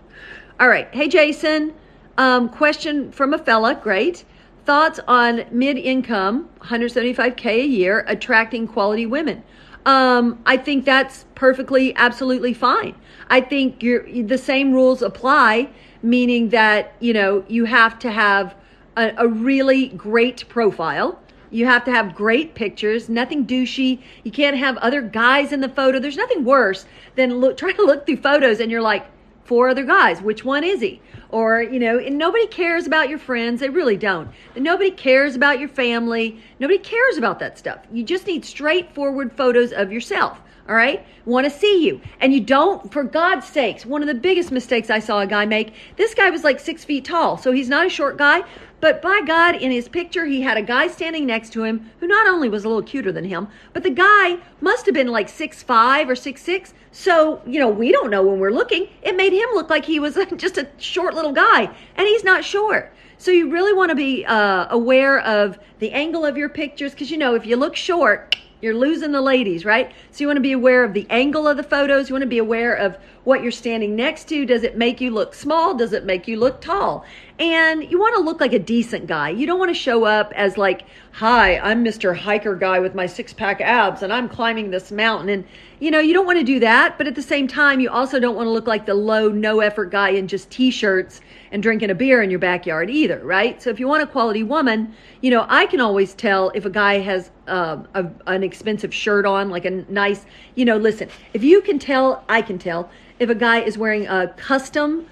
All 0.59 0.67
right. 0.67 0.87
Hey 0.93 1.07
Jason, 1.07 1.73
um, 2.17 2.49
question 2.49 3.11
from 3.11 3.33
a 3.33 3.37
fella, 3.37 3.75
great. 3.75 4.23
Thoughts 4.65 4.99
on 5.07 5.45
mid 5.51 5.77
income, 5.77 6.49
175K 6.61 7.45
a 7.45 7.65
year, 7.65 8.05
attracting 8.07 8.67
quality 8.67 9.05
women? 9.05 9.43
Um, 9.85 10.41
I 10.45 10.55
think 10.57 10.85
that's 10.85 11.25
perfectly, 11.35 11.93
absolutely 11.95 12.53
fine. 12.53 12.95
I 13.29 13.41
think 13.41 13.79
the 13.81 14.37
same 14.37 14.71
rules 14.71 15.01
apply, 15.01 15.69
meaning 16.01 16.49
that, 16.49 16.93
you 16.99 17.13
know, 17.13 17.43
you 17.49 17.65
have 17.65 17.99
to 17.99 18.11
have 18.11 18.55
a, 18.95 19.11
a 19.17 19.27
really 19.27 19.87
great 19.89 20.47
profile. 20.47 21.19
You 21.49 21.65
have 21.65 21.83
to 21.85 21.91
have 21.91 22.15
great 22.15 22.55
pictures, 22.55 23.09
nothing 23.09 23.45
douchey. 23.45 24.01
You 24.23 24.31
can't 24.31 24.57
have 24.57 24.77
other 24.77 25.01
guys 25.01 25.51
in 25.51 25.59
the 25.59 25.69
photo. 25.69 25.99
There's 25.99 26.17
nothing 26.17 26.45
worse 26.45 26.85
than 27.15 27.37
look, 27.37 27.57
trying 27.57 27.75
to 27.75 27.83
look 27.83 28.05
through 28.05 28.17
photos 28.17 28.59
and 28.59 28.71
you're 28.71 28.81
like, 28.81 29.05
four 29.43 29.67
other 29.67 29.83
guys. 29.83 30.21
Which 30.21 30.45
one 30.45 30.63
is 30.63 30.81
he? 30.81 31.01
Or, 31.33 31.63
you 31.63 31.79
know, 31.79 31.97
and 31.97 32.15
nobody 32.15 32.45
cares 32.45 32.85
about 32.85 33.09
your 33.09 33.17
friends. 33.17 33.59
They 33.59 33.69
really 33.69 33.97
don't. 33.97 34.29
Nobody 34.55 34.91
cares 34.91 35.35
about 35.35 35.59
your 35.59 35.67
family. 35.67 36.39
Nobody 36.59 36.77
cares 36.77 37.17
about 37.17 37.39
that 37.39 37.57
stuff. 37.57 37.79
You 37.91 38.03
just 38.03 38.27
need 38.27 38.45
straightforward 38.45 39.33
photos 39.33 39.73
of 39.73 39.91
yourself. 39.91 40.39
All 40.69 40.75
right. 40.75 41.03
Want 41.25 41.45
to 41.45 41.49
see 41.49 41.83
you. 41.87 41.99
And 42.19 42.35
you 42.35 42.39
don't, 42.39 42.91
for 42.93 43.03
God's 43.03 43.47
sakes, 43.47 43.83
one 43.83 44.03
of 44.03 44.07
the 44.07 44.13
biggest 44.13 44.51
mistakes 44.51 44.91
I 44.91 44.99
saw 44.99 45.21
a 45.21 45.27
guy 45.27 45.45
make. 45.47 45.73
This 45.95 46.13
guy 46.13 46.29
was 46.29 46.43
like 46.43 46.59
six 46.59 46.85
feet 46.85 47.05
tall. 47.05 47.37
So 47.39 47.51
he's 47.51 47.67
not 47.67 47.87
a 47.87 47.89
short 47.89 48.19
guy, 48.19 48.43
but 48.83 49.01
by 49.01 49.21
God, 49.25 49.55
in 49.55 49.71
his 49.71 49.87
picture, 49.87 50.25
he 50.25 50.41
had 50.41 50.57
a 50.57 50.61
guy 50.61 50.89
standing 50.89 51.25
next 51.25 51.53
to 51.53 51.63
him 51.63 51.89
who 52.01 52.05
not 52.05 52.27
only 52.27 52.49
was 52.49 52.65
a 52.65 52.67
little 52.67 52.83
cuter 52.83 53.13
than 53.13 53.23
him, 53.23 53.47
but 53.71 53.81
the 53.81 53.89
guy 53.89 54.39
must 54.59 54.85
have 54.87 54.93
been 54.93 55.07
like 55.07 55.29
six 55.29 55.63
five 55.63 56.09
or 56.09 56.17
six 56.17 56.41
six. 56.41 56.73
So, 56.91 57.41
you 57.45 57.61
know, 57.61 57.69
we 57.69 57.93
don't 57.93 58.09
know 58.09 58.21
when 58.21 58.39
we're 58.39 58.51
looking. 58.51 58.89
It 59.01 59.15
made 59.15 59.31
him 59.31 59.47
look 59.53 59.69
like 59.69 59.85
he 59.85 60.01
was 60.01 60.15
just 60.35 60.57
a 60.57 60.67
short 60.79 61.15
little 61.15 61.31
guy, 61.31 61.73
and 61.95 62.07
he's 62.09 62.25
not 62.25 62.43
short. 62.43 62.93
So 63.17 63.31
you 63.31 63.49
really 63.49 63.71
want 63.71 63.87
to 63.91 63.95
be 63.95 64.25
uh, 64.25 64.67
aware 64.69 65.21
of 65.21 65.59
the 65.79 65.93
angle 65.93 66.25
of 66.25 66.35
your 66.35 66.49
pictures 66.49 66.91
because, 66.91 67.09
you 67.09 67.17
know, 67.17 67.35
if 67.35 67.45
you 67.45 67.55
look 67.55 67.77
short, 67.77 68.35
you're 68.63 68.73
losing 68.73 69.11
the 69.11 69.21
ladies, 69.21 69.65
right? 69.65 69.91
So 70.11 70.21
you 70.21 70.27
want 70.27 70.37
to 70.37 70.41
be 70.41 70.53
aware 70.53 70.85
of 70.85 70.93
the 70.93 71.05
angle 71.09 71.49
of 71.49 71.57
the 71.57 71.63
photos. 71.63 72.09
You 72.09 72.15
want 72.15 72.23
to 72.23 72.27
be 72.27 72.37
aware 72.37 72.73
of 72.73 72.97
what 73.25 73.43
you're 73.43 73.51
standing 73.51 73.93
next 73.93 74.29
to. 74.29 74.45
Does 74.45 74.63
it 74.63 74.77
make 74.77 75.01
you 75.01 75.11
look 75.11 75.33
small? 75.33 75.73
Does 75.73 75.91
it 75.91 76.05
make 76.05 76.29
you 76.29 76.37
look 76.37 76.61
tall? 76.61 77.05
And 77.39 77.89
you 77.89 77.99
want 77.99 78.15
to 78.15 78.21
look 78.21 78.39
like 78.39 78.53
a 78.53 78.59
decent 78.59 79.07
guy. 79.07 79.29
You 79.29 79.47
don't 79.47 79.57
want 79.57 79.71
to 79.71 79.79
show 79.79 80.03
up 80.03 80.31
as 80.35 80.55
like, 80.55 80.83
hi, 81.13 81.57
I'm 81.57 81.83
Mr. 81.83 82.15
Hiker 82.15 82.53
guy 82.53 82.79
with 82.79 82.93
my 82.93 83.07
six 83.07 83.33
pack 83.33 83.59
abs 83.59 84.03
and 84.03 84.13
I'm 84.13 84.29
climbing 84.29 84.69
this 84.69 84.91
mountain. 84.91 85.29
And, 85.29 85.45
you 85.79 85.89
know, 85.89 85.99
you 85.99 86.13
don't 86.13 86.27
want 86.27 86.37
to 86.37 86.45
do 86.45 86.59
that. 86.59 86.95
But 86.99 87.07
at 87.07 87.15
the 87.15 87.23
same 87.23 87.47
time, 87.47 87.79
you 87.79 87.89
also 87.89 88.19
don't 88.19 88.35
want 88.35 88.45
to 88.45 88.51
look 88.51 88.67
like 88.67 88.85
the 88.85 88.93
low, 88.93 89.29
no 89.29 89.61
effort 89.61 89.89
guy 89.89 90.09
in 90.09 90.27
just 90.27 90.51
t 90.51 90.69
shirts 90.69 91.21
and 91.51 91.63
drinking 91.63 91.89
a 91.89 91.95
beer 91.95 92.21
in 92.21 92.29
your 92.29 92.39
backyard 92.39 92.91
either, 92.91 93.19
right? 93.19 93.59
So 93.59 93.71
if 93.71 93.79
you 93.79 93.87
want 93.87 94.03
a 94.03 94.07
quality 94.07 94.43
woman, 94.43 94.93
you 95.21 95.31
know, 95.31 95.47
I 95.49 95.65
can 95.65 95.81
always 95.81 96.13
tell 96.13 96.51
if 96.53 96.65
a 96.65 96.69
guy 96.69 96.99
has 96.99 97.31
uh, 97.47 97.77
a, 97.95 98.07
an 98.27 98.43
expensive 98.43 98.93
shirt 98.93 99.25
on, 99.25 99.49
like 99.49 99.65
a 99.65 99.71
nice, 99.71 100.27
you 100.53 100.65
know, 100.65 100.77
listen, 100.77 101.09
if 101.33 101.43
you 101.43 101.61
can 101.61 101.79
tell, 101.79 102.23
I 102.29 102.43
can 102.43 102.59
tell 102.59 102.91
if 103.17 103.29
a 103.29 103.35
guy 103.35 103.61
is 103.61 103.75
wearing 103.75 104.05
a 104.05 104.27
custom 104.37 105.07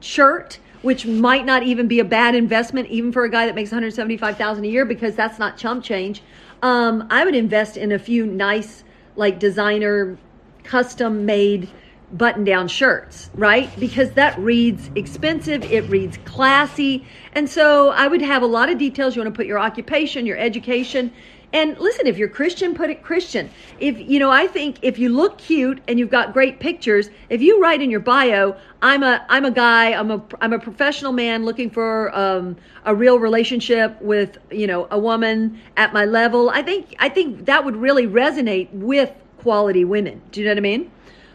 shirt, 0.00 0.58
which 0.82 1.06
might 1.06 1.46
not 1.46 1.62
even 1.62 1.88
be 1.88 2.00
a 2.00 2.04
bad 2.04 2.34
investment, 2.34 2.88
even 2.88 3.12
for 3.12 3.24
a 3.24 3.30
guy 3.30 3.46
that 3.46 3.54
makes 3.54 3.70
175,000 3.70 4.64
a 4.64 4.68
year, 4.68 4.84
because 4.84 5.14
that's 5.14 5.38
not 5.38 5.56
chump 5.56 5.82
change. 5.82 6.22
Um, 6.62 7.06
I 7.10 7.24
would 7.24 7.34
invest 7.34 7.76
in 7.76 7.92
a 7.92 7.98
few 7.98 8.26
nice, 8.26 8.84
like 9.16 9.38
designer, 9.38 10.18
custom 10.64 11.26
made 11.26 11.68
button 12.12 12.44
down 12.44 12.68
shirts, 12.68 13.30
right? 13.34 13.70
Because 13.80 14.12
that 14.12 14.38
reads 14.38 14.90
expensive, 14.94 15.64
it 15.64 15.88
reads 15.88 16.18
classy. 16.24 17.06
And 17.32 17.48
so 17.48 17.88
I 17.90 18.06
would 18.06 18.20
have 18.20 18.42
a 18.42 18.46
lot 18.46 18.68
of 18.68 18.78
details. 18.78 19.16
You 19.16 19.22
want 19.22 19.34
to 19.34 19.36
put 19.36 19.46
your 19.46 19.58
occupation, 19.58 20.26
your 20.26 20.36
education. 20.36 21.12
And 21.52 21.78
listen, 21.78 22.06
if 22.06 22.16
you're 22.16 22.28
Christian, 22.28 22.74
put 22.74 22.88
it 22.88 23.02
Christian. 23.02 23.50
If, 23.78 23.98
you 23.98 24.18
know, 24.18 24.30
I 24.30 24.46
think 24.46 24.78
if 24.82 24.98
you 24.98 25.10
look 25.10 25.36
cute 25.38 25.82
and 25.86 25.98
you've 25.98 26.10
got 26.10 26.32
great 26.32 26.60
pictures, 26.60 27.10
if 27.28 27.42
you 27.42 27.60
write 27.60 27.82
in 27.82 27.90
your 27.90 28.00
bio, 28.00 28.56
I'm 28.80 29.02
a, 29.02 29.24
I'm 29.28 29.44
a 29.44 29.50
guy, 29.50 29.92
I'm 29.92 30.10
a, 30.10 30.22
I'm 30.40 30.52
a 30.52 30.58
professional 30.58 31.12
man 31.12 31.44
looking 31.44 31.68
for 31.68 32.16
um, 32.16 32.56
a 32.84 32.94
real 32.94 33.18
relationship 33.18 34.00
with, 34.00 34.38
you 34.50 34.66
know, 34.66 34.88
a 34.90 34.98
woman 34.98 35.60
at 35.76 35.92
my 35.92 36.06
level, 36.06 36.48
I 36.48 36.62
think, 36.62 36.96
I 36.98 37.08
think 37.08 37.44
that 37.44 37.64
would 37.64 37.76
really 37.76 38.06
resonate 38.06 38.70
with 38.72 39.12
quality 39.38 39.84
women. 39.84 40.22
Do 40.30 40.40
you 40.40 40.46
know 40.46 40.52
what 40.52 40.58
I 40.58 40.62
mean? 40.62 40.90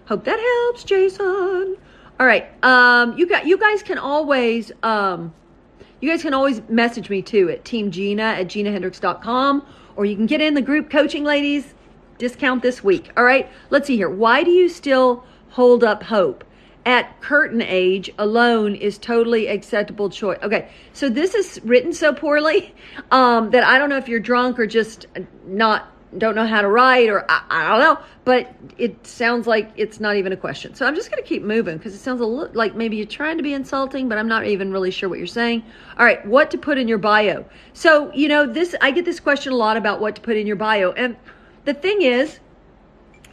Hope 0.07 0.23
that 0.23 0.39
helps, 0.39 0.83
Jason. 0.83 1.77
All 2.19 2.25
right. 2.25 2.47
Um, 2.63 3.17
you 3.17 3.27
got 3.27 3.45
you 3.45 3.57
guys 3.57 3.83
can 3.83 3.97
always 3.97 4.71
um, 4.81 5.33
you 6.01 6.09
guys 6.09 6.23
can 6.23 6.33
always 6.33 6.61
message 6.69 7.09
me 7.09 7.21
too 7.21 7.49
at 7.49 7.63
Team 7.63 7.91
Gina 7.91 8.23
at 8.23 8.47
GinaHendrix.com 8.47 9.63
or 9.97 10.05
you 10.05 10.15
can 10.15 10.27
get 10.27 10.39
in 10.39 10.53
the 10.53 10.61
group 10.61 10.89
coaching 10.89 11.25
ladies 11.25 11.73
discount 12.17 12.61
this 12.61 12.83
week. 12.83 13.11
All 13.17 13.23
right. 13.23 13.49
Let's 13.69 13.87
see 13.87 13.95
here. 13.95 14.09
Why 14.09 14.43
do 14.43 14.51
you 14.51 14.69
still 14.69 15.25
hold 15.49 15.83
up 15.83 16.03
hope? 16.03 16.43
At 16.85 17.19
curtain 17.19 17.61
age 17.61 18.09
alone 18.17 18.73
is 18.73 18.97
totally 18.97 19.47
acceptable 19.47 20.09
choice. 20.09 20.39
Okay, 20.41 20.69
so 20.93 21.09
this 21.09 21.33
is 21.33 21.59
written 21.65 21.91
so 21.91 22.13
poorly 22.13 22.73
um, 23.11 23.49
that 23.49 23.65
I 23.65 23.77
don't 23.77 23.89
know 23.89 23.97
if 23.97 24.07
you're 24.07 24.21
drunk 24.21 24.57
or 24.57 24.65
just 24.65 25.05
not 25.45 25.91
don't 26.17 26.35
know 26.35 26.45
how 26.45 26.61
to 26.61 26.69
write 26.69 27.09
or 27.09 27.29
I, 27.29 27.43
I, 27.49 27.69
don't 27.69 27.79
know, 27.79 27.99
but 28.23 28.55
it 28.77 29.05
sounds 29.05 29.45
like 29.45 29.71
it's 29.75 29.99
not 29.99 30.15
even 30.15 30.31
a 30.31 30.37
question. 30.37 30.73
So 30.73 30.85
I'm 30.85 30.95
just 30.95 31.11
going 31.11 31.21
to 31.21 31.27
keep 31.27 31.43
moving 31.43 31.77
because 31.77 31.93
it 31.93 31.99
sounds 31.99 32.21
a 32.21 32.25
little 32.25 32.53
like 32.53 32.75
maybe 32.75 32.95
you're 32.97 33.05
trying 33.05 33.37
to 33.37 33.43
be 33.43 33.53
insulting, 33.53 34.07
but 34.07 34.17
I'm 34.17 34.27
not 34.27 34.45
even 34.45 34.71
really 34.71 34.91
sure 34.91 35.09
what 35.09 35.17
you're 35.17 35.27
saying. 35.27 35.63
All 35.97 36.05
right, 36.05 36.25
what 36.25 36.51
to 36.51 36.57
put 36.57 36.77
in 36.77 36.87
your 36.87 36.97
bio. 36.97 37.45
So, 37.73 38.11
you 38.13 38.27
know, 38.29 38.45
this 38.45 38.75
I 38.81 38.91
get 38.91 39.05
this 39.05 39.19
question 39.19 39.51
a 39.51 39.55
lot 39.55 39.75
about 39.75 39.99
what 39.99 40.15
to 40.15 40.21
put 40.21 40.37
in 40.37 40.47
your 40.47 40.55
bio. 40.55 40.91
And 40.93 41.17
the 41.65 41.73
thing 41.73 42.01
is, 42.01 42.39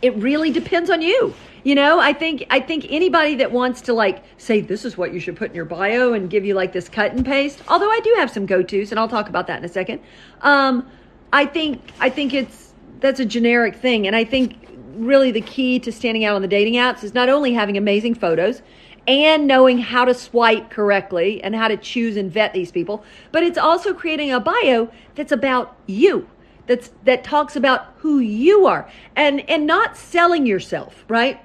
it 0.03 0.15
really 0.17 0.51
depends 0.51 0.91
on 0.91 1.01
you. 1.01 1.35
You 1.63 1.75
know, 1.75 1.99
I 1.99 2.13
think 2.13 2.45
I 2.51 2.61
think 2.61 2.87
anybody 2.91 3.37
that 3.37 3.51
wants 3.51 3.81
to 3.83 3.95
like 3.95 4.23
say 4.37 4.61
this 4.61 4.85
is 4.85 4.99
what 4.99 5.15
you 5.15 5.21
should 5.21 5.37
put 5.37 5.49
in 5.49 5.57
your 5.57 5.65
bio 5.65 6.13
and 6.13 6.29
give 6.29 6.45
you 6.45 6.55
like 6.55 6.73
this 6.73 6.89
cut 6.89 7.13
and 7.13 7.25
paste, 7.25 7.63
although 7.69 7.91
I 7.91 8.01
do 8.01 8.15
have 8.19 8.31
some 8.31 8.45
go-tos 8.45 8.91
and 8.91 9.01
I'll 9.01 9.09
talk 9.09 9.31
about 9.31 9.47
that 9.47 9.59
in 9.59 9.65
a 9.65 9.69
second. 9.69 10.01
Um, 10.43 10.87
I 11.35 11.47
think 11.47 11.83
I 11.99 12.11
think 12.11 12.33
it's 12.33 12.73
that's 13.01 13.19
a 13.19 13.25
generic 13.25 13.75
thing. 13.75 14.07
And 14.07 14.15
I 14.15 14.25
think 14.25 14.57
really 14.95 15.33
the 15.33 15.41
key 15.41 15.81
to 15.81 15.91
standing 15.91 16.25
out 16.25 16.37
on 16.37 16.43
the 16.43 16.49
dating 16.49 16.75
apps 16.75 17.03
is 17.03 17.13
not 17.13 17.29
only 17.29 17.53
having 17.53 17.77
amazing 17.77 18.15
photos 18.15 18.63
and 19.09 19.49
knowing 19.49 19.79
how 19.79 20.05
to 20.05 20.15
swipe 20.15 20.71
correctly 20.71 21.43
and 21.43 21.57
how 21.57 21.67
to 21.67 21.77
choose 21.77 22.17
and 22.17 22.31
vet 22.31 22.53
these 22.53 22.71
people, 22.71 23.05
but 23.33 23.43
it's 23.43 23.59
also 23.59 23.93
creating 23.93 24.31
a 24.31 24.39
bio 24.39 24.89
that's 25.17 25.33
about 25.33 25.77
you. 25.87 26.31
That's 26.69 26.93
that 27.05 27.25
talks 27.25 27.57
about 27.57 27.93
who 27.99 28.21
you 28.21 28.67
are 28.67 28.89
and 29.17 29.41
and 29.51 29.67
not 29.67 29.97
selling 29.97 30.47
yourself, 30.47 31.05
right? 31.09 31.41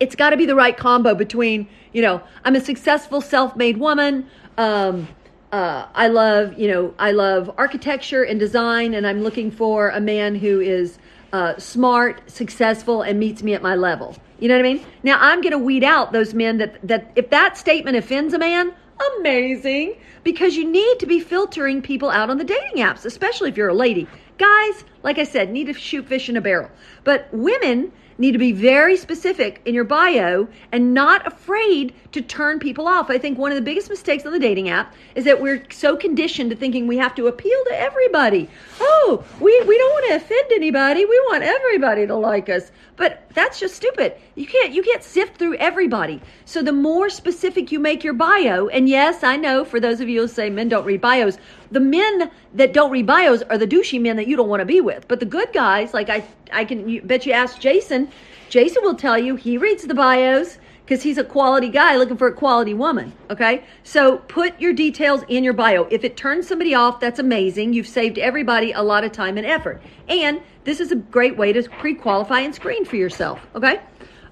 It's 0.00 0.16
got 0.16 0.30
to 0.30 0.36
be 0.36 0.46
the 0.46 0.56
right 0.56 0.76
combo 0.76 1.14
between, 1.14 1.68
you 1.92 2.02
know, 2.02 2.20
I'm 2.44 2.56
a 2.56 2.60
successful 2.60 3.20
self-made 3.20 3.76
woman, 3.78 4.28
um, 4.58 5.06
uh, 5.52 5.86
I 5.94 6.08
love, 6.08 6.58
you 6.58 6.68
know, 6.68 6.94
I 6.98 7.12
love 7.12 7.50
architecture 7.56 8.22
and 8.22 8.38
design, 8.38 8.94
and 8.94 9.06
I'm 9.06 9.22
looking 9.22 9.50
for 9.50 9.90
a 9.90 10.00
man 10.00 10.34
who 10.34 10.60
is 10.60 10.98
uh, 11.32 11.56
smart, 11.58 12.28
successful, 12.30 13.02
and 13.02 13.18
meets 13.18 13.42
me 13.42 13.54
at 13.54 13.62
my 13.62 13.74
level. 13.74 14.16
You 14.38 14.48
know 14.48 14.56
what 14.56 14.66
I 14.66 14.74
mean? 14.74 14.86
Now 15.02 15.18
I'm 15.20 15.40
going 15.40 15.52
to 15.52 15.58
weed 15.58 15.84
out 15.84 16.12
those 16.12 16.34
men 16.34 16.58
that 16.58 16.86
that 16.86 17.12
if 17.16 17.30
that 17.30 17.56
statement 17.56 17.96
offends 17.96 18.34
a 18.34 18.38
man, 18.38 18.74
amazing, 19.18 19.96
because 20.24 20.56
you 20.56 20.70
need 20.70 20.98
to 20.98 21.06
be 21.06 21.20
filtering 21.20 21.80
people 21.80 22.10
out 22.10 22.28
on 22.28 22.38
the 22.38 22.44
dating 22.44 22.82
apps, 22.82 23.04
especially 23.04 23.48
if 23.48 23.56
you're 23.56 23.68
a 23.68 23.74
lady. 23.74 24.06
Guys, 24.38 24.84
like 25.02 25.18
I 25.18 25.24
said, 25.24 25.50
need 25.50 25.68
to 25.68 25.72
shoot 25.72 26.06
fish 26.06 26.28
in 26.28 26.36
a 26.36 26.40
barrel, 26.40 26.70
but 27.04 27.28
women 27.32 27.92
need 28.18 28.32
to 28.32 28.38
be 28.38 28.52
very 28.52 28.96
specific 28.96 29.60
in 29.64 29.74
your 29.74 29.84
bio 29.84 30.48
and 30.72 30.94
not 30.94 31.26
afraid 31.26 31.94
to 32.12 32.22
turn 32.22 32.58
people 32.58 32.88
off. 32.88 33.10
I 33.10 33.18
think 33.18 33.38
one 33.38 33.52
of 33.52 33.56
the 33.56 33.62
biggest 33.62 33.90
mistakes 33.90 34.24
on 34.24 34.32
the 34.32 34.38
dating 34.38 34.68
app 34.68 34.94
is 35.14 35.24
that 35.24 35.40
we're 35.40 35.62
so 35.70 35.96
conditioned 35.96 36.50
to 36.50 36.56
thinking 36.56 36.86
we 36.86 36.98
have 36.98 37.14
to 37.16 37.26
appeal 37.26 37.64
to 37.68 37.78
everybody. 37.78 38.48
Oh, 38.80 39.24
we, 39.40 39.60
we 39.62 39.78
don't 39.78 39.90
want 39.90 40.06
to 40.08 40.16
offend 40.16 40.52
anybody. 40.52 41.04
We 41.04 41.18
want 41.30 41.42
everybody 41.42 42.06
to 42.06 42.14
like 42.14 42.48
us. 42.48 42.70
But 42.96 43.28
that's 43.34 43.60
just 43.60 43.74
stupid. 43.74 44.14
You 44.34 44.46
can't 44.46 44.72
you 44.72 44.82
can't 44.82 45.02
sift 45.02 45.36
through 45.36 45.56
everybody. 45.56 46.20
So 46.46 46.62
the 46.62 46.72
more 46.72 47.10
specific 47.10 47.70
you 47.70 47.78
make 47.78 48.02
your 48.02 48.14
bio, 48.14 48.68
and 48.68 48.88
yes, 48.88 49.22
I 49.22 49.36
know 49.36 49.64
for 49.66 49.80
those 49.80 50.00
of 50.00 50.08
you 50.08 50.22
who 50.22 50.28
say 50.28 50.48
men 50.48 50.70
don't 50.70 50.86
read 50.86 51.02
bios, 51.02 51.36
the 51.70 51.80
men 51.80 52.30
that 52.54 52.72
don't 52.72 52.90
read 52.90 53.06
bios 53.06 53.42
are 53.42 53.58
the 53.58 53.66
douchey 53.66 54.00
men 54.00 54.16
that 54.16 54.26
you 54.26 54.36
don't 54.36 54.48
want 54.48 54.60
to 54.60 54.66
be 54.66 54.80
with. 54.80 55.06
But 55.08 55.20
the 55.20 55.26
good 55.26 55.52
guys, 55.52 55.94
like 55.94 56.10
I 56.10 56.24
I 56.52 56.64
can 56.64 56.88
you, 56.88 57.02
bet 57.02 57.26
you 57.26 57.32
ask 57.32 57.58
Jason, 57.58 58.08
Jason 58.48 58.82
will 58.82 58.94
tell 58.94 59.18
you 59.18 59.36
he 59.36 59.58
reads 59.58 59.84
the 59.84 59.94
bios 59.94 60.58
because 60.84 61.02
he's 61.02 61.18
a 61.18 61.24
quality 61.24 61.68
guy 61.68 61.96
looking 61.96 62.16
for 62.16 62.28
a 62.28 62.32
quality 62.32 62.72
woman. 62.72 63.12
Okay. 63.28 63.64
So 63.82 64.18
put 64.18 64.58
your 64.60 64.72
details 64.72 65.22
in 65.28 65.42
your 65.42 65.52
bio. 65.52 65.88
If 65.90 66.04
it 66.04 66.16
turns 66.16 66.46
somebody 66.46 66.74
off, 66.74 67.00
that's 67.00 67.18
amazing. 67.18 67.72
You've 67.72 67.88
saved 67.88 68.18
everybody 68.18 68.70
a 68.70 68.82
lot 68.82 69.02
of 69.02 69.10
time 69.10 69.36
and 69.36 69.46
effort. 69.46 69.82
And 70.08 70.40
this 70.62 70.78
is 70.78 70.92
a 70.92 70.96
great 70.96 71.36
way 71.36 71.52
to 71.52 71.62
pre 71.64 71.94
qualify 71.94 72.40
and 72.40 72.54
screen 72.54 72.84
for 72.84 72.96
yourself. 72.96 73.44
Okay. 73.56 73.80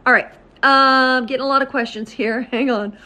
All 0.06 0.12
right. 0.12 0.30
Um, 0.62 1.26
getting 1.26 1.44
a 1.44 1.48
lot 1.48 1.60
of 1.60 1.68
questions 1.68 2.10
here. 2.10 2.42
Hang 2.52 2.70
on. 2.70 2.96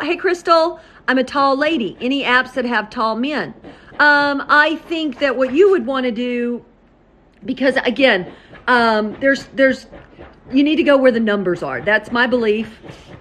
Hey, 0.00 0.16
Crystal, 0.16 0.80
I'm 1.10 1.18
a 1.18 1.24
tall 1.24 1.56
lady. 1.56 1.96
Any 2.00 2.22
apps 2.22 2.54
that 2.54 2.64
have 2.64 2.88
tall 2.88 3.16
men? 3.16 3.52
Um, 3.98 4.44
I 4.48 4.76
think 4.76 5.18
that 5.18 5.36
what 5.36 5.52
you 5.52 5.72
would 5.72 5.84
want 5.84 6.04
to 6.04 6.12
do, 6.12 6.64
because 7.44 7.74
again, 7.78 8.32
um, 8.68 9.16
there's 9.18 9.46
there's 9.46 9.88
you 10.52 10.62
need 10.62 10.76
to 10.76 10.84
go 10.84 10.96
where 10.96 11.10
the 11.10 11.18
numbers 11.18 11.64
are. 11.64 11.80
That's 11.80 12.12
my 12.12 12.28
belief. 12.28 12.78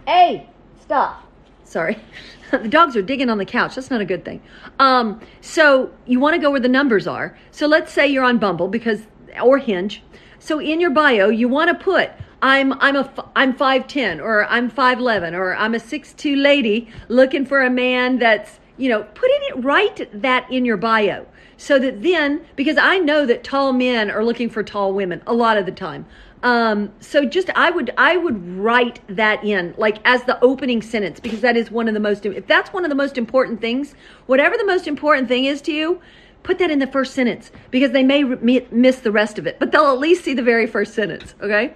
Hey, 0.08 0.48
stop. 0.80 1.24
Sorry. 1.64 1.98
the 2.52 2.68
dogs 2.68 2.96
are 2.96 3.02
digging 3.02 3.28
on 3.28 3.40
the 3.40 3.46
couch. 3.46 3.74
That's 3.74 3.90
not 3.90 4.02
a 4.02 4.06
good 4.06 4.24
thing. 4.24 4.40
Um, 4.78 5.20
so 5.42 5.92
you 6.06 6.20
want 6.20 6.36
to 6.36 6.40
go 6.40 6.52
where 6.52 6.60
the 6.60 6.70
numbers 6.70 7.08
are. 7.08 7.36
So 7.50 7.66
let's 7.66 7.92
say 7.92 8.08
you're 8.08 8.24
on 8.24 8.38
Bumble 8.38 8.68
because 8.68 9.08
or 9.42 9.58
Hinge. 9.58 10.04
So 10.38 10.60
in 10.60 10.80
your 10.80 10.92
bio, 10.92 11.30
you 11.30 11.50
want 11.50 11.70
to 11.70 11.84
put 11.84 12.12
I'm 12.42 12.74
I'm 12.82 12.96
a 12.96 13.12
I'm 13.36 13.54
5'10 13.54 14.22
or 14.22 14.46
I'm 14.46 14.72
5'11 14.72 15.34
or 15.34 15.56
I'm 15.56 15.76
a 15.76 15.80
6'2 15.80 16.42
lady 16.42 16.90
looking 17.08 17.46
for 17.46 17.62
a 17.62 17.70
man 17.70 18.20
that's, 18.20 18.60
you 18.78 18.90
know, 18.90 19.04
putting 19.04 19.40
it 19.42 19.64
right 19.64 20.10
that 20.22 20.50
in 20.52 20.66
your 20.66 20.78
bio. 20.78 21.26
So 21.58 21.78
that 21.80 22.02
then 22.02 22.46
because 22.56 22.78
I 22.78 23.00
know 23.00 23.26
that 23.26 23.44
tall 23.44 23.74
men 23.74 24.10
are 24.10 24.24
looking 24.24 24.50
for 24.50 24.64
tall 24.64 24.94
women 24.94 25.22
a 25.28 25.34
lot 25.34 25.58
of 25.58 25.66
the 25.66 25.72
time. 25.72 26.06
Um, 26.42 26.94
so 27.02 27.26
just 27.26 27.50
I 27.50 27.70
would 27.70 27.92
I 27.98 28.16
would 28.16 28.58
write 28.58 29.02
that 29.10 29.44
in 29.44 29.76
like 29.78 29.98
as 30.06 30.24
the 30.24 30.42
opening 30.42 30.82
sentence 30.82 31.20
because 31.20 31.42
that 31.42 31.58
is 31.58 31.70
one 31.70 31.90
of 31.90 31.94
the 31.94 32.00
most 32.00 32.26
if 32.26 32.48
that's 32.48 32.72
one 32.72 32.86
of 32.86 32.90
the 32.90 32.96
most 32.96 33.18
important 33.18 33.60
things, 33.60 33.94
whatever 34.26 34.56
the 34.56 34.66
most 34.66 34.88
important 34.88 35.28
thing 35.28 35.44
is 35.44 35.62
to 35.64 35.74
you, 35.74 36.00
put 36.44 36.58
that 36.60 36.72
in 36.72 36.80
the 36.80 36.88
first 36.88 37.14
sentence 37.14 37.52
because 37.72 37.92
they 37.92 38.04
may 38.04 38.24
re- 38.24 38.66
miss 38.72 39.00
the 39.00 39.12
rest 39.12 39.38
of 39.38 39.46
it, 39.46 39.60
but 39.60 39.74
they'll 39.74 39.92
at 39.92 40.00
least 40.00 40.24
see 40.24 40.34
the 40.34 40.42
very 40.42 40.66
first 40.66 40.94
sentence. 40.94 41.36
Okay. 41.42 41.74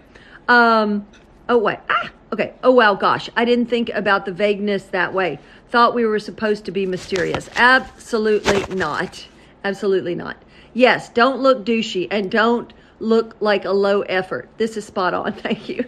Um, 0.48 1.06
oh 1.50 1.58
wait. 1.58 1.80
Ah. 1.90 2.12
Okay. 2.32 2.54
Oh 2.64 2.72
wow. 2.72 2.96
Gosh, 2.96 3.30
I 3.36 3.46
didn't 3.46 3.68
think 3.68 3.90
about 3.90 4.26
the 4.26 4.32
vagueness 4.32 4.86
that 4.86 5.14
way. 5.14 5.40
Thought 5.70 5.94
we 5.94 6.06
were 6.06 6.20
supposed 6.20 6.66
to 6.66 6.72
be 6.72 6.86
mysterious. 6.86 7.50
Absolutely 7.56 8.76
not. 8.76 9.28
Absolutely 9.64 10.16
not. 10.16 10.38
Yes. 10.74 11.10
Don't 11.10 11.40
look 11.40 11.66
douchey 11.66 12.08
and 12.10 12.32
don't 12.32 12.74
look 13.00 13.36
like 13.40 13.66
a 13.66 13.72
low 13.72 14.02
effort. 14.02 14.50
This 14.58 14.78
is 14.78 14.86
spot 14.86 15.14
on. 15.14 15.34
Thank 15.46 15.70
you. 15.70 15.86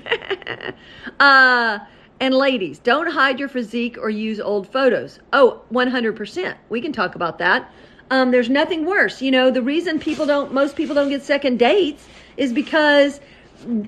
uh, 1.20 1.80
and 2.20 2.34
ladies, 2.34 2.80
don't 2.80 3.12
hide 3.12 3.40
your 3.40 3.50
physique 3.50 3.98
or 3.98 4.10
use 4.10 4.40
old 4.40 4.72
photos. 4.72 5.20
Oh, 5.34 5.62
100%. 5.72 6.56
We 6.70 6.82
can 6.82 6.94
talk 6.94 7.16
about 7.16 7.40
that. 7.40 7.72
Um, 8.12 8.32
there's 8.32 8.50
nothing 8.50 8.86
worse. 8.86 9.22
You 9.22 9.32
know, 9.32 9.52
the 9.52 9.62
reason 9.62 10.00
people 10.00 10.26
don't, 10.26 10.54
most 10.54 10.76
people 10.76 10.96
don't 10.96 11.10
get 11.10 11.24
second 11.24 11.58
dates 11.58 12.08
is 12.38 12.54
because 12.54 13.20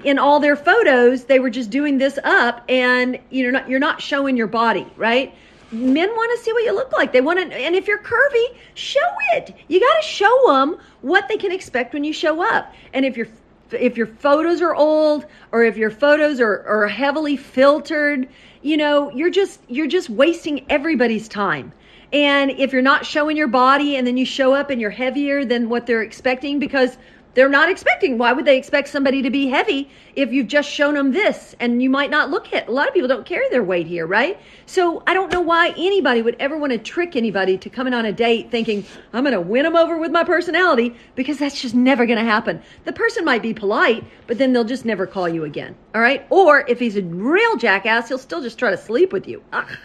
in 0.03 0.19
all 0.19 0.39
their 0.39 0.55
photos, 0.55 1.25
they 1.25 1.39
were 1.39 1.49
just 1.49 1.69
doing 1.69 1.97
this 1.97 2.17
up 2.23 2.63
and 2.67 3.19
you're 3.29 3.51
not, 3.51 3.69
you're 3.69 3.79
not 3.79 4.01
showing 4.01 4.37
your 4.37 4.47
body, 4.47 4.87
right? 4.95 5.33
men 5.71 6.09
want 6.09 6.37
to 6.37 6.43
see 6.43 6.53
what 6.53 6.63
you 6.63 6.73
look 6.73 6.91
like. 6.93 7.11
They 7.11 7.21
want 7.21 7.39
to, 7.39 7.55
and 7.55 7.75
if 7.75 7.87
you're 7.87 7.99
curvy, 7.99 8.55
show 8.73 8.99
it. 9.33 9.53
You 9.67 9.79
got 9.79 10.01
to 10.01 10.07
show 10.07 10.43
them 10.47 10.77
what 11.01 11.27
they 11.27 11.37
can 11.37 11.51
expect 11.51 11.93
when 11.93 12.03
you 12.03 12.13
show 12.13 12.41
up. 12.41 12.73
And 12.93 13.05
if 13.05 13.17
your 13.17 13.27
if 13.71 13.97
your 13.97 14.07
photos 14.07 14.61
are 14.61 14.73
old 14.73 15.25
or 15.51 15.63
if 15.63 15.75
your 15.75 15.91
photos 15.91 16.39
are, 16.39 16.65
are 16.65 16.87
heavily 16.87 17.35
filtered, 17.35 18.29
you 18.61 18.77
know, 18.77 19.11
you're 19.11 19.29
just 19.29 19.59
you're 19.67 19.87
just 19.87 20.09
wasting 20.09 20.65
everybody's 20.69 21.27
time. 21.27 21.73
And 22.13 22.51
if 22.51 22.71
you're 22.71 22.81
not 22.81 23.05
showing 23.05 23.35
your 23.35 23.49
body 23.49 23.97
and 23.97 24.07
then 24.07 24.15
you 24.15 24.25
show 24.25 24.53
up 24.53 24.69
and 24.69 24.79
you're 24.79 24.89
heavier 24.89 25.43
than 25.43 25.67
what 25.67 25.85
they're 25.85 26.03
expecting 26.03 26.57
because 26.57 26.97
they're 27.37 27.47
not 27.47 27.69
expecting. 27.69 28.17
Why 28.17 28.33
would 28.33 28.45
they 28.45 28.57
expect 28.57 28.87
somebody 28.87 29.21
to 29.21 29.29
be 29.29 29.47
heavy 29.47 29.91
if 30.15 30.33
you've 30.33 30.47
just 30.47 30.67
shown 30.67 30.95
them 30.95 31.11
this 31.11 31.55
and 31.59 31.83
you 31.83 31.87
might 31.87 32.09
not 32.09 32.31
look 32.31 32.51
it? 32.51 32.67
A 32.67 32.71
lot 32.71 32.87
of 32.87 32.95
people 32.95 33.07
don't 33.07 33.27
carry 33.27 33.47
their 33.49 33.63
weight 33.63 33.85
here, 33.85 34.07
right? 34.07 34.39
So 34.65 35.03
I 35.05 35.13
don't 35.13 35.31
know 35.31 35.41
why 35.41 35.75
anybody 35.77 36.23
would 36.23 36.35
ever 36.39 36.57
want 36.57 36.71
to 36.71 36.79
trick 36.79 37.15
anybody 37.15 37.55
to 37.59 37.69
coming 37.69 37.93
on 37.93 38.05
a 38.05 38.11
date 38.11 38.49
thinking, 38.49 38.83
I'm 39.13 39.23
going 39.23 39.35
to 39.35 39.39
win 39.39 39.65
them 39.65 39.75
over 39.75 39.99
with 39.99 40.11
my 40.11 40.23
personality 40.23 40.95
because 41.13 41.37
that's 41.37 41.61
just 41.61 41.75
never 41.75 42.07
going 42.07 42.17
to 42.17 42.25
happen. 42.25 42.59
The 42.85 42.93
person 42.93 43.23
might 43.23 43.43
be 43.43 43.53
polite, 43.53 44.03
but 44.25 44.39
then 44.39 44.51
they'll 44.51 44.63
just 44.63 44.83
never 44.83 45.05
call 45.05 45.29
you 45.29 45.43
again. 45.43 45.75
All 45.93 46.01
right. 46.01 46.25
Or 46.31 46.65
if 46.67 46.79
he's 46.79 46.97
a 46.97 47.03
real 47.03 47.55
jackass, 47.55 48.07
he'll 48.07 48.17
still 48.17 48.41
just 48.41 48.57
try 48.57 48.71
to 48.71 48.77
sleep 48.77 49.13
with 49.13 49.27
you. 49.27 49.43
Ugh. 49.53 49.77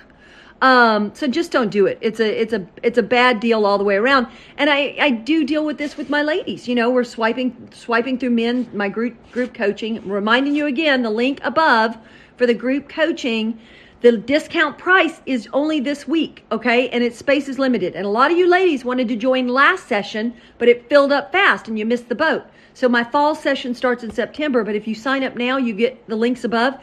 Um, 0.62 1.12
so 1.12 1.26
just 1.26 1.50
don't 1.50 1.70
do 1.70 1.86
it. 1.86 1.98
It's 2.00 2.20
a 2.20 2.40
it's 2.40 2.52
a 2.52 2.64
it's 2.84 2.96
a 2.96 3.02
bad 3.02 3.40
deal 3.40 3.66
all 3.66 3.78
the 3.78 3.84
way 3.84 3.96
around. 3.96 4.28
And 4.56 4.70
I 4.70 4.94
I 5.00 5.10
do 5.10 5.44
deal 5.44 5.66
with 5.66 5.76
this 5.76 5.96
with 5.96 6.08
my 6.08 6.22
ladies. 6.22 6.68
You 6.68 6.76
know, 6.76 6.88
we're 6.88 7.02
swiping 7.02 7.68
swiping 7.72 8.16
through 8.16 8.30
men. 8.30 8.70
My 8.72 8.88
group 8.88 9.16
group 9.32 9.54
coaching. 9.54 10.08
reminding 10.08 10.54
you 10.54 10.66
again, 10.66 11.02
the 11.02 11.10
link 11.10 11.40
above 11.42 11.98
for 12.36 12.46
the 12.46 12.54
group 12.54 12.88
coaching. 12.88 13.58
The 14.02 14.16
discount 14.16 14.78
price 14.78 15.20
is 15.26 15.48
only 15.52 15.78
this 15.78 16.08
week, 16.08 16.44
okay? 16.50 16.88
And 16.88 17.04
its 17.04 17.16
space 17.18 17.48
is 17.48 17.60
limited. 17.60 17.94
And 17.94 18.04
a 18.04 18.08
lot 18.08 18.32
of 18.32 18.36
you 18.36 18.48
ladies 18.48 18.84
wanted 18.84 19.06
to 19.08 19.16
join 19.16 19.46
last 19.46 19.86
session, 19.86 20.34
but 20.58 20.68
it 20.68 20.88
filled 20.88 21.12
up 21.12 21.30
fast 21.30 21.68
and 21.68 21.78
you 21.78 21.86
missed 21.86 22.08
the 22.08 22.16
boat. 22.16 22.44
So 22.74 22.88
my 22.88 23.04
fall 23.04 23.34
session 23.34 23.74
starts 23.74 24.02
in 24.02 24.10
September, 24.10 24.64
but 24.64 24.74
if 24.74 24.86
you 24.86 24.94
sign 24.94 25.22
up 25.24 25.36
now, 25.36 25.58
you 25.58 25.74
get 25.74 26.06
the 26.08 26.16
links 26.16 26.44
above 26.44 26.78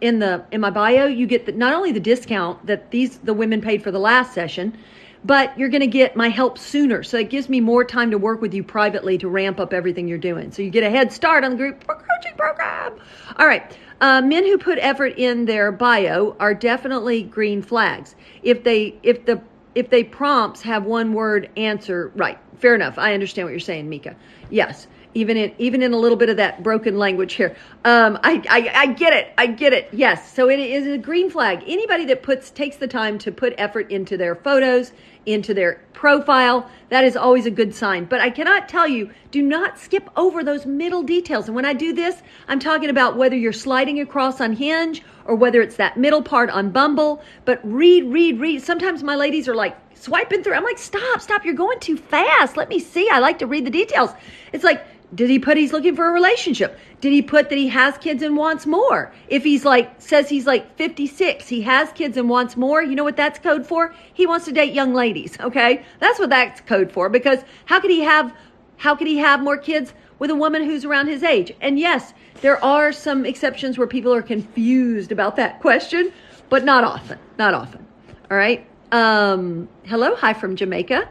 in 0.00 0.18
the 0.20 0.44
in 0.52 0.60
my 0.60 0.70
bio. 0.70 1.06
You 1.06 1.26
get 1.26 1.46
the, 1.46 1.52
not 1.52 1.74
only 1.74 1.92
the 1.92 2.00
discount 2.00 2.64
that 2.66 2.90
these 2.90 3.18
the 3.18 3.34
women 3.34 3.60
paid 3.60 3.82
for 3.82 3.90
the 3.90 3.98
last 3.98 4.34
session, 4.34 4.76
but 5.24 5.56
you're 5.58 5.68
going 5.68 5.80
to 5.80 5.86
get 5.86 6.16
my 6.16 6.28
help 6.28 6.58
sooner. 6.58 7.02
So 7.02 7.18
it 7.18 7.30
gives 7.30 7.48
me 7.48 7.60
more 7.60 7.84
time 7.84 8.10
to 8.12 8.18
work 8.18 8.40
with 8.40 8.54
you 8.54 8.62
privately 8.62 9.18
to 9.18 9.28
ramp 9.28 9.58
up 9.58 9.72
everything 9.72 10.06
you're 10.08 10.18
doing. 10.18 10.52
So 10.52 10.62
you 10.62 10.70
get 10.70 10.84
a 10.84 10.90
head 10.90 11.12
start 11.12 11.44
on 11.44 11.52
the 11.52 11.56
group 11.56 11.84
coaching 11.86 12.36
program. 12.36 12.98
All 13.36 13.46
right. 13.46 13.76
Uh, 14.00 14.20
men 14.20 14.44
who 14.44 14.58
put 14.58 14.78
effort 14.80 15.14
in 15.16 15.44
their 15.44 15.70
bio 15.70 16.36
are 16.40 16.54
definitely 16.54 17.22
green 17.22 17.62
flags. 17.62 18.14
If 18.42 18.62
they 18.62 18.96
if 19.02 19.26
the 19.26 19.40
if 19.74 19.90
they 19.90 20.04
prompts 20.04 20.62
have 20.62 20.84
one 20.84 21.14
word 21.14 21.50
answer 21.56 22.12
right, 22.14 22.38
fair 22.58 22.74
enough. 22.74 22.98
I 22.98 23.14
understand 23.14 23.46
what 23.46 23.50
you're 23.50 23.60
saying, 23.60 23.88
Mika. 23.88 24.14
Yes 24.50 24.86
even 25.14 25.36
in 25.36 25.52
even 25.58 25.82
in 25.82 25.92
a 25.92 25.96
little 25.96 26.16
bit 26.16 26.28
of 26.28 26.36
that 26.36 26.62
broken 26.62 26.98
language 26.98 27.34
here. 27.34 27.56
Um, 27.84 28.18
I, 28.22 28.42
I 28.48 28.72
I 28.74 28.86
get 28.86 29.12
it. 29.12 29.32
I 29.36 29.46
get 29.46 29.72
it. 29.72 29.88
Yes. 29.92 30.32
So 30.32 30.48
it 30.48 30.58
is 30.58 30.86
a 30.86 30.98
green 30.98 31.30
flag. 31.30 31.62
Anybody 31.66 32.04
that 32.06 32.22
puts 32.22 32.50
takes 32.50 32.76
the 32.76 32.88
time 32.88 33.18
to 33.18 33.32
put 33.32 33.54
effort 33.58 33.90
into 33.90 34.16
their 34.16 34.34
photos, 34.34 34.92
into 35.26 35.54
their 35.54 35.80
profile, 35.92 36.68
that 36.88 37.04
is 37.04 37.16
always 37.16 37.46
a 37.46 37.50
good 37.50 37.74
sign. 37.74 38.04
But 38.04 38.20
I 38.20 38.30
cannot 38.30 38.68
tell 38.68 38.88
you, 38.88 39.10
do 39.30 39.40
not 39.42 39.78
skip 39.78 40.10
over 40.16 40.42
those 40.42 40.66
middle 40.66 41.02
details. 41.02 41.46
And 41.46 41.54
when 41.54 41.64
I 41.64 41.74
do 41.74 41.92
this, 41.92 42.22
I'm 42.48 42.58
talking 42.58 42.90
about 42.90 43.16
whether 43.16 43.36
you're 43.36 43.52
sliding 43.52 44.00
across 44.00 44.40
on 44.40 44.52
Hinge 44.54 45.02
or 45.24 45.36
whether 45.36 45.62
it's 45.62 45.76
that 45.76 45.96
middle 45.96 46.22
part 46.22 46.50
on 46.50 46.70
Bumble. 46.70 47.22
But 47.44 47.60
read, 47.62 48.12
read, 48.12 48.40
read. 48.40 48.62
Sometimes 48.62 49.02
my 49.02 49.14
ladies 49.14 49.46
are 49.48 49.54
like 49.54 49.76
swiping 49.94 50.42
through. 50.42 50.54
I'm 50.54 50.64
like, 50.64 50.78
stop, 50.78 51.20
stop. 51.20 51.44
You're 51.44 51.54
going 51.54 51.78
too 51.78 51.96
fast. 51.96 52.56
Let 52.56 52.68
me 52.68 52.80
see. 52.80 53.08
I 53.08 53.20
like 53.20 53.38
to 53.38 53.46
read 53.46 53.64
the 53.64 53.70
details. 53.70 54.10
It's 54.52 54.64
like 54.64 54.84
did 55.14 55.28
he 55.28 55.38
put 55.38 55.56
he's 55.56 55.72
looking 55.72 55.94
for 55.94 56.08
a 56.08 56.12
relationship? 56.12 56.78
Did 57.00 57.12
he 57.12 57.20
put 57.20 57.50
that 57.50 57.58
he 57.58 57.68
has 57.68 57.98
kids 57.98 58.22
and 58.22 58.36
wants 58.36 58.66
more? 58.66 59.12
If 59.28 59.44
he's 59.44 59.64
like, 59.64 60.00
says 60.00 60.28
he's 60.28 60.46
like 60.46 60.76
56, 60.76 61.48
he 61.48 61.60
has 61.62 61.92
kids 61.92 62.16
and 62.16 62.30
wants 62.30 62.56
more, 62.56 62.82
you 62.82 62.94
know 62.94 63.04
what 63.04 63.16
that's 63.16 63.38
code 63.38 63.66
for? 63.66 63.94
He 64.14 64.26
wants 64.26 64.46
to 64.46 64.52
date 64.52 64.72
young 64.72 64.94
ladies, 64.94 65.38
okay? 65.40 65.84
That's 65.98 66.18
what 66.18 66.30
that's 66.30 66.60
code 66.62 66.90
for 66.90 67.08
because 67.10 67.40
how 67.66 67.80
could 67.80 67.90
he 67.90 68.00
have, 68.00 68.34
how 68.76 68.94
could 68.94 69.06
he 69.06 69.18
have 69.18 69.42
more 69.42 69.58
kids 69.58 69.92
with 70.18 70.30
a 70.30 70.34
woman 70.34 70.64
who's 70.64 70.84
around 70.84 71.08
his 71.08 71.22
age? 71.22 71.52
And 71.60 71.78
yes, 71.78 72.14
there 72.40 72.62
are 72.64 72.90
some 72.90 73.26
exceptions 73.26 73.76
where 73.76 73.86
people 73.86 74.14
are 74.14 74.22
confused 74.22 75.12
about 75.12 75.36
that 75.36 75.60
question, 75.60 76.10
but 76.48 76.64
not 76.64 76.84
often, 76.84 77.18
not 77.38 77.52
often. 77.52 77.86
All 78.30 78.36
right. 78.36 78.66
Um, 78.92 79.68
hello. 79.84 80.14
Hi 80.16 80.32
from 80.32 80.56
Jamaica. 80.56 81.08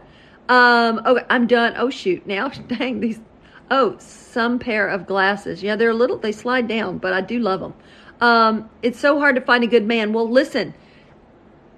Um, 0.50 1.02
okay, 1.06 1.26
I'm 1.30 1.46
done. 1.48 1.76
Oh 1.78 1.90
shoot. 1.90 2.26
Now, 2.26 2.50
dang, 2.68 3.00
these 3.00 3.20
Oh, 3.72 3.96
some 4.00 4.60
pair 4.60 4.90
of 4.90 5.08
glasses. 5.08 5.64
Yeah, 5.64 5.78
they're 5.78 5.92
a 5.92 5.96
little, 5.96 6.18
they 6.18 6.34
slide 6.34 6.68
down, 6.68 6.98
but 6.98 7.14
I 7.14 7.22
do 7.22 7.40
love 7.40 7.62
them. 7.62 7.74
Um, 8.20 8.70
it's 8.84 9.00
so 9.00 9.18
hard 9.18 9.36
to 9.36 9.42
find 9.42 9.64
a 9.64 9.68
good 9.68 9.88
man. 9.88 10.12
Well, 10.12 10.30
listen, 10.30 10.74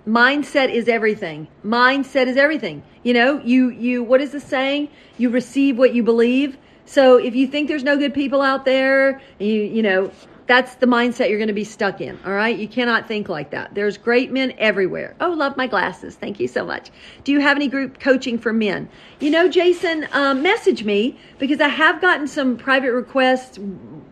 mindset 0.07 0.71
is 0.71 0.89
everything. 0.89 1.47
Mindset 1.63 2.25
is 2.25 2.35
everything. 2.35 2.81
You 3.03 3.13
know, 3.13 3.39
you, 3.43 3.69
you, 3.69 4.03
what 4.03 4.21
is 4.21 4.31
the 4.31 4.39
saying? 4.39 4.89
You 5.19 5.29
receive 5.29 5.77
what 5.77 5.93
you 5.93 6.01
believe. 6.01 6.57
So 6.85 7.17
if 7.17 7.35
you 7.35 7.45
think 7.45 7.67
there's 7.67 7.83
no 7.83 7.95
good 7.95 8.15
people 8.15 8.41
out 8.41 8.65
there, 8.65 9.21
you, 9.37 9.53
you 9.53 9.83
know, 9.83 10.11
that's 10.45 10.75
the 10.75 10.85
mindset 10.85 11.29
you're 11.29 11.37
going 11.37 11.47
to 11.47 11.53
be 11.53 11.63
stuck 11.63 12.01
in. 12.01 12.19
All 12.25 12.33
right. 12.33 12.57
You 12.57 12.67
cannot 12.67 13.07
think 13.07 13.29
like 13.29 13.51
that. 13.51 13.73
There's 13.73 13.97
great 13.97 14.31
men 14.31 14.53
everywhere. 14.57 15.15
Oh, 15.21 15.29
love 15.29 15.55
my 15.55 15.67
glasses. 15.67 16.15
Thank 16.15 16.39
you 16.39 16.47
so 16.47 16.65
much. 16.65 16.91
Do 17.23 17.31
you 17.31 17.39
have 17.39 17.55
any 17.55 17.67
group 17.67 17.99
coaching 17.99 18.37
for 18.37 18.51
men? 18.51 18.89
You 19.19 19.31
know, 19.31 19.47
Jason, 19.47 20.07
um, 20.11 20.41
message 20.41 20.83
me 20.83 21.17
because 21.39 21.61
I 21.61 21.69
have 21.69 22.01
gotten 22.01 22.27
some 22.27 22.57
private 22.57 22.91
requests 22.91 23.57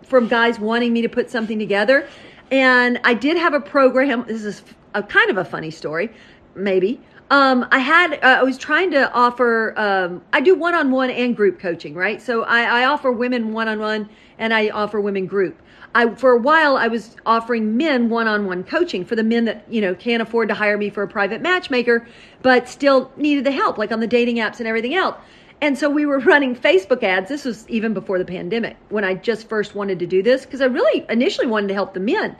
from 0.03 0.27
guys 0.27 0.59
wanting 0.59 0.93
me 0.93 1.01
to 1.01 1.09
put 1.09 1.29
something 1.29 1.59
together. 1.59 2.07
And 2.49 2.99
I 3.03 3.13
did 3.13 3.37
have 3.37 3.53
a 3.53 3.61
program. 3.61 4.25
This 4.27 4.43
is 4.43 4.63
a 4.93 5.03
kind 5.03 5.29
of 5.29 5.37
a 5.37 5.45
funny 5.45 5.71
story, 5.71 6.11
maybe. 6.55 7.01
Um, 7.29 7.65
I 7.71 7.79
had, 7.79 8.15
uh, 8.15 8.39
I 8.39 8.43
was 8.43 8.57
trying 8.57 8.91
to 8.91 9.09
offer, 9.13 9.73
um, 9.79 10.21
I 10.33 10.41
do 10.41 10.53
one 10.53 10.75
on 10.75 10.91
one 10.91 11.09
and 11.09 11.33
group 11.33 11.59
coaching, 11.59 11.95
right? 11.95 12.21
So 12.21 12.43
I, 12.43 12.81
I 12.81 12.85
offer 12.85 13.09
women 13.09 13.53
one 13.53 13.69
on 13.69 13.79
one 13.79 14.09
and 14.37 14.53
I 14.53 14.67
offer 14.69 14.99
women 14.99 15.27
group. 15.27 15.61
I 15.93 16.13
for 16.15 16.31
a 16.31 16.37
while 16.37 16.77
I 16.77 16.87
was 16.87 17.15
offering 17.25 17.77
men 17.77 18.09
one-on-one 18.09 18.63
coaching 18.63 19.03
for 19.05 19.15
the 19.15 19.23
men 19.23 19.45
that 19.45 19.65
you 19.69 19.81
know 19.81 19.93
can't 19.95 20.21
afford 20.21 20.49
to 20.49 20.55
hire 20.55 20.77
me 20.77 20.89
for 20.89 21.03
a 21.03 21.07
private 21.07 21.41
matchmaker, 21.41 22.07
but 22.41 22.69
still 22.69 23.11
needed 23.17 23.43
the 23.43 23.51
help, 23.51 23.77
like 23.77 23.91
on 23.91 23.99
the 23.99 24.07
dating 24.07 24.37
apps 24.37 24.59
and 24.59 24.67
everything 24.67 24.95
else. 24.95 25.15
And 25.61 25.77
so 25.77 25.89
we 25.89 26.05
were 26.05 26.19
running 26.33 26.55
Facebook 26.55 27.03
ads. 27.03 27.29
This 27.29 27.45
was 27.45 27.67
even 27.69 27.93
before 27.93 28.17
the 28.17 28.25
pandemic 28.25 28.77
when 28.89 29.03
I 29.03 29.15
just 29.15 29.47
first 29.47 29.75
wanted 29.75 29.99
to 29.99 30.07
do 30.07 30.23
this 30.23 30.45
because 30.45 30.61
I 30.61 30.65
really 30.65 31.05
initially 31.09 31.47
wanted 31.47 31.67
to 31.67 31.73
help 31.73 31.93
the 31.93 31.99
men. 31.99 32.35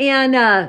And 0.00 0.34
uh, 0.34 0.68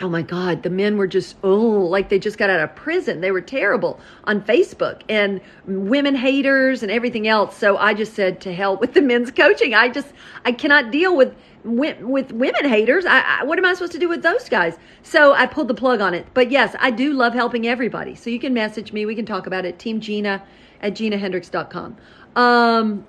oh 0.00 0.08
my 0.08 0.22
god 0.22 0.62
the 0.62 0.70
men 0.70 0.96
were 0.96 1.06
just 1.06 1.36
oh 1.42 1.56
like 1.56 2.08
they 2.08 2.18
just 2.18 2.38
got 2.38 2.50
out 2.50 2.60
of 2.60 2.74
prison. 2.74 3.20
They 3.20 3.30
were 3.30 3.40
terrible 3.40 4.00
on 4.24 4.42
facebook 4.42 5.02
and 5.08 5.40
women 5.66 6.14
haters 6.14 6.82
and 6.82 6.92
everything 6.92 7.26
else. 7.26 7.56
So 7.56 7.76
i 7.76 7.94
just 7.94 8.14
said 8.14 8.40
to 8.42 8.54
hell 8.54 8.76
with 8.76 8.94
the 8.94 9.02
men's 9.02 9.30
coaching. 9.30 9.74
I 9.74 9.88
just 9.88 10.08
i 10.44 10.52
cannot 10.52 10.90
deal 10.90 11.16
with 11.16 11.34
with 11.64 12.30
women 12.30 12.64
haters. 12.68 13.04
I, 13.06 13.40
I, 13.40 13.44
what 13.44 13.58
am 13.58 13.64
i 13.64 13.74
supposed 13.74 13.92
to 13.92 13.98
do 13.98 14.08
with 14.08 14.22
those 14.22 14.48
guys? 14.48 14.76
So 15.02 15.32
i 15.32 15.46
pulled 15.46 15.68
the 15.68 15.74
plug 15.74 16.00
on 16.00 16.14
it. 16.14 16.26
But 16.34 16.50
yes 16.50 16.76
i 16.78 16.90
do 16.90 17.12
love 17.12 17.34
helping 17.34 17.66
everybody. 17.66 18.14
So 18.14 18.30
you 18.30 18.38
can 18.38 18.54
message 18.54 18.92
me. 18.92 19.06
We 19.06 19.14
can 19.14 19.26
talk 19.26 19.46
about 19.46 19.64
it. 19.64 19.78
Team 19.78 20.00
gina 20.00 20.42
at 20.82 20.94
ginahendrix.com 20.94 21.96
um 22.36 23.06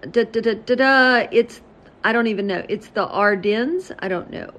da, 0.00 0.24
da, 0.24 0.40
da, 0.40 0.54
da, 0.54 0.74
da, 0.74 1.28
it's 1.30 1.60
i 2.02 2.12
don't 2.12 2.26
even 2.26 2.46
know. 2.46 2.64
It's 2.68 2.88
the 2.88 3.06
ardennes 3.06 3.92
i 4.00 4.08
don't 4.08 4.30
know 4.30 4.52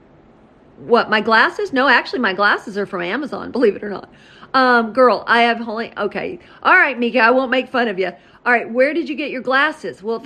what 0.82 1.10
my 1.10 1.22
glasses? 1.22 1.72
No 1.74 1.88
actually 1.88 2.20
my 2.20 2.34
glasses 2.34 2.78
are 2.78 2.86
from 2.86 3.02
amazon 3.02 3.52
believe 3.58 3.76
it 3.76 3.84
or 3.84 3.90
not. 3.90 4.10
Um 4.54 4.94
girl 4.94 5.24
i 5.28 5.42
have 5.44 5.68
only 5.68 5.94
okay. 5.98 6.40
All 6.64 6.74
right 6.74 6.98
mika 6.98 7.20
i 7.20 7.32
won't 7.32 7.52
make 7.52 7.70
fun 7.70 7.88
of 7.88 8.00
you 8.00 8.12
all 8.46 8.52
right 8.52 8.70
where 8.70 8.94
did 8.94 9.08
you 9.10 9.16
get 9.16 9.32
your 9.32 9.42
glasses? 9.42 10.02
Well 10.04 10.24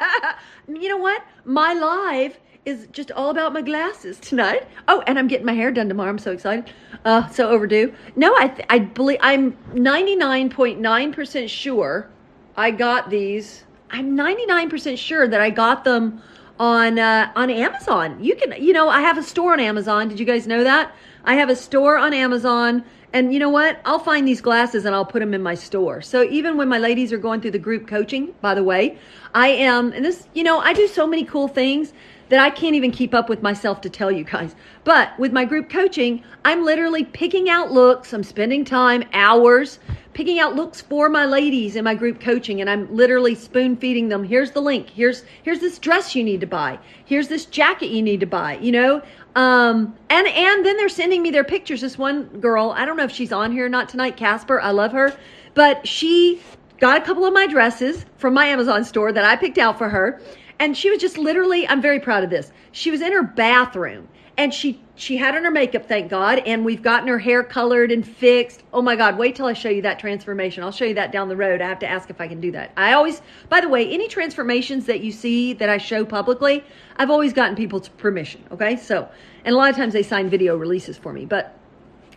you 0.68 0.88
know 0.88 0.96
what? 0.98 1.22
My 1.44 1.72
live 1.74 2.38
is 2.64 2.86
just 2.92 3.10
all 3.12 3.30
about 3.30 3.52
my 3.52 3.62
glasses 3.62 4.18
tonight. 4.20 4.66
Oh 4.86 5.02
and 5.06 5.18
i'm 5.18 5.26
getting 5.28 5.46
my 5.46 5.54
hair 5.54 5.70
done 5.70 5.88
tomorrow. 5.88 6.10
I'm 6.10 6.18
so 6.18 6.32
excited. 6.32 6.72
Uh 7.04 7.28
so 7.28 7.48
overdue. 7.50 7.92
No 8.16 8.34
i 8.38 8.48
th- 8.48 8.66
i 8.70 8.78
believe 8.78 9.18
i'm 9.22 9.52
99.9% 9.72 11.48
sure 11.48 12.08
i 12.56 12.70
got 12.70 13.10
these. 13.10 13.64
I'm 13.92 14.16
99% 14.16 14.96
sure 14.98 15.26
that 15.26 15.40
i 15.40 15.50
got 15.50 15.84
them 15.84 16.22
on 16.60 16.98
uh, 16.98 17.32
on 17.34 17.50
Amazon. 17.50 18.22
You 18.22 18.36
can, 18.36 18.62
you 18.62 18.74
know, 18.74 18.90
I 18.90 19.00
have 19.00 19.16
a 19.16 19.22
store 19.22 19.54
on 19.54 19.60
Amazon. 19.60 20.08
Did 20.08 20.20
you 20.20 20.26
guys 20.26 20.46
know 20.46 20.62
that? 20.62 20.94
I 21.24 21.34
have 21.34 21.48
a 21.48 21.56
store 21.56 21.96
on 21.96 22.12
Amazon. 22.12 22.84
And 23.12 23.32
you 23.32 23.40
know 23.40 23.50
what? 23.50 23.80
I'll 23.84 23.98
find 23.98 24.26
these 24.26 24.40
glasses 24.40 24.84
and 24.84 24.94
I'll 24.94 25.04
put 25.04 25.20
them 25.20 25.34
in 25.34 25.42
my 25.42 25.54
store. 25.54 26.00
So 26.00 26.22
even 26.24 26.56
when 26.56 26.68
my 26.68 26.78
ladies 26.78 27.12
are 27.12 27.18
going 27.18 27.40
through 27.40 27.50
the 27.50 27.58
group 27.58 27.88
coaching, 27.88 28.34
by 28.40 28.54
the 28.54 28.62
way, 28.62 28.98
I 29.34 29.48
am, 29.48 29.92
and 29.92 30.04
this, 30.04 30.28
you 30.34 30.44
know, 30.44 30.60
I 30.60 30.72
do 30.72 30.86
so 30.86 31.06
many 31.06 31.24
cool 31.24 31.48
things 31.48 31.92
that 32.28 32.38
I 32.38 32.50
can't 32.50 32.76
even 32.76 32.92
keep 32.92 33.12
up 33.12 33.28
with 33.28 33.42
myself 33.42 33.80
to 33.80 33.90
tell 33.90 34.12
you 34.12 34.22
guys. 34.22 34.54
But 34.84 35.18
with 35.18 35.32
my 35.32 35.44
group 35.44 35.68
coaching, 35.68 36.22
I'm 36.44 36.64
literally 36.64 37.04
picking 37.04 37.50
out 37.50 37.72
looks. 37.72 38.12
I'm 38.12 38.22
spending 38.22 38.64
time, 38.64 39.02
hours, 39.12 39.80
picking 40.12 40.38
out 40.38 40.54
looks 40.54 40.80
for 40.80 41.08
my 41.08 41.24
ladies 41.24 41.74
in 41.74 41.84
my 41.84 41.94
group 41.94 42.20
coaching 42.20 42.60
and 42.60 42.70
I'm 42.70 42.94
literally 42.94 43.34
spoon 43.34 43.76
feeding 43.76 44.08
them. 44.08 44.22
Here's 44.22 44.52
the 44.52 44.60
link. 44.60 44.90
Here's 44.90 45.24
here's 45.42 45.58
this 45.58 45.78
dress 45.78 46.14
you 46.14 46.22
need 46.22 46.40
to 46.40 46.46
buy. 46.46 46.78
Here's 47.04 47.28
this 47.28 47.46
jacket 47.46 47.88
you 47.88 48.02
need 48.02 48.20
to 48.20 48.26
buy, 48.26 48.58
you 48.58 48.70
know? 48.70 49.02
Um 49.36 49.96
and 50.08 50.26
and 50.26 50.66
then 50.66 50.76
they're 50.76 50.88
sending 50.88 51.22
me 51.22 51.30
their 51.30 51.44
pictures. 51.44 51.80
This 51.80 51.96
one 51.96 52.24
girl, 52.40 52.74
I 52.76 52.84
don't 52.84 52.96
know 52.96 53.04
if 53.04 53.12
she's 53.12 53.32
on 53.32 53.52
here 53.52 53.66
or 53.66 53.68
not 53.68 53.88
tonight, 53.88 54.16
Casper. 54.16 54.60
I 54.60 54.70
love 54.70 54.92
her, 54.92 55.16
but 55.54 55.86
she 55.86 56.40
got 56.78 56.96
a 56.96 57.04
couple 57.04 57.24
of 57.24 57.32
my 57.32 57.46
dresses 57.46 58.06
from 58.16 58.34
my 58.34 58.46
Amazon 58.46 58.84
store 58.84 59.12
that 59.12 59.24
I 59.24 59.36
picked 59.36 59.58
out 59.58 59.78
for 59.78 59.88
her 59.88 60.20
and 60.60 60.76
she 60.76 60.90
was 60.90 61.00
just 61.00 61.18
literally 61.18 61.66
i'm 61.66 61.82
very 61.82 61.98
proud 61.98 62.22
of 62.22 62.30
this 62.30 62.52
she 62.70 62.92
was 62.92 63.00
in 63.00 63.10
her 63.10 63.24
bathroom 63.24 64.06
and 64.40 64.54
she 64.54 64.80
she 64.94 65.18
had 65.18 65.36
on 65.36 65.44
her 65.44 65.50
makeup 65.50 65.84
thank 65.84 66.08
god 66.10 66.38
and 66.46 66.64
we've 66.64 66.82
gotten 66.82 67.06
her 67.08 67.18
hair 67.18 67.44
colored 67.44 67.92
and 67.92 68.08
fixed. 68.08 68.62
Oh 68.72 68.80
my 68.80 68.96
god 68.96 69.18
wait 69.18 69.36
till 69.36 69.44
i 69.44 69.52
show 69.52 69.68
you 69.68 69.82
that 69.82 69.98
transformation. 69.98 70.64
I'll 70.64 70.72
show 70.72 70.86
you 70.86 70.94
that 70.94 71.12
down 71.12 71.28
the 71.28 71.36
road. 71.36 71.60
I 71.60 71.68
have 71.68 71.78
to 71.80 71.86
ask 71.86 72.08
if 72.08 72.22
i 72.22 72.26
can 72.26 72.40
do 72.40 72.50
that. 72.52 72.72
I 72.74 72.94
always 72.94 73.20
by 73.50 73.60
the 73.60 73.68
way 73.68 73.86
any 73.86 74.08
transformations 74.08 74.86
that 74.86 75.00
you 75.00 75.12
see 75.12 75.52
that 75.52 75.68
i 75.68 75.76
show 75.76 76.06
publicly 76.06 76.64
i've 76.96 77.10
always 77.10 77.34
gotten 77.34 77.54
people's 77.54 77.90
permission 77.90 78.42
okay? 78.50 78.76
So 78.76 79.06
and 79.44 79.54
a 79.54 79.58
lot 79.58 79.68
of 79.68 79.76
times 79.76 79.92
they 79.92 80.02
sign 80.02 80.30
video 80.30 80.56
releases 80.56 80.96
for 80.96 81.12
me 81.12 81.26
but 81.26 81.59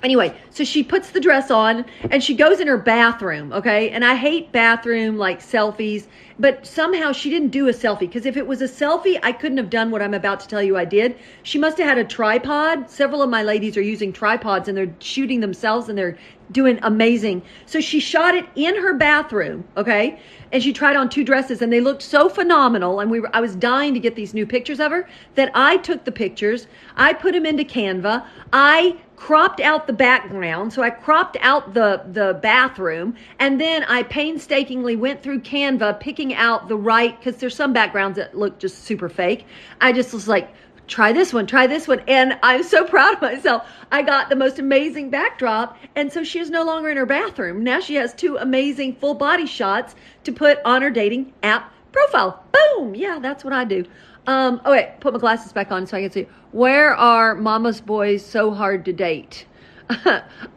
anyway, 0.04 0.36
so 0.50 0.64
she 0.64 0.84
puts 0.84 1.12
the 1.12 1.20
dress 1.20 1.50
on 1.50 1.86
and 2.12 2.24
she 2.24 2.36
goes 2.36 2.60
in 2.60 2.68
her 2.68 2.78
bathroom, 2.78 3.52
okay? 3.54 3.90
And 3.90 4.04
I 4.04 4.16
hate 4.16 4.52
bathroom 4.52 5.18
like 5.18 5.40
selfies, 5.40 6.08
but 6.38 6.66
somehow 6.68 7.12
she 7.12 7.30
didn't 7.30 7.50
do 7.50 7.68
a 7.70 7.72
selfie 7.72 8.02
because 8.02 8.26
if 8.26 8.38
it 8.38 8.46
was 8.46 8.62
a 8.62 8.68
selfie, 8.68 9.20
I 9.24 9.32
couldn't 9.32 9.58
have 9.58 9.70
done 9.70 9.92
what 9.92 10.02
I'm 10.02 10.14
about 10.14 10.40
to 10.42 10.48
tell 10.48 10.62
you 10.62 10.78
I 10.78 10.86
did. 10.86 11.18
She 11.44 11.58
must 11.58 11.78
have 11.78 11.88
had 11.88 11.98
a 11.98 12.04
tripod. 12.04 12.90
Several 12.90 13.22
of 13.22 13.30
my 13.30 13.44
ladies 13.44 13.78
are 13.78 13.82
using 13.82 14.12
tripods 14.12 14.68
and 14.68 14.78
they're 14.78 14.94
shooting 15.00 15.40
themselves 15.40 15.90
and 15.90 15.98
they're 15.98 16.18
doing 16.52 16.78
amazing. 16.84 17.42
So 17.66 17.80
she 17.80 18.00
shot 18.00 18.36
it 18.36 18.46
in 18.56 18.76
her 18.76 18.94
bathroom, 18.94 19.64
okay? 19.78 20.20
And 20.52 20.62
she 20.62 20.74
tried 20.74 20.96
on 20.96 21.10
two 21.10 21.24
dresses 21.24 21.62
and 21.62 21.72
they 21.72 21.82
looked 21.82 22.02
so 22.02 22.30
phenomenal 22.30 23.00
and 23.00 23.10
we 23.10 23.20
were 23.20 23.30
I 23.34 23.42
was 23.42 23.56
dying 23.56 23.94
to 23.94 24.00
get 24.00 24.16
these 24.16 24.34
new 24.34 24.46
pictures 24.46 24.80
of 24.80 24.92
her 24.92 25.08
that 25.36 25.52
I 25.56 25.78
took 25.78 26.04
the 26.04 26.12
pictures. 26.12 26.68
I 26.96 27.14
put 27.14 27.34
them 27.34 27.46
into 27.46 27.64
Canva. 27.64 28.26
I 28.52 28.98
cropped 29.16 29.60
out 29.60 29.88
the 29.88 29.94
background. 29.94 30.74
So 30.74 30.82
I 30.82 30.90
cropped 30.90 31.38
out 31.40 31.74
the, 31.74 32.04
the 32.12 32.40
bathroom 32.42 33.16
and 33.40 33.60
then 33.60 33.84
I 33.86 34.04
painstakingly 34.04 34.96
went 34.96 35.22
through 35.24 35.42
Canva 35.42 36.00
picking 36.00 36.34
out 36.34 36.68
the 36.68 36.76
right, 36.76 37.18
because 37.18 37.40
there's 37.40 37.56
some 37.56 37.74
backgrounds 37.74 38.18
that 38.18 38.36
look 38.36 38.60
just 38.60 38.84
super 38.84 39.10
fake. 39.10 39.46
I 39.80 39.94
just 39.94 40.14
was 40.14 40.28
like, 40.28 40.54
try 40.88 41.14
this 41.14 41.34
one, 41.34 41.48
try 41.48 41.68
this 41.68 41.88
one. 41.88 42.02
And 42.08 42.38
I'm 42.44 42.64
so 42.64 42.86
proud 42.88 43.16
of 43.16 43.22
myself. 43.22 43.68
I 43.92 44.02
got 44.02 44.30
the 44.30 44.36
most 44.36 44.60
amazing 44.60 45.10
backdrop. 45.10 45.78
And 45.96 46.12
so 46.12 46.24
she 46.24 46.40
is 46.40 46.50
no 46.50 46.64
longer 46.64 46.90
in 46.90 46.98
her 46.98 47.06
bathroom. 47.06 47.64
Now 47.64 47.80
she 47.80 47.96
has 47.96 48.14
two 48.14 48.38
amazing 48.38 48.96
full 48.96 49.14
body 49.14 49.46
shots 49.46 49.96
to 50.24 50.32
put 50.32 50.60
on 50.66 50.82
her 50.82 50.90
dating 50.90 51.34
app 51.44 51.72
profile. 51.92 52.44
Boom. 52.52 52.96
Yeah, 52.96 53.20
that's 53.22 53.44
what 53.44 53.54
I 53.54 53.64
do. 53.64 53.86
Um, 54.26 54.62
oh 54.64 54.72
wait, 54.72 55.00
put 55.00 55.14
my 55.14 55.20
glasses 55.20 55.52
back 55.52 55.72
on 55.72 55.86
so 55.86 55.98
I 55.98 56.02
can 56.02 56.12
see. 56.12 56.28
Where 56.52 56.96
are 56.96 57.36
mama's 57.36 57.82
boys 57.82 58.26
so 58.26 58.52
hard 58.52 58.86
to 58.86 58.94
date? 58.94 59.46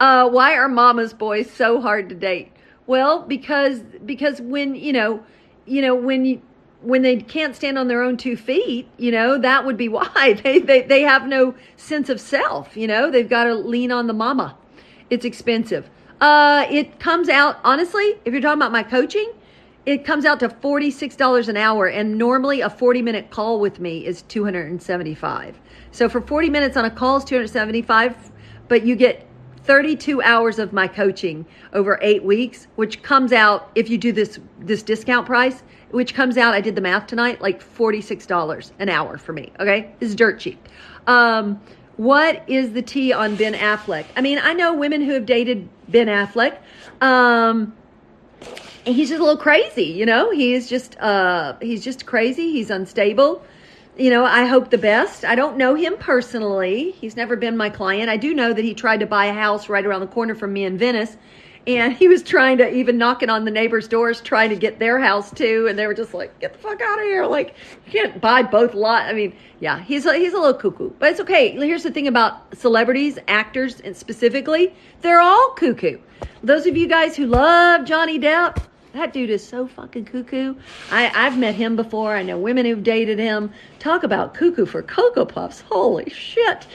uh, 0.00 0.28
why 0.28 0.54
are 0.54 0.68
mama's 0.68 1.12
boys 1.12 1.50
so 1.50 1.80
hard 1.80 2.08
to 2.10 2.14
date? 2.14 2.52
Well, 2.86 3.22
because 3.22 3.80
because 4.04 4.40
when 4.40 4.74
you 4.76 4.92
know, 4.92 5.24
you 5.66 5.82
know 5.82 5.94
when 5.94 6.24
you 6.24 6.42
when 6.82 7.02
they 7.02 7.16
can't 7.16 7.56
stand 7.56 7.78
on 7.78 7.88
their 7.88 8.02
own 8.02 8.16
two 8.16 8.36
feet, 8.36 8.88
you 8.96 9.10
know, 9.10 9.38
that 9.38 9.64
would 9.64 9.76
be 9.76 9.88
why 9.88 10.38
they 10.44 10.60
they 10.60 10.82
they 10.82 11.02
have 11.02 11.26
no 11.26 11.54
sense 11.76 12.08
of 12.08 12.20
self. 12.20 12.76
You 12.76 12.86
know, 12.86 13.10
they've 13.10 13.28
got 13.28 13.44
to 13.44 13.54
lean 13.54 13.90
on 13.90 14.06
the 14.06 14.14
mama. 14.14 14.56
It's 15.10 15.24
expensive. 15.24 15.90
Uh, 16.20 16.66
it 16.70 17.00
comes 17.00 17.28
out 17.28 17.58
honestly. 17.64 18.14
If 18.24 18.32
you're 18.32 18.42
talking 18.42 18.60
about 18.60 18.72
my 18.72 18.84
coaching, 18.84 19.32
it 19.86 20.04
comes 20.04 20.24
out 20.24 20.40
to 20.40 20.48
$46 20.48 21.48
an 21.48 21.56
hour 21.56 21.86
and 21.86 22.18
normally 22.18 22.60
a 22.60 22.68
40 22.68 23.02
minute 23.02 23.30
call 23.30 23.60
with 23.60 23.78
me 23.80 24.04
is 24.04 24.22
275 24.22 25.60
so 25.92 26.08
for 26.08 26.20
40 26.20 26.50
minutes 26.50 26.76
on 26.76 26.84
a 26.84 26.90
call 26.90 27.16
is 27.18 27.24
275 27.24 28.32
but 28.68 28.84
you 28.84 28.96
get 28.96 29.26
32 29.62 30.22
hours 30.22 30.58
of 30.58 30.72
my 30.72 30.86
coaching 30.86 31.46
over 31.72 31.98
eight 32.02 32.22
weeks 32.22 32.66
which 32.76 33.02
comes 33.02 33.32
out 33.32 33.70
if 33.74 33.88
you 33.88 33.96
do 33.96 34.12
this 34.12 34.38
this 34.60 34.82
discount 34.82 35.24
price 35.24 35.62
which 35.90 36.14
comes 36.14 36.36
out 36.36 36.52
i 36.52 36.60
did 36.60 36.74
the 36.74 36.80
math 36.80 37.06
tonight 37.06 37.40
like 37.40 37.62
$46 37.62 38.72
an 38.78 38.88
hour 38.88 39.16
for 39.16 39.32
me 39.32 39.52
okay? 39.60 39.92
It's 40.00 40.14
dirt 40.14 40.40
cheap. 40.40 40.68
Um, 41.06 41.60
what 41.96 42.42
is 42.46 42.72
the 42.72 42.82
tea 42.82 43.12
on 43.12 43.36
ben 43.36 43.54
affleck? 43.54 44.04
I 44.16 44.20
mean 44.20 44.38
i 44.42 44.52
know 44.52 44.74
women 44.74 45.00
who 45.00 45.12
have 45.12 45.26
dated 45.26 45.68
ben 45.88 46.08
affleck. 46.08 46.58
Um, 47.00 47.74
he's 48.86 49.08
just 49.08 49.20
a 49.20 49.24
little 49.24 49.40
crazy, 49.40 49.84
you 49.84 50.06
know. 50.06 50.30
He's 50.30 50.68
just 50.68 50.98
uh 50.98 51.56
he's 51.60 51.84
just 51.84 52.06
crazy. 52.06 52.52
He's 52.52 52.70
unstable. 52.70 53.44
You 53.98 54.10
know, 54.10 54.24
I 54.24 54.44
hope 54.44 54.70
the 54.70 54.78
best. 54.78 55.24
I 55.24 55.34
don't 55.34 55.56
know 55.56 55.74
him 55.74 55.96
personally. 55.98 56.90
He's 56.92 57.16
never 57.16 57.34
been 57.34 57.56
my 57.56 57.70
client. 57.70 58.10
I 58.10 58.16
do 58.16 58.34
know 58.34 58.52
that 58.52 58.64
he 58.64 58.74
tried 58.74 59.00
to 59.00 59.06
buy 59.06 59.26
a 59.26 59.32
house 59.32 59.68
right 59.68 59.84
around 59.84 60.00
the 60.00 60.06
corner 60.06 60.34
from 60.34 60.52
me 60.52 60.64
in 60.64 60.76
Venice. 60.78 61.16
And 61.66 61.94
he 61.94 62.06
was 62.06 62.22
trying 62.22 62.58
to 62.58 62.72
even 62.72 62.96
knocking 62.96 63.28
on 63.28 63.44
the 63.44 63.50
neighbors' 63.50 63.88
doors, 63.88 64.20
trying 64.20 64.50
to 64.50 64.56
get 64.56 64.78
their 64.78 65.00
house 65.00 65.32
too. 65.32 65.66
And 65.68 65.76
they 65.76 65.88
were 65.88 65.94
just 65.94 66.14
like, 66.14 66.38
"Get 66.38 66.52
the 66.52 66.58
fuck 66.60 66.80
out 66.80 66.98
of 66.98 67.04
here!" 67.04 67.26
Like, 67.26 67.54
you 67.86 67.92
can't 67.92 68.20
buy 68.20 68.44
both 68.44 68.72
lot. 68.72 69.02
I 69.06 69.12
mean, 69.14 69.34
yeah, 69.58 69.80
he's 69.80 70.06
a, 70.06 70.14
he's 70.14 70.32
a 70.32 70.38
little 70.38 70.54
cuckoo, 70.54 70.90
but 71.00 71.10
it's 71.10 71.20
okay. 71.20 71.50
Here's 71.50 71.82
the 71.82 71.90
thing 71.90 72.06
about 72.06 72.56
celebrities, 72.56 73.18
actors, 73.26 73.80
and 73.80 73.96
specifically, 73.96 74.74
they're 75.00 75.20
all 75.20 75.54
cuckoo. 75.56 75.98
Those 76.44 76.66
of 76.66 76.76
you 76.76 76.86
guys 76.86 77.16
who 77.16 77.26
love 77.26 77.84
Johnny 77.84 78.20
Depp, 78.20 78.62
that 78.96 79.12
dude 79.12 79.30
is 79.30 79.46
so 79.46 79.66
fucking 79.66 80.06
cuckoo. 80.06 80.54
I, 80.90 81.10
I've 81.14 81.38
met 81.38 81.54
him 81.54 81.76
before. 81.76 82.14
I 82.14 82.22
know 82.22 82.38
women 82.38 82.66
who've 82.66 82.82
dated 82.82 83.18
him. 83.18 83.52
Talk 83.78 84.02
about 84.02 84.34
cuckoo 84.34 84.66
for 84.66 84.82
Cocoa 84.82 85.24
Puffs. 85.24 85.60
Holy 85.62 86.10
shit. 86.10 86.66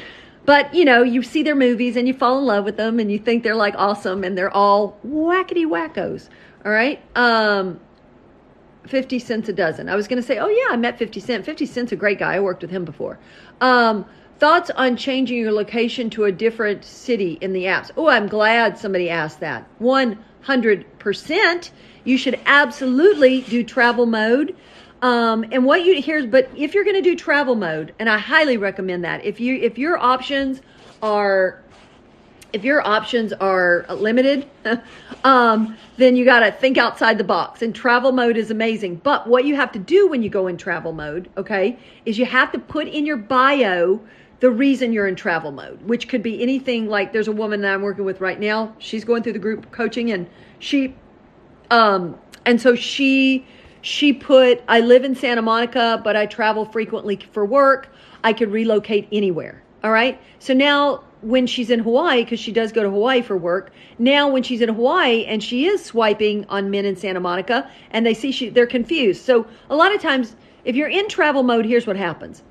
But, 0.45 0.73
you 0.73 0.85
know, 0.85 1.03
you 1.03 1.21
see 1.23 1.43
their 1.43 1.55
movies 1.55 1.95
and 1.95 2.07
you 2.07 2.13
fall 2.13 2.39
in 2.39 2.45
love 2.45 2.65
with 2.65 2.77
them 2.77 2.99
and 2.99 3.11
you 3.11 3.19
think 3.19 3.43
they're 3.43 3.55
like 3.55 3.75
awesome 3.77 4.23
and 4.23 4.37
they're 4.37 4.55
all 4.55 4.97
wackety 5.05 5.65
wackos. 5.65 6.29
All 6.65 6.71
right. 6.71 6.99
Um, 7.15 7.79
50 8.87 9.19
cents 9.19 9.49
a 9.49 9.53
dozen. 9.53 9.89
I 9.89 9.95
was 9.95 10.07
going 10.07 10.21
to 10.21 10.27
say, 10.27 10.39
oh, 10.39 10.47
yeah, 10.47 10.67
I 10.71 10.77
met 10.77 10.97
50 10.97 11.19
Cent. 11.19 11.45
50 11.45 11.65
Cent's 11.65 11.91
a 11.91 11.95
great 11.95 12.19
guy. 12.19 12.35
I 12.35 12.39
worked 12.39 12.61
with 12.61 12.71
him 12.71 12.85
before. 12.85 13.19
Um, 13.61 14.05
thoughts 14.39 14.71
on 14.71 14.97
changing 14.97 15.37
your 15.37 15.51
location 15.51 16.09
to 16.11 16.23
a 16.23 16.31
different 16.31 16.83
city 16.83 17.37
in 17.41 17.53
the 17.53 17.65
apps? 17.65 17.91
Oh, 17.95 18.09
I'm 18.09 18.27
glad 18.27 18.77
somebody 18.77 19.09
asked 19.09 19.39
that. 19.41 19.67
100% 19.79 21.71
you 22.03 22.17
should 22.17 22.39
absolutely 22.45 23.41
do 23.41 23.63
travel 23.63 24.05
mode. 24.05 24.55
Um, 25.01 25.45
and 25.51 25.65
what 25.65 25.83
you 25.83 26.01
here's, 26.01 26.25
but 26.25 26.49
if 26.55 26.73
you're 26.73 26.83
going 26.83 26.95
to 26.95 27.01
do 27.01 27.15
travel 27.15 27.55
mode, 27.55 27.93
and 27.99 28.09
I 28.09 28.17
highly 28.17 28.57
recommend 28.57 29.03
that, 29.03 29.25
if 29.25 29.39
you 29.39 29.55
if 29.55 29.77
your 29.77 29.97
options 29.97 30.61
are 31.01 31.61
if 32.53 32.63
your 32.63 32.85
options 32.85 33.31
are 33.33 33.85
limited, 33.89 34.49
um, 35.23 35.77
then 35.97 36.15
you 36.15 36.25
got 36.25 36.39
to 36.39 36.51
think 36.51 36.77
outside 36.77 37.17
the 37.17 37.23
box. 37.23 37.61
And 37.61 37.73
travel 37.73 38.11
mode 38.11 38.37
is 38.37 38.51
amazing. 38.51 38.97
But 38.97 39.27
what 39.27 39.45
you 39.45 39.55
have 39.55 39.71
to 39.71 39.79
do 39.79 40.07
when 40.07 40.21
you 40.21 40.29
go 40.29 40.47
in 40.47 40.57
travel 40.57 40.91
mode, 40.91 41.29
okay, 41.37 41.79
is 42.05 42.17
you 42.17 42.25
have 42.25 42.51
to 42.51 42.59
put 42.59 42.87
in 42.87 43.05
your 43.05 43.17
bio 43.17 44.01
the 44.41 44.49
reason 44.49 44.91
you're 44.91 45.07
in 45.07 45.15
travel 45.15 45.51
mode, 45.51 45.81
which 45.83 46.07
could 46.07 46.23
be 46.23 46.41
anything 46.41 46.87
like 46.87 47.13
there's 47.13 47.27
a 47.27 47.31
woman 47.31 47.61
that 47.61 47.73
I'm 47.73 47.83
working 47.83 48.05
with 48.05 48.19
right 48.19 48.39
now. 48.39 48.75
She's 48.79 49.05
going 49.05 49.21
through 49.23 49.33
the 49.33 49.39
group 49.39 49.71
coaching 49.71 50.11
and 50.11 50.27
she, 50.57 50.95
um, 51.71 52.19
and 52.45 52.61
so 52.61 52.75
she, 52.75 53.45
she 53.81 54.13
put, 54.13 54.61
I 54.67 54.81
live 54.81 55.03
in 55.03 55.15
Santa 55.15 55.41
Monica, 55.41 55.99
but 56.03 56.15
I 56.15 56.25
travel 56.25 56.65
frequently 56.65 57.17
for 57.31 57.45
work. 57.45 57.89
I 58.23 58.33
could 58.33 58.51
relocate 58.51 59.07
anywhere. 59.11 59.63
All 59.83 59.91
right. 59.91 60.21
So 60.39 60.53
now 60.53 61.03
when 61.21 61.47
she's 61.47 61.69
in 61.69 61.79
Hawaii, 61.79 62.23
because 62.23 62.39
she 62.39 62.51
does 62.51 62.71
go 62.71 62.83
to 62.83 62.89
Hawaii 62.89 63.21
for 63.21 63.37
work, 63.37 63.71
now 63.97 64.29
when 64.29 64.43
she's 64.43 64.61
in 64.61 64.69
Hawaii 64.69 65.25
and 65.25 65.43
she 65.43 65.65
is 65.65 65.83
swiping 65.83 66.45
on 66.49 66.69
men 66.69 66.85
in 66.85 66.95
Santa 66.95 67.19
Monica 67.19 67.69
and 67.91 68.05
they 68.05 68.13
see 68.13 68.31
she, 68.31 68.49
they're 68.49 68.67
confused. 68.67 69.23
So 69.23 69.47
a 69.69 69.75
lot 69.75 69.95
of 69.95 70.01
times, 70.01 70.35
if 70.65 70.75
you're 70.75 70.89
in 70.89 71.07
travel 71.07 71.41
mode, 71.41 71.65
here's 71.65 71.87
what 71.87 71.95
happens. 71.95 72.43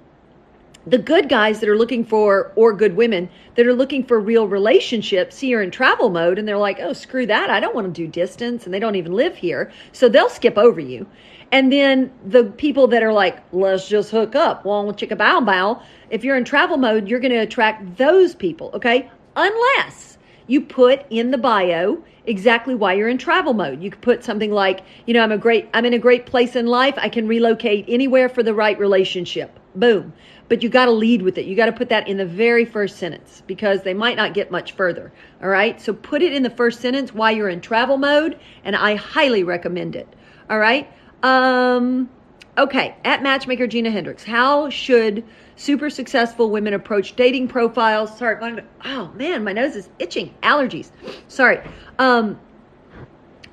The 0.87 0.99
good 0.99 1.29
guys 1.29 1.61
that 1.61 1.69
are 1.69 1.77
looking 1.77 2.05
for, 2.05 2.53
or 2.57 2.73
good 2.73 2.97
women 2.97 3.29
that 3.55 3.67
are 3.67 3.75
looking 3.75 4.03
for 4.03 4.19
real 4.19 4.49
relationships, 4.49 5.43
you're 5.43 5.63
in 5.63 5.71
travel 5.71 6.09
mode 6.09 6.39
and 6.39 6.49
they're 6.49 6.57
like, 6.57 6.79
oh, 6.81 6.95
screw 6.95 7.27
that. 7.27 7.51
I 7.51 7.61
don't 7.61 7.75
want 7.75 7.87
to 7.87 7.93
do 7.93 8.07
distance 8.07 8.65
and 8.65 8.73
they 8.73 8.79
don't 8.79 8.97
even 8.97 9.13
live 9.13 9.37
here. 9.37 9.71
So 9.93 10.09
they'll 10.09 10.31
skip 10.31 10.57
over 10.57 10.81
you. 10.81 11.07
And 11.53 11.71
then 11.71 12.13
the 12.25 12.45
people 12.45 12.87
that 12.89 13.03
are 13.03 13.13
like, 13.13 13.43
let's 13.53 13.89
just 13.89 14.11
hook 14.11 14.35
up, 14.35 14.65
well, 14.65 14.85
chicka 14.95 15.19
bow 15.19 15.41
bow. 15.41 15.83
If 16.09 16.25
you're 16.25 16.37
in 16.37 16.45
travel 16.45 16.77
mode, 16.77 17.09
you're 17.09 17.21
going 17.21 17.33
to 17.33 17.39
attract 17.39 17.97
those 17.97 18.35
people, 18.35 18.71
okay? 18.75 19.11
Unless 19.37 20.17
you 20.47 20.61
put 20.61 21.05
in 21.11 21.31
the 21.31 21.39
bio 21.39 22.03
exactly 22.27 22.75
why 22.75 22.95
you're 22.95 23.09
in 23.09 23.19
travel 23.19 23.53
mode. 23.53 23.83
You 23.83 23.91
could 23.91 24.01
put 24.01 24.25
something 24.25 24.53
like, 24.53 24.81
you 25.07 25.15
know, 25.15 25.23
I'm 25.23 25.33
a 25.33 25.39
great, 25.39 25.69
I'm 25.75 25.85
in 25.85 25.95
a 25.95 25.99
great 25.99 26.27
place 26.27 26.55
in 26.55 26.67
life. 26.67 26.95
I 26.97 27.09
can 27.09 27.27
relocate 27.27 27.85
anywhere 27.89 28.29
for 28.29 28.43
the 28.43 28.55
right 28.55 28.79
relationship. 28.79 29.59
Boom. 29.75 30.13
But 30.51 30.63
you 30.65 30.69
got 30.69 30.87
to 30.87 30.91
lead 30.91 31.23
with 31.23 31.39
it. 31.39 31.47
You 31.47 31.55
got 31.55 31.67
to 31.67 31.73
put 31.73 31.89
that 31.89 32.09
in 32.09 32.17
the 32.17 32.27
very 32.27 32.65
first 32.65 32.97
sentence 32.99 33.43
because 33.47 33.83
they 33.85 33.95
might 33.95 34.17
not 34.17 34.35
get 34.35 34.51
much 34.51 34.73
further. 34.73 35.13
All 35.41 35.49
right. 35.49 35.81
So 35.81 35.95
put 35.95 36.23
it 36.23 36.33
in 36.33 36.43
the 36.43 36.51
first 36.51 36.81
sentence 36.81 37.15
while 37.15 37.31
you're 37.31 37.49
in 37.49 37.61
travel 37.61 37.97
mode, 37.97 38.37
and 38.65 38.75
I 38.75 38.97
highly 38.97 39.45
recommend 39.45 39.95
it. 39.95 40.09
All 40.51 40.59
right. 40.59 40.93
Um, 41.23 42.11
okay, 42.59 42.97
at 43.05 43.23
Matchmaker 43.23 43.69
Gina 43.69 43.91
Hendrix, 43.91 44.25
how 44.25 44.69
should 44.71 45.25
super 45.55 45.89
successful 45.89 46.51
women 46.51 46.75
approach 46.75 47.15
dating 47.15 47.47
profiles? 47.47 48.19
Sorry, 48.19 48.41
my, 48.41 48.65
oh 48.85 49.13
man, 49.15 49.45
my 49.45 49.53
nose 49.53 49.77
is 49.77 49.89
itching. 50.01 50.35
Allergies. 50.43 50.91
Sorry. 51.29 51.61
Um, 52.01 52.41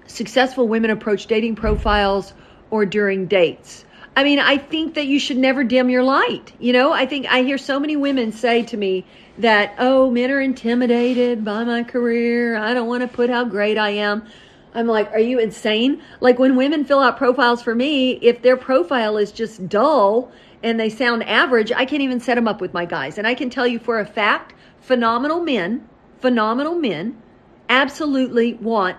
successful 0.08 0.68
women 0.68 0.90
approach 0.90 1.28
dating 1.28 1.56
profiles 1.58 2.34
or 2.72 2.88
during 2.88 3.28
dates. 3.28 3.86
I 4.18 4.24
mean, 4.24 4.40
I 4.40 4.58
think 4.58 4.96
that 4.96 5.06
you 5.06 5.20
should 5.20 5.38
never 5.38 5.64
dim 5.64 5.92
your 5.92 6.02
light. 6.02 6.52
You 6.58 6.74
know, 6.74 6.92
I 6.92 7.06
think 7.06 7.28
I 7.28 7.44
hear 7.44 7.60
so 7.60 7.80
many 7.80 7.96
women 7.96 8.32
say 8.32 8.64
to 8.64 8.76
me 8.76 9.06
that, 9.38 9.76
oh, 9.78 10.10
men 10.10 10.32
are 10.32 10.42
intimidated 10.42 11.46
by 11.46 11.64
my 11.64 11.84
career. 11.84 12.58
I 12.58 12.74
don't 12.74 12.88
want 12.88 13.04
to 13.04 13.08
put 13.08 13.30
how 13.30 13.44
great 13.44 13.78
I 13.78 13.92
am. 13.92 14.26
I'm 14.74 14.88
like, 14.88 15.12
are 15.12 15.20
you 15.20 15.38
insane? 15.38 16.02
Like 16.20 16.40
when 16.40 16.56
women 16.56 16.84
fill 16.84 16.98
out 16.98 17.20
profiles 17.20 17.62
for 17.62 17.76
me, 17.76 18.14
if 18.14 18.42
their 18.42 18.58
profile 18.58 19.18
is 19.18 19.32
just 19.32 19.70
dull 19.70 20.32
and 20.64 20.80
they 20.80 20.90
sound 20.90 21.24
average, 21.26 21.72
I 21.72 21.86
can't 21.86 22.02
even 22.02 22.20
set 22.20 22.34
them 22.34 22.48
up 22.48 22.60
with 22.60 22.74
my 22.74 22.86
guys. 22.86 23.20
And 23.20 23.28
I 23.28 23.36
can 23.36 23.52
tell 23.52 23.68
you 23.68 23.78
for 23.78 24.00
a 24.00 24.06
fact, 24.08 24.56
phenomenal 24.82 25.42
men, 25.42 25.88
phenomenal 26.22 26.74
men 26.74 27.22
absolutely 27.70 28.56
want, 28.56 28.98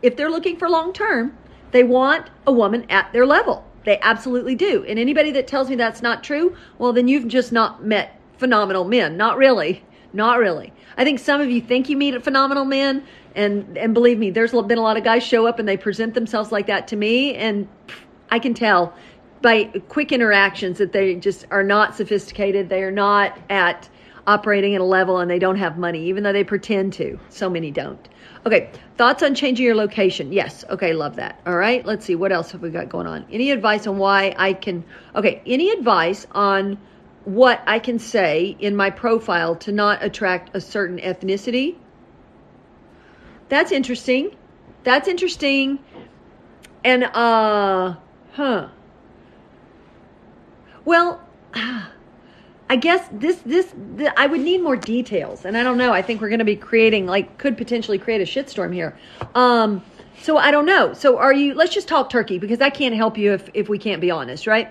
if 0.00 0.16
they're 0.16 0.30
looking 0.30 0.56
for 0.56 0.70
long 0.70 0.94
term, 0.94 1.36
they 1.72 1.82
want 1.82 2.30
a 2.46 2.52
woman 2.52 2.86
at 2.88 3.12
their 3.12 3.26
level. 3.26 3.65
They 3.86 3.98
absolutely 4.02 4.56
do. 4.56 4.84
And 4.86 4.98
anybody 4.98 5.30
that 5.30 5.46
tells 5.46 5.70
me 5.70 5.76
that's 5.76 6.02
not 6.02 6.22
true, 6.22 6.56
well, 6.78 6.92
then 6.92 7.06
you've 7.08 7.28
just 7.28 7.52
not 7.52 7.84
met 7.84 8.20
phenomenal 8.36 8.84
men. 8.84 9.16
Not 9.16 9.38
really. 9.38 9.82
Not 10.12 10.38
really. 10.38 10.72
I 10.96 11.04
think 11.04 11.20
some 11.20 11.40
of 11.40 11.50
you 11.50 11.60
think 11.60 11.88
you 11.88 11.96
meet 11.96 12.20
phenomenal 12.22 12.64
men, 12.64 13.04
and 13.34 13.76
and 13.76 13.94
believe 13.94 14.18
me, 14.18 14.30
there's 14.30 14.52
been 14.52 14.78
a 14.78 14.82
lot 14.82 14.96
of 14.96 15.04
guys 15.04 15.22
show 15.22 15.46
up 15.46 15.58
and 15.58 15.68
they 15.68 15.76
present 15.76 16.14
themselves 16.14 16.50
like 16.50 16.66
that 16.66 16.88
to 16.88 16.96
me, 16.96 17.34
and 17.34 17.68
I 18.30 18.38
can 18.38 18.54
tell 18.54 18.94
by 19.42 19.64
quick 19.88 20.10
interactions 20.12 20.78
that 20.78 20.92
they 20.92 21.14
just 21.14 21.44
are 21.50 21.62
not 21.62 21.94
sophisticated. 21.94 22.68
They 22.68 22.82
are 22.82 22.90
not 22.90 23.38
at 23.50 23.88
operating 24.26 24.74
at 24.74 24.80
a 24.80 24.84
level, 24.84 25.18
and 25.18 25.30
they 25.30 25.38
don't 25.38 25.56
have 25.56 25.78
money, 25.78 26.04
even 26.06 26.22
though 26.22 26.32
they 26.32 26.44
pretend 26.44 26.92
to. 26.94 27.18
So 27.28 27.48
many 27.48 27.70
don't. 27.70 28.08
Okay, 28.44 28.70
thoughts 28.96 29.22
on 29.22 29.34
changing 29.34 29.64
your 29.66 29.74
location? 29.74 30.32
Yes. 30.32 30.64
Okay, 30.70 30.92
love 30.92 31.16
that. 31.16 31.40
All 31.46 31.56
right, 31.56 31.84
let's 31.84 32.04
see 32.04 32.14
what 32.14 32.32
else 32.32 32.50
have 32.52 32.62
we 32.62 32.70
got 32.70 32.88
going 32.88 33.06
on. 33.06 33.26
Any 33.30 33.50
advice 33.50 33.86
on 33.86 33.98
why 33.98 34.34
I 34.36 34.52
can? 34.52 34.84
Okay, 35.14 35.42
any 35.46 35.70
advice 35.70 36.26
on 36.32 36.78
what 37.24 37.60
I 37.66 37.80
can 37.80 37.98
say 37.98 38.56
in 38.60 38.76
my 38.76 38.90
profile 38.90 39.56
to 39.56 39.72
not 39.72 40.02
attract 40.02 40.54
a 40.54 40.60
certain 40.60 40.98
ethnicity. 40.98 41.76
That's 43.48 43.72
interesting. 43.72 44.36
That's 44.84 45.08
interesting. 45.08 45.80
And, 46.84 47.02
uh, 47.02 47.96
huh. 48.32 48.68
Well, 50.84 51.20
I 52.68 52.76
guess 52.76 53.08
this, 53.12 53.36
this, 53.46 53.72
the, 53.96 54.18
I 54.18 54.26
would 54.26 54.40
need 54.40 54.62
more 54.62 54.76
details. 54.76 55.44
And 55.44 55.56
I 55.56 55.62
don't 55.62 55.78
know. 55.78 55.92
I 55.92 56.02
think 56.02 56.20
we're 56.20 56.28
going 56.28 56.40
to 56.40 56.44
be 56.44 56.56
creating, 56.56 57.06
like, 57.06 57.38
could 57.38 57.56
potentially 57.56 57.98
create 57.98 58.20
a 58.20 58.24
shitstorm 58.24 58.74
here. 58.74 58.98
Um, 59.34 59.84
so 60.20 60.36
I 60.36 60.50
don't 60.50 60.66
know. 60.66 60.92
So 60.92 61.18
are 61.18 61.32
you, 61.32 61.54
let's 61.54 61.72
just 61.72 61.86
talk 61.86 62.10
turkey 62.10 62.38
because 62.38 62.60
I 62.60 62.70
can't 62.70 62.94
help 62.94 63.16
you 63.16 63.32
if, 63.34 63.48
if 63.54 63.68
we 63.68 63.78
can't 63.78 64.00
be 64.00 64.10
honest, 64.10 64.46
right? 64.46 64.68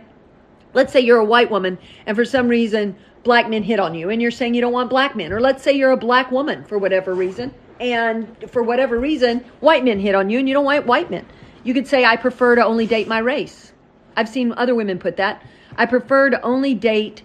let's 0.75 0.91
say 0.93 0.99
you're 0.99 1.17
a 1.17 1.25
white 1.25 1.49
woman 1.49 1.79
and 2.05 2.15
for 2.15 2.25
some 2.25 2.47
reason 2.47 2.95
black 3.23 3.49
men 3.49 3.63
hit 3.63 3.79
on 3.79 3.95
you 3.95 4.11
and 4.11 4.21
you're 4.21 4.29
saying 4.29 4.53
you 4.53 4.61
don't 4.61 4.73
want 4.73 4.89
black 4.89 5.15
men 5.15 5.33
or 5.33 5.41
let's 5.41 5.63
say 5.63 5.71
you're 5.71 5.91
a 5.91 5.97
black 5.97 6.29
woman 6.31 6.63
for 6.65 6.77
whatever 6.77 7.15
reason 7.15 7.51
and 7.79 8.27
for 8.51 8.61
whatever 8.61 8.99
reason 8.99 9.39
white 9.61 9.83
men 9.83 9.99
hit 9.99 10.13
on 10.13 10.29
you 10.29 10.37
and 10.37 10.47
you 10.47 10.53
don't 10.53 10.65
want 10.65 10.85
white 10.85 11.09
men 11.09 11.25
you 11.63 11.73
could 11.73 11.87
say 11.87 12.05
i 12.05 12.15
prefer 12.15 12.53
to 12.55 12.63
only 12.63 12.85
date 12.85 13.07
my 13.07 13.17
race 13.17 13.71
i've 14.15 14.29
seen 14.29 14.53
other 14.57 14.75
women 14.75 14.99
put 14.99 15.17
that 15.17 15.41
i 15.77 15.85
prefer 15.85 16.29
to 16.29 16.39
only 16.41 16.75
date 16.75 17.23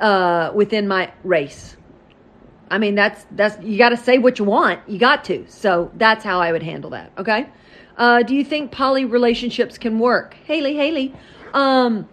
uh, 0.00 0.52
within 0.54 0.88
my 0.88 1.12
race. 1.22 1.76
I 2.70 2.78
mean 2.78 2.94
that's 2.94 3.26
that's 3.32 3.62
you 3.62 3.78
got 3.78 3.90
to 3.90 3.96
say 3.96 4.18
what 4.18 4.38
you 4.38 4.44
want. 4.44 4.80
You 4.88 4.98
got 4.98 5.24
to. 5.26 5.44
So 5.48 5.90
that's 5.94 6.24
how 6.24 6.40
i 6.40 6.50
would 6.50 6.62
handle 6.62 6.90
that 6.90 7.12
okay? 7.18 7.48
Uh, 7.96 8.22
do 8.22 8.34
you 8.34 8.44
think 8.44 8.72
poly 8.72 9.04
relationships 9.04 9.78
can 9.78 9.98
work? 9.98 10.36
Haley 10.44 10.74
haley. 10.74 11.14
Um, 11.52 12.08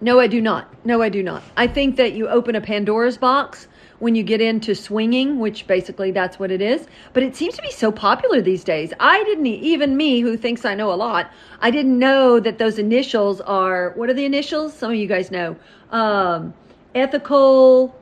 no, 0.00 0.18
I 0.18 0.26
do 0.26 0.40
not. 0.40 0.74
No, 0.84 1.02
I 1.02 1.08
do 1.08 1.22
not. 1.22 1.42
I 1.56 1.66
think 1.66 1.96
that 1.96 2.12
you 2.12 2.28
open 2.28 2.54
a 2.56 2.60
Pandora's 2.60 3.18
box 3.18 3.68
when 4.00 4.14
you 4.14 4.22
get 4.22 4.40
into 4.40 4.74
swinging, 4.74 5.38
which 5.38 5.66
basically 5.66 6.10
that's 6.10 6.38
what 6.38 6.50
it 6.50 6.60
is. 6.60 6.86
But 7.12 7.22
it 7.22 7.36
seems 7.36 7.54
to 7.56 7.62
be 7.62 7.70
so 7.70 7.92
popular 7.92 8.40
these 8.40 8.64
days. 8.64 8.92
I 8.98 9.22
didn't, 9.24 9.46
even 9.46 9.96
me 9.96 10.20
who 10.20 10.36
thinks 10.36 10.64
I 10.64 10.74
know 10.74 10.92
a 10.92 10.96
lot, 10.96 11.30
I 11.60 11.70
didn't 11.70 11.98
know 11.98 12.40
that 12.40 12.58
those 12.58 12.78
initials 12.78 13.40
are, 13.42 13.90
what 13.90 14.10
are 14.10 14.14
the 14.14 14.24
initials? 14.24 14.74
Some 14.74 14.90
of 14.90 14.96
you 14.96 15.06
guys 15.06 15.30
know. 15.30 15.56
Um, 15.90 16.54
ethical, 16.94 17.94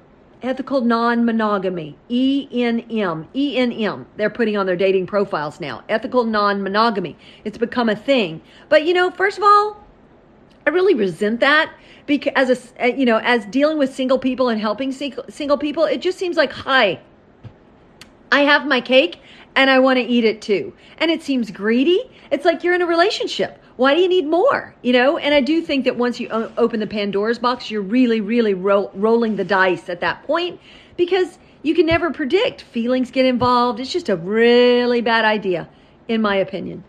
ethical 0.43 0.81
non-monogamy, 0.83 1.97
E-N-M, 2.09 3.29
E-N-M. 3.35 4.07
They're 4.17 4.31
putting 4.31 4.57
on 4.57 4.67
their 4.67 4.77
dating 4.77 5.07
profiles 5.07 5.61
now. 5.61 5.83
Ethical 5.89 6.25
non-monogamy. 6.25 7.17
It's 7.45 7.59
become 7.59 7.89
a 7.89 7.97
thing. 7.97 8.41
But 8.69 8.87
you 8.87 8.95
know, 8.95 9.11
first 9.11 9.39
of 9.39 9.45
all, 9.45 9.85
I 10.69 10.71
really 10.71 10.93
resent 10.93 11.41
that 11.41 11.73
because 12.05 12.35
as 12.37 12.75
a 12.79 12.95
you 12.95 13.07
know 13.07 13.21
as 13.25 13.47
dealing 13.47 13.79
with 13.79 13.95
single 13.95 14.19
people 14.19 14.51
and 14.51 14.61
helping 14.61 14.93
single, 14.93 15.25
single 15.31 15.57
people, 15.57 15.85
it 15.85 16.03
just 16.03 16.19
seems 16.19 16.37
like 16.37 16.53
hi. 16.53 17.01
I 18.31 18.41
have 18.41 18.67
my 18.67 18.83
cake 18.83 19.19
and 19.57 19.71
I 19.71 19.79
want 19.79 19.97
to 19.97 20.03
eat 20.05 20.27
it 20.27 20.43
too. 20.43 20.75
And 20.99 21.11
it 21.11 21.23
seems 21.23 21.51
greedy. 21.51 22.11
It's 22.31 22.45
like 22.45 22.63
you're 22.63 22.75
in 22.75 22.83
a 22.83 22.87
relationship. 22.87 23.63
Why 23.77 23.95
do 23.95 24.03
you 24.03 24.09
need 24.09 24.27
more? 24.27 24.75
You 24.83 24.93
know, 24.93 25.17
and 25.17 25.33
I 25.33 25.41
do 25.41 25.63
think 25.63 25.87
that 25.87 25.97
once 25.97 26.21
you 26.21 26.29
open 26.29 26.81
the 26.81 26.87
Pandora's 26.87 27.39
box, 27.39 27.71
you're 27.71 27.81
really, 27.81 28.21
really 28.21 28.53
ro- 28.53 28.91
rolling 28.93 29.37
the 29.37 29.45
dice 29.45 29.89
at 29.89 30.01
that 30.01 30.23
point 30.25 30.61
because 30.99 31.39
you 31.63 31.75
can 31.75 31.87
never 31.87 32.11
predict. 32.11 32.61
Feelings 32.61 33.11
get 33.11 33.25
involved. 33.25 33.81
It's 33.81 33.91
just 33.91 34.11
a 34.11 34.17
really 34.17 35.01
bad 35.01 35.25
idea, 35.25 35.67
in 36.09 36.21
my 36.21 36.37
opinion. 36.37 36.85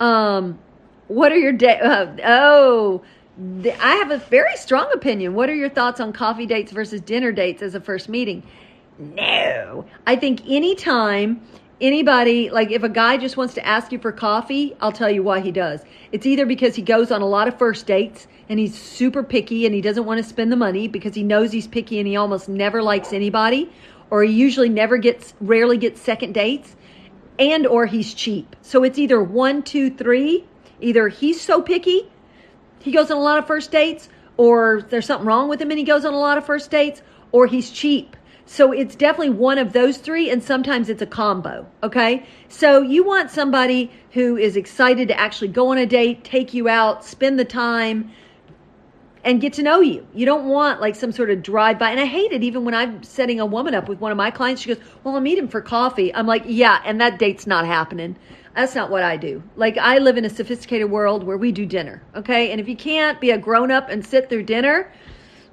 Um, 0.00 0.58
what 1.06 1.30
are 1.32 1.38
your 1.38 1.52
day? 1.52 1.78
Uh, 1.78 2.16
oh, 2.24 3.02
I 3.40 3.94
have 3.96 4.10
a 4.10 4.18
very 4.18 4.56
strong 4.56 4.90
opinion. 4.92 5.34
What 5.34 5.48
are 5.48 5.54
your 5.54 5.70
thoughts 5.70 5.98
on 5.98 6.12
coffee 6.12 6.46
dates 6.46 6.72
versus 6.72 7.00
dinner 7.00 7.32
dates 7.32 7.62
as 7.62 7.74
a 7.74 7.80
first 7.80 8.08
meeting? 8.08 8.42
No. 8.98 9.86
I 10.06 10.16
think 10.16 10.42
anytime 10.46 11.40
anybody 11.80 12.50
like 12.50 12.70
if 12.70 12.82
a 12.82 12.88
guy 12.88 13.16
just 13.16 13.38
wants 13.38 13.54
to 13.54 13.66
ask 13.66 13.90
you 13.90 13.98
for 13.98 14.12
coffee 14.12 14.76
i'll 14.82 14.92
tell 14.92 15.08
you 15.08 15.22
why 15.22 15.40
he 15.40 15.50
does 15.50 15.80
it's 16.12 16.26
either 16.26 16.44
because 16.44 16.74
he 16.74 16.82
goes 16.82 17.10
on 17.10 17.22
a 17.22 17.26
lot 17.26 17.48
of 17.48 17.58
first 17.58 17.86
dates 17.86 18.26
and 18.50 18.58
he's 18.58 18.78
super 18.78 19.22
picky 19.22 19.64
and 19.64 19.74
he 19.74 19.80
doesn't 19.80 20.04
want 20.04 20.18
to 20.18 20.22
spend 20.22 20.52
the 20.52 20.56
money 20.56 20.88
because 20.88 21.14
he 21.14 21.22
knows 21.22 21.50
he's 21.52 21.66
picky 21.66 21.98
and 21.98 22.06
he 22.06 22.16
almost 22.16 22.50
never 22.50 22.82
likes 22.82 23.14
anybody 23.14 23.70
or 24.10 24.22
he 24.22 24.30
usually 24.30 24.68
never 24.68 24.98
gets 24.98 25.32
rarely 25.40 25.78
gets 25.78 26.02
second 26.02 26.34
dates 26.34 26.76
and 27.38 27.66
or 27.66 27.86
he's 27.86 28.12
cheap 28.12 28.54
so 28.60 28.84
it's 28.84 28.98
either 28.98 29.22
one 29.22 29.62
two 29.62 29.88
three 29.88 30.44
either 30.82 31.08
he's 31.08 31.40
so 31.40 31.62
picky 31.62 32.10
he 32.80 32.92
goes 32.92 33.10
on 33.10 33.16
a 33.16 33.20
lot 33.20 33.38
of 33.38 33.46
first 33.46 33.70
dates 33.70 34.08
or 34.36 34.82
there's 34.90 35.06
something 35.06 35.26
wrong 35.26 35.48
with 35.48 35.60
him 35.60 35.70
and 35.70 35.78
he 35.78 35.84
goes 35.84 36.04
on 36.04 36.12
a 36.12 36.18
lot 36.18 36.38
of 36.38 36.44
first 36.44 36.70
dates 36.70 37.02
or 37.32 37.46
he's 37.46 37.70
cheap 37.70 38.16
so 38.50 38.72
it's 38.72 38.96
definitely 38.96 39.30
one 39.30 39.58
of 39.58 39.72
those 39.72 39.98
three, 39.98 40.28
and 40.28 40.42
sometimes 40.42 40.88
it's 40.88 41.00
a 41.00 41.06
combo. 41.06 41.68
Okay. 41.84 42.26
So 42.48 42.82
you 42.82 43.04
want 43.04 43.30
somebody 43.30 43.92
who 44.10 44.36
is 44.36 44.56
excited 44.56 45.06
to 45.06 45.16
actually 45.16 45.48
go 45.48 45.68
on 45.68 45.78
a 45.78 45.86
date, 45.86 46.24
take 46.24 46.52
you 46.52 46.68
out, 46.68 47.04
spend 47.04 47.38
the 47.38 47.44
time, 47.44 48.10
and 49.22 49.40
get 49.40 49.52
to 49.52 49.62
know 49.62 49.78
you. 49.78 50.04
You 50.16 50.26
don't 50.26 50.48
want 50.48 50.80
like 50.80 50.96
some 50.96 51.12
sort 51.12 51.30
of 51.30 51.44
drive 51.44 51.78
by. 51.78 51.92
And 51.92 52.00
I 52.00 52.06
hate 52.06 52.32
it 52.32 52.42
even 52.42 52.64
when 52.64 52.74
I'm 52.74 53.04
setting 53.04 53.38
a 53.38 53.46
woman 53.46 53.72
up 53.72 53.88
with 53.88 54.00
one 54.00 54.10
of 54.10 54.18
my 54.18 54.32
clients. 54.32 54.62
She 54.62 54.74
goes, 54.74 54.82
Well, 55.04 55.14
I'll 55.14 55.20
meet 55.20 55.38
him 55.38 55.46
for 55.46 55.60
coffee. 55.60 56.12
I'm 56.12 56.26
like, 56.26 56.42
Yeah, 56.44 56.82
and 56.84 57.00
that 57.00 57.20
date's 57.20 57.46
not 57.46 57.66
happening. 57.66 58.16
That's 58.54 58.74
not 58.74 58.90
what 58.90 59.02
I 59.02 59.16
do. 59.16 59.42
Like, 59.56 59.78
I 59.78 59.98
live 59.98 60.16
in 60.16 60.24
a 60.24 60.30
sophisticated 60.30 60.90
world 60.90 61.22
where 61.24 61.36
we 61.36 61.52
do 61.52 61.66
dinner. 61.66 62.02
Okay. 62.14 62.50
And 62.50 62.60
if 62.60 62.68
you 62.68 62.76
can't 62.76 63.20
be 63.20 63.30
a 63.30 63.38
grown 63.38 63.70
up 63.70 63.88
and 63.88 64.04
sit 64.04 64.28
through 64.28 64.44
dinner, 64.44 64.92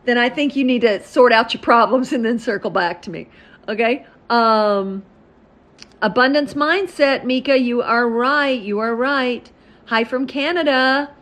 then 0.06 0.18
I 0.18 0.30
think 0.30 0.56
you 0.56 0.64
need 0.64 0.82
to 0.82 1.04
sort 1.04 1.32
out 1.32 1.54
your 1.54 1.62
problems 1.62 2.14
and 2.14 2.26
then 2.26 2.40
circle 2.40 2.72
back 2.72 3.02
to 3.04 3.12
me. 3.12 3.28
Okay? 3.68 4.06
Um, 4.30 5.04
abundance 6.02 6.54
mindset, 6.54 7.24
Mika, 7.24 7.58
you 7.58 7.82
are 7.82 8.08
right. 8.10 8.60
You 8.60 8.80
are 8.80 8.96
right. 8.96 9.52
Hi 9.86 10.04
from 10.04 10.26
Canada. 10.26 11.14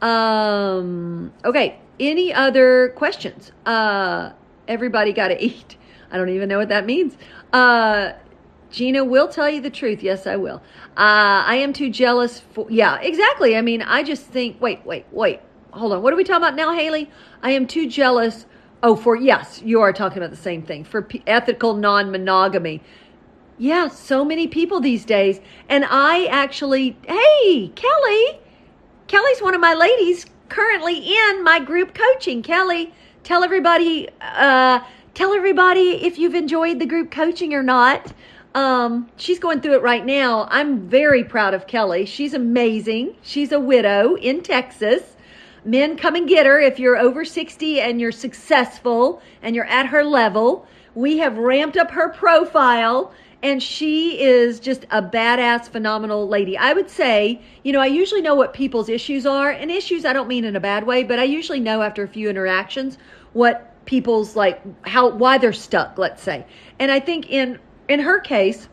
Um, 0.00 1.32
okay, 1.44 1.80
any 1.98 2.32
other 2.32 2.90
questions? 2.96 3.52
Uh, 3.66 4.32
everybody 4.68 5.12
got 5.12 5.28
to 5.28 5.44
eat. 5.44 5.76
I 6.10 6.16
don't 6.16 6.28
even 6.30 6.48
know 6.48 6.58
what 6.58 6.68
that 6.68 6.86
means. 6.86 7.16
Uh, 7.52 8.12
Gina 8.70 9.04
will 9.04 9.28
tell 9.28 9.48
you 9.48 9.60
the 9.60 9.70
truth. 9.70 10.02
Yes, 10.02 10.26
I 10.26 10.36
will. 10.36 10.62
Uh, 10.96 11.42
I 11.46 11.56
am 11.56 11.72
too 11.72 11.90
jealous 11.90 12.40
for, 12.40 12.66
yeah, 12.70 13.00
exactly. 13.00 13.56
I 13.56 13.62
mean, 13.62 13.82
I 13.82 14.02
just 14.02 14.26
think, 14.26 14.60
wait, 14.60 14.84
wait, 14.84 15.06
wait 15.10 15.40
hold 15.72 15.92
on. 15.92 16.02
What 16.02 16.12
are 16.12 16.16
we 16.16 16.24
talking 16.24 16.42
about 16.42 16.56
now, 16.56 16.74
Haley? 16.74 17.10
I 17.42 17.52
am 17.52 17.66
too 17.66 17.88
jealous. 17.88 18.46
Oh, 18.82 18.94
for 18.94 19.16
yes, 19.16 19.60
you 19.64 19.80
are 19.80 19.92
talking 19.92 20.18
about 20.18 20.30
the 20.30 20.36
same 20.36 20.62
thing 20.62 20.84
for 20.84 21.02
p- 21.02 21.22
ethical 21.26 21.74
non 21.74 22.10
monogamy. 22.10 22.82
Yeah, 23.58 23.88
so 23.88 24.24
many 24.24 24.46
people 24.46 24.80
these 24.80 25.04
days. 25.04 25.40
And 25.68 25.84
I 25.88 26.26
actually, 26.26 26.96
hey, 27.06 27.72
Kelly, 27.74 28.40
Kelly's 29.08 29.40
one 29.40 29.54
of 29.54 29.60
my 29.60 29.74
ladies 29.74 30.26
currently 30.48 30.96
in 30.96 31.42
my 31.42 31.58
group 31.58 31.92
coaching. 31.92 32.42
Kelly, 32.42 32.92
tell 33.24 33.42
everybody, 33.42 34.08
uh, 34.20 34.80
tell 35.14 35.32
everybody 35.32 36.04
if 36.04 36.18
you've 36.18 36.36
enjoyed 36.36 36.78
the 36.78 36.86
group 36.86 37.10
coaching 37.10 37.52
or 37.52 37.62
not. 37.64 38.12
Um, 38.54 39.08
she's 39.16 39.38
going 39.38 39.60
through 39.60 39.74
it 39.74 39.82
right 39.82 40.04
now. 40.04 40.48
I'm 40.50 40.88
very 40.88 41.22
proud 41.22 41.54
of 41.54 41.66
Kelly. 41.66 42.06
She's 42.06 42.34
amazing. 42.34 43.14
She's 43.22 43.52
a 43.52 43.60
widow 43.60 44.16
in 44.16 44.42
Texas 44.42 45.16
men 45.64 45.96
come 45.96 46.14
and 46.14 46.26
get 46.26 46.46
her 46.46 46.60
if 46.60 46.78
you're 46.78 46.96
over 46.96 47.24
60 47.24 47.80
and 47.80 48.00
you're 48.00 48.12
successful 48.12 49.20
and 49.42 49.54
you're 49.54 49.66
at 49.66 49.86
her 49.86 50.02
level. 50.02 50.66
We 50.94 51.18
have 51.18 51.36
ramped 51.36 51.76
up 51.76 51.90
her 51.90 52.08
profile 52.08 53.12
and 53.42 53.62
she 53.62 54.20
is 54.20 54.58
just 54.58 54.84
a 54.90 55.00
badass, 55.00 55.68
phenomenal 55.68 56.26
lady. 56.26 56.56
I 56.58 56.72
would 56.72 56.90
say, 56.90 57.40
you 57.62 57.72
know, 57.72 57.80
I 57.80 57.86
usually 57.86 58.22
know 58.22 58.34
what 58.34 58.52
people's 58.52 58.88
issues 58.88 59.26
are, 59.26 59.50
and 59.50 59.70
issues 59.70 60.04
I 60.04 60.12
don't 60.12 60.26
mean 60.26 60.44
in 60.44 60.56
a 60.56 60.60
bad 60.60 60.84
way, 60.84 61.04
but 61.04 61.20
I 61.20 61.24
usually 61.24 61.60
know 61.60 61.82
after 61.82 62.02
a 62.02 62.08
few 62.08 62.28
interactions 62.28 62.98
what 63.34 63.64
people's 63.84 64.34
like 64.34 64.60
how 64.88 65.10
why 65.10 65.38
they're 65.38 65.52
stuck, 65.52 65.98
let's 65.98 66.20
say. 66.20 66.44
And 66.80 66.90
I 66.90 66.98
think 66.98 67.30
in 67.30 67.60
in 67.88 68.00
her 68.00 68.20
case, 68.20 68.68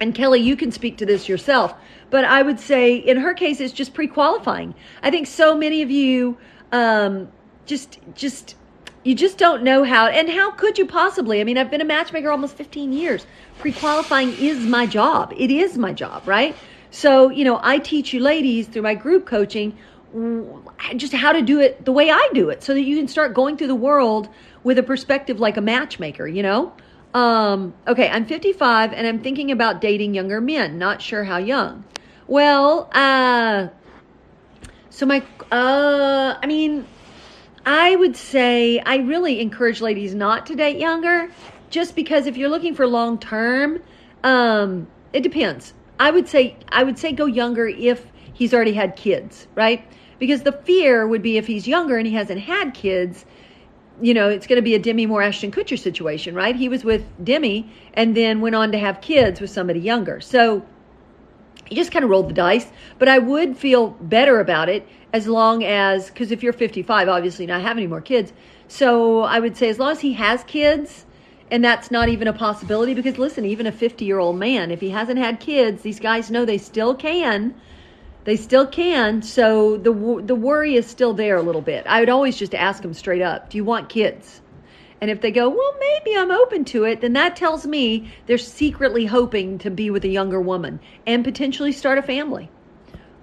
and 0.00 0.14
Kelly, 0.14 0.40
you 0.40 0.56
can 0.56 0.72
speak 0.72 0.96
to 0.98 1.06
this 1.06 1.28
yourself. 1.28 1.74
But 2.10 2.24
I 2.24 2.42
would 2.42 2.60
say 2.60 2.96
in 2.96 3.16
her 3.16 3.34
case, 3.34 3.60
it's 3.60 3.72
just 3.72 3.94
pre-qualifying. 3.94 4.74
I 5.02 5.10
think 5.10 5.26
so 5.26 5.56
many 5.56 5.82
of 5.82 5.90
you 5.90 6.36
um, 6.72 7.28
just 7.66 7.98
just 8.14 8.56
you 9.04 9.14
just 9.14 9.36
don't 9.38 9.62
know 9.62 9.84
how 9.84 10.06
and 10.06 10.28
how 10.28 10.50
could 10.50 10.78
you 10.78 10.86
possibly 10.86 11.40
i 11.40 11.44
mean 11.44 11.58
i've 11.58 11.70
been 11.70 11.80
a 11.80 11.84
matchmaker 11.84 12.30
almost 12.30 12.56
15 12.56 12.92
years 12.92 13.26
pre-qualifying 13.58 14.32
is 14.38 14.58
my 14.60 14.86
job 14.86 15.32
it 15.36 15.50
is 15.50 15.76
my 15.76 15.92
job 15.92 16.26
right 16.26 16.56
so 16.90 17.28
you 17.30 17.44
know 17.44 17.60
i 17.62 17.78
teach 17.78 18.12
you 18.12 18.20
ladies 18.20 18.66
through 18.66 18.82
my 18.82 18.94
group 18.94 19.26
coaching 19.26 19.76
just 20.96 21.12
how 21.12 21.32
to 21.32 21.42
do 21.42 21.60
it 21.60 21.84
the 21.84 21.92
way 21.92 22.10
i 22.10 22.28
do 22.32 22.48
it 22.48 22.62
so 22.62 22.72
that 22.72 22.82
you 22.82 22.96
can 22.96 23.08
start 23.08 23.34
going 23.34 23.56
through 23.56 23.66
the 23.66 23.74
world 23.74 24.28
with 24.62 24.78
a 24.78 24.82
perspective 24.82 25.38
like 25.38 25.56
a 25.56 25.62
matchmaker 25.62 26.26
you 26.26 26.42
know 26.42 26.72
um, 27.14 27.72
okay 27.86 28.08
i'm 28.08 28.26
55 28.26 28.92
and 28.92 29.06
i'm 29.06 29.20
thinking 29.22 29.50
about 29.50 29.80
dating 29.80 30.14
younger 30.14 30.40
men 30.40 30.78
not 30.78 31.00
sure 31.00 31.24
how 31.24 31.38
young 31.38 31.84
well, 32.26 32.88
uh, 32.94 33.68
so 34.88 35.04
my, 35.04 35.22
uh, 35.52 36.38
I 36.42 36.46
mean, 36.46 36.86
I 37.66 37.96
would 37.96 38.16
say 38.16 38.78
I 38.80 38.96
really 38.96 39.40
encourage 39.40 39.82
ladies 39.82 40.14
not 40.14 40.46
to 40.46 40.54
date 40.54 40.78
younger, 40.78 41.30
just 41.68 41.94
because 41.94 42.26
if 42.26 42.36
you're 42.36 42.48
looking 42.48 42.74
for 42.74 42.86
long 42.86 43.18
term, 43.18 43.82
um, 44.22 44.86
it 45.12 45.22
depends. 45.22 45.74
I 46.00 46.10
would 46.10 46.28
say 46.28 46.56
I 46.70 46.82
would 46.82 46.98
say 46.98 47.12
go 47.12 47.26
younger 47.26 47.68
if 47.68 48.06
he's 48.32 48.54
already 48.54 48.72
had 48.72 48.96
kids, 48.96 49.46
right? 49.54 49.86
Because 50.18 50.42
the 50.42 50.52
fear 50.52 51.06
would 51.06 51.22
be 51.22 51.36
if 51.36 51.46
he's 51.46 51.68
younger 51.68 51.98
and 51.98 52.06
he 52.06 52.14
hasn't 52.14 52.40
had 52.40 52.72
kids, 52.72 53.26
you 54.02 54.14
know, 54.14 54.28
it's 54.28 54.46
going 54.46 54.56
to 54.56 54.62
be 54.62 54.74
a 54.74 54.78
Demi 54.78 55.06
Moore 55.06 55.22
Ashton 55.22 55.50
Kutcher 55.50 55.78
situation, 55.78 56.34
right? 56.34 56.56
He 56.56 56.68
was 56.68 56.84
with 56.84 57.04
Demi 57.22 57.70
and 57.94 58.16
then 58.16 58.40
went 58.40 58.54
on 58.54 58.72
to 58.72 58.78
have 58.78 59.00
kids 59.00 59.40
with 59.40 59.50
somebody 59.50 59.80
younger. 59.80 60.20
So 60.20 60.64
he 61.66 61.74
just 61.74 61.92
kind 61.92 62.04
of 62.04 62.10
rolled 62.10 62.28
the 62.28 62.34
dice. 62.34 62.70
But 62.98 63.08
I 63.08 63.18
would 63.18 63.56
feel 63.56 63.90
better 63.90 64.40
about 64.40 64.68
it 64.68 64.86
as 65.12 65.28
long 65.28 65.62
as, 65.62 66.08
because 66.08 66.32
if 66.32 66.42
you're 66.42 66.52
55, 66.52 67.08
obviously 67.08 67.46
not 67.46 67.62
have 67.62 67.76
any 67.76 67.86
more 67.86 68.00
kids. 68.00 68.32
So 68.66 69.22
I 69.22 69.38
would 69.38 69.56
say 69.56 69.68
as 69.68 69.78
long 69.78 69.92
as 69.92 70.00
he 70.00 70.14
has 70.14 70.42
kids, 70.44 71.06
and 71.50 71.64
that's 71.64 71.90
not 71.90 72.08
even 72.08 72.26
a 72.26 72.32
possibility, 72.32 72.94
because 72.94 73.18
listen, 73.18 73.44
even 73.44 73.66
a 73.66 73.72
50 73.72 74.04
year 74.04 74.18
old 74.18 74.36
man, 74.36 74.70
if 74.70 74.80
he 74.80 74.90
hasn't 74.90 75.18
had 75.18 75.38
kids, 75.38 75.82
these 75.82 76.00
guys 76.00 76.30
know 76.30 76.44
they 76.44 76.58
still 76.58 76.94
can. 76.94 77.54
They 78.24 78.36
still 78.36 78.66
can. 78.66 79.22
So 79.22 79.76
the 79.76 79.92
the 80.24 80.34
worry 80.34 80.74
is 80.76 80.86
still 80.86 81.14
there 81.14 81.36
a 81.36 81.42
little 81.42 81.60
bit. 81.62 81.86
I 81.86 82.00
would 82.00 82.08
always 82.08 82.36
just 82.36 82.54
ask 82.54 82.82
them 82.82 82.94
straight 82.94 83.22
up, 83.22 83.50
"Do 83.50 83.56
you 83.58 83.64
want 83.64 83.88
kids?" 83.88 84.40
And 85.00 85.10
if 85.10 85.20
they 85.20 85.32
go, 85.32 85.50
well, 85.50 85.74
maybe 85.78 86.16
I'm 86.16 86.30
open 86.30 86.64
to 86.66 86.84
it, 86.84 87.02
then 87.02 87.12
that 87.12 87.36
tells 87.36 87.66
me 87.66 88.10
they're 88.24 88.38
secretly 88.38 89.04
hoping 89.04 89.58
to 89.58 89.70
be 89.70 89.90
with 89.90 90.02
a 90.06 90.08
younger 90.08 90.40
woman 90.40 90.80
and 91.06 91.22
potentially 91.22 91.72
start 91.72 91.98
a 91.98 92.02
family. 92.02 92.48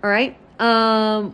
All 0.04 0.10
right. 0.12 0.38
Um, 0.60 1.34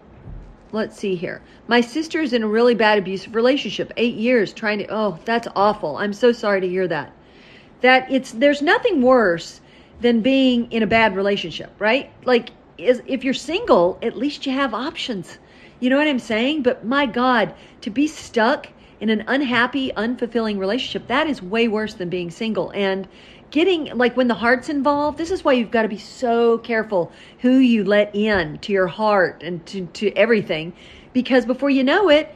let's 0.71 0.97
see 0.97 1.15
here. 1.15 1.41
My 1.67 1.81
sister 1.81 2.21
is 2.21 2.31
in 2.31 2.43
a 2.43 2.47
really 2.47 2.75
bad 2.75 2.97
abusive 2.97 3.35
relationship, 3.35 3.91
eight 3.97 4.15
years 4.15 4.53
trying 4.53 4.79
to, 4.79 4.87
oh, 4.89 5.19
that's 5.25 5.49
awful. 5.53 5.97
I'm 5.97 6.13
so 6.13 6.31
sorry 6.31 6.61
to 6.61 6.67
hear 6.69 6.87
that. 6.87 7.11
That 7.81 8.09
it's, 8.09 8.31
there's 8.31 8.61
nothing 8.61 9.01
worse 9.01 9.59
than 9.99 10.21
being 10.21 10.71
in 10.71 10.81
a 10.81 10.87
bad 10.87 11.17
relationship, 11.17 11.71
right? 11.77 12.09
Like, 12.23 12.51
is, 12.77 13.01
if 13.07 13.23
you're 13.23 13.33
single, 13.33 13.97
at 14.01 14.17
least 14.17 14.45
you 14.45 14.51
have 14.53 14.73
options. 14.73 15.37
You 15.79 15.89
know 15.89 15.97
what 15.97 16.07
I'm 16.07 16.19
saying? 16.19 16.63
But 16.63 16.85
my 16.85 17.05
God, 17.05 17.53
to 17.81 17.89
be 17.89 18.07
stuck 18.07 18.67
in 18.99 19.09
an 19.09 19.23
unhappy, 19.27 19.91
unfulfilling 19.95 20.57
relationship, 20.57 21.07
that 21.07 21.27
is 21.27 21.41
way 21.41 21.67
worse 21.67 21.93
than 21.93 22.09
being 22.09 22.31
single. 22.31 22.71
And 22.71 23.07
getting, 23.51 23.85
like, 23.97 24.17
when 24.17 24.27
the 24.27 24.33
heart's 24.33 24.69
involved, 24.69 25.17
this 25.17 25.31
is 25.31 25.43
why 25.43 25.53
you've 25.53 25.71
got 25.71 25.83
to 25.83 25.87
be 25.87 25.97
so 25.97 26.57
careful 26.57 27.11
who 27.39 27.57
you 27.57 27.83
let 27.83 28.15
in 28.15 28.57
to 28.59 28.73
your 28.73 28.87
heart 28.87 29.43
and 29.43 29.65
to, 29.67 29.85
to 29.85 30.11
everything. 30.13 30.73
Because 31.13 31.45
before 31.45 31.69
you 31.69 31.83
know 31.83 32.09
it, 32.09 32.33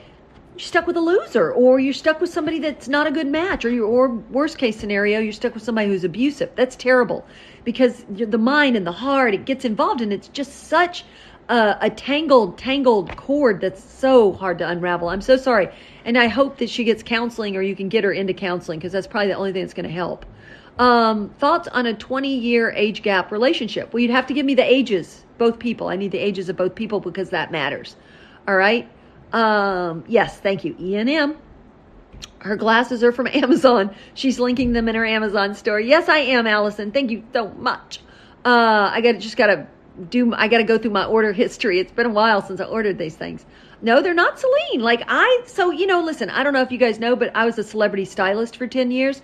you're 0.53 0.59
stuck 0.59 0.87
with 0.87 0.97
a 0.97 1.01
loser 1.01 1.51
or 1.51 1.79
you're 1.79 1.93
stuck 1.93 2.19
with 2.19 2.29
somebody 2.29 2.59
that's 2.59 2.87
not 2.87 3.07
a 3.07 3.11
good 3.11 3.27
match 3.27 3.65
or 3.65 3.69
you 3.69 3.85
or 3.85 4.09
worst 4.09 4.57
case 4.57 4.77
scenario 4.77 5.19
you're 5.19 5.33
stuck 5.33 5.53
with 5.53 5.63
somebody 5.63 5.87
who's 5.87 6.03
abusive 6.03 6.49
that's 6.55 6.75
terrible 6.75 7.25
because 7.63 8.05
the 8.09 8.37
mind 8.37 8.75
and 8.75 8.85
the 8.85 8.91
heart 8.91 9.33
it 9.33 9.45
gets 9.45 9.65
involved 9.65 10.01
and 10.01 10.11
it's 10.11 10.27
just 10.29 10.67
such 10.67 11.05
a, 11.49 11.77
a 11.81 11.89
tangled 11.89 12.57
tangled 12.57 13.15
cord 13.15 13.61
that's 13.61 13.83
so 13.83 14.33
hard 14.33 14.57
to 14.57 14.67
unravel 14.67 15.09
i'm 15.09 15.21
so 15.21 15.37
sorry 15.37 15.69
and 16.05 16.17
I 16.17 16.27
hope 16.27 16.57
that 16.57 16.69
she 16.69 16.83
gets 16.83 17.03
counseling 17.03 17.55
or 17.55 17.61
you 17.61 17.75
can 17.75 17.89
get 17.89 18.03
her 18.03 18.11
into 18.11 18.33
counseling 18.33 18.79
because 18.79 18.91
that's 18.91 19.07
probably 19.07 19.27
the 19.27 19.35
only 19.35 19.53
thing 19.53 19.61
that's 19.61 19.73
going 19.73 19.87
to 19.87 19.91
help. 19.91 20.25
Um, 20.79 21.29
thoughts 21.37 21.67
on 21.67 21.85
a 21.85 21.93
20 21.93 22.35
year 22.35 22.71
age 22.71 23.03
gap 23.03 23.31
relationship? 23.31 23.93
Well, 23.93 24.01
you'd 24.01 24.11
have 24.11 24.25
to 24.27 24.33
give 24.33 24.45
me 24.45 24.55
the 24.55 24.63
ages, 24.63 25.25
both 25.37 25.59
people. 25.59 25.87
I 25.87 25.95
need 25.95 26.11
the 26.11 26.19
ages 26.19 26.49
of 26.49 26.55
both 26.55 26.75
people 26.75 26.99
because 26.99 27.29
that 27.29 27.51
matters. 27.51 27.95
All 28.47 28.55
right. 28.55 28.89
Um, 29.33 30.03
yes, 30.07 30.39
thank 30.39 30.63
you. 30.63 30.75
E 30.79 30.95
and 30.95 31.09
M. 31.09 31.37
Her 32.39 32.55
glasses 32.55 33.03
are 33.03 33.11
from 33.11 33.27
Amazon. 33.33 33.95
She's 34.13 34.39
linking 34.39 34.73
them 34.73 34.89
in 34.89 34.95
her 34.95 35.05
Amazon 35.05 35.55
store. 35.55 35.79
Yes, 35.79 36.09
I 36.09 36.19
am, 36.19 36.47
Allison. 36.47 36.91
Thank 36.91 37.11
you 37.11 37.23
so 37.33 37.49
much. 37.49 37.99
Uh, 38.43 38.89
I 38.91 39.01
got 39.01 39.13
to 39.13 39.17
just 39.19 39.37
got 39.37 39.47
to 39.47 39.67
do. 40.09 40.33
I 40.33 40.47
got 40.47 40.57
to 40.57 40.63
go 40.63 40.77
through 40.77 40.91
my 40.91 41.05
order 41.05 41.31
history. 41.33 41.79
It's 41.79 41.91
been 41.91 42.07
a 42.07 42.11
while 42.11 42.41
since 42.41 42.59
I 42.59 42.65
ordered 42.65 42.97
these 42.97 43.15
things. 43.15 43.45
No, 43.81 44.01
they're 44.01 44.13
not 44.13 44.39
Celine. 44.39 44.81
Like 44.81 45.03
I, 45.07 45.43
so 45.45 45.71
you 45.71 45.85
know, 45.87 46.01
listen. 46.03 46.29
I 46.29 46.43
don't 46.43 46.53
know 46.53 46.61
if 46.61 46.71
you 46.71 46.77
guys 46.77 46.99
know, 46.99 47.15
but 47.15 47.35
I 47.35 47.45
was 47.45 47.57
a 47.57 47.63
celebrity 47.63 48.05
stylist 48.05 48.57
for 48.57 48.67
ten 48.67 48.91
years 48.91 49.21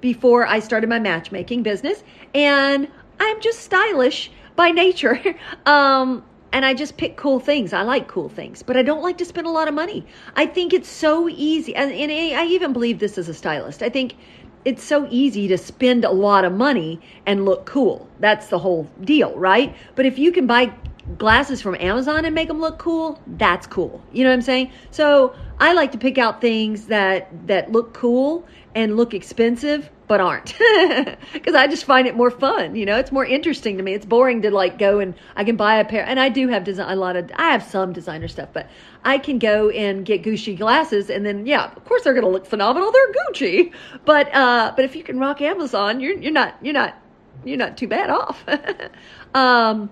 before 0.00 0.46
I 0.46 0.60
started 0.60 0.88
my 0.88 0.98
matchmaking 0.98 1.62
business, 1.62 2.02
and 2.34 2.88
I'm 3.18 3.40
just 3.40 3.60
stylish 3.60 4.30
by 4.56 4.70
nature. 4.70 5.20
um, 5.66 6.24
and 6.52 6.64
I 6.64 6.74
just 6.74 6.96
pick 6.96 7.16
cool 7.16 7.40
things. 7.40 7.72
I 7.72 7.82
like 7.82 8.08
cool 8.08 8.28
things, 8.28 8.62
but 8.62 8.76
I 8.76 8.82
don't 8.82 9.02
like 9.02 9.18
to 9.18 9.24
spend 9.24 9.46
a 9.46 9.50
lot 9.50 9.68
of 9.68 9.74
money. 9.74 10.04
I 10.36 10.46
think 10.46 10.72
it's 10.72 10.88
so 10.88 11.28
easy, 11.28 11.74
and, 11.74 11.92
and 11.92 12.10
I 12.10 12.44
even 12.46 12.72
believe 12.72 12.98
this 12.98 13.18
as 13.18 13.28
a 13.28 13.34
stylist. 13.34 13.82
I 13.82 13.88
think 13.88 14.16
it's 14.64 14.82
so 14.82 15.06
easy 15.10 15.48
to 15.48 15.56
spend 15.56 16.04
a 16.04 16.10
lot 16.10 16.44
of 16.44 16.52
money 16.52 17.00
and 17.26 17.44
look 17.44 17.64
cool. 17.64 18.08
That's 18.18 18.48
the 18.48 18.58
whole 18.58 18.88
deal, 19.02 19.34
right? 19.38 19.74
But 19.94 20.06
if 20.06 20.18
you 20.18 20.32
can 20.32 20.46
buy 20.46 20.72
glasses 21.18 21.60
from 21.62 21.76
Amazon 21.76 22.24
and 22.24 22.34
make 22.34 22.48
them 22.48 22.60
look 22.60 22.78
cool, 22.78 23.20
that's 23.26 23.66
cool. 23.66 24.02
You 24.12 24.24
know 24.24 24.30
what 24.30 24.34
I'm 24.34 24.42
saying? 24.42 24.72
So 24.90 25.34
I 25.58 25.72
like 25.72 25.92
to 25.92 25.98
pick 25.98 26.18
out 26.18 26.40
things 26.40 26.86
that 26.86 27.28
that 27.46 27.72
look 27.72 27.94
cool 27.94 28.46
and 28.74 28.96
look 28.96 29.14
expensive 29.14 29.90
but 30.10 30.20
aren't 30.20 30.56
because 31.32 31.54
I 31.54 31.68
just 31.68 31.84
find 31.84 32.08
it 32.08 32.16
more 32.16 32.32
fun. 32.32 32.74
You 32.74 32.84
know, 32.84 32.96
it's 32.96 33.12
more 33.12 33.24
interesting 33.24 33.76
to 33.76 33.82
me. 33.84 33.94
It's 33.94 34.04
boring 34.04 34.42
to 34.42 34.50
like 34.50 34.76
go 34.76 34.98
and 34.98 35.14
I 35.36 35.44
can 35.44 35.54
buy 35.54 35.76
a 35.76 35.84
pair, 35.84 36.04
and 36.04 36.18
I 36.18 36.28
do 36.28 36.48
have 36.48 36.64
design 36.64 36.90
a 36.90 36.96
lot 36.96 37.14
of. 37.14 37.30
I 37.36 37.52
have 37.52 37.62
some 37.62 37.92
designer 37.92 38.26
stuff, 38.26 38.48
but 38.52 38.68
I 39.04 39.18
can 39.18 39.38
go 39.38 39.70
and 39.70 40.04
get 40.04 40.24
Gucci 40.24 40.58
glasses, 40.58 41.10
and 41.10 41.24
then 41.24 41.46
yeah, 41.46 41.70
of 41.76 41.84
course 41.84 42.02
they're 42.02 42.12
to 42.20 42.28
look 42.28 42.44
phenomenal. 42.44 42.90
They're 42.90 43.12
Gucci, 43.12 43.72
but 44.04 44.34
uh, 44.34 44.72
but 44.74 44.84
if 44.84 44.96
you 44.96 45.04
can 45.04 45.20
rock 45.20 45.40
Amazon, 45.40 46.00
you're 46.00 46.18
you're 46.18 46.32
not 46.32 46.56
you're 46.60 46.74
not 46.74 47.00
you're 47.44 47.56
not 47.56 47.76
too 47.76 47.86
bad 47.86 48.10
off. 48.10 48.44
um, 49.34 49.90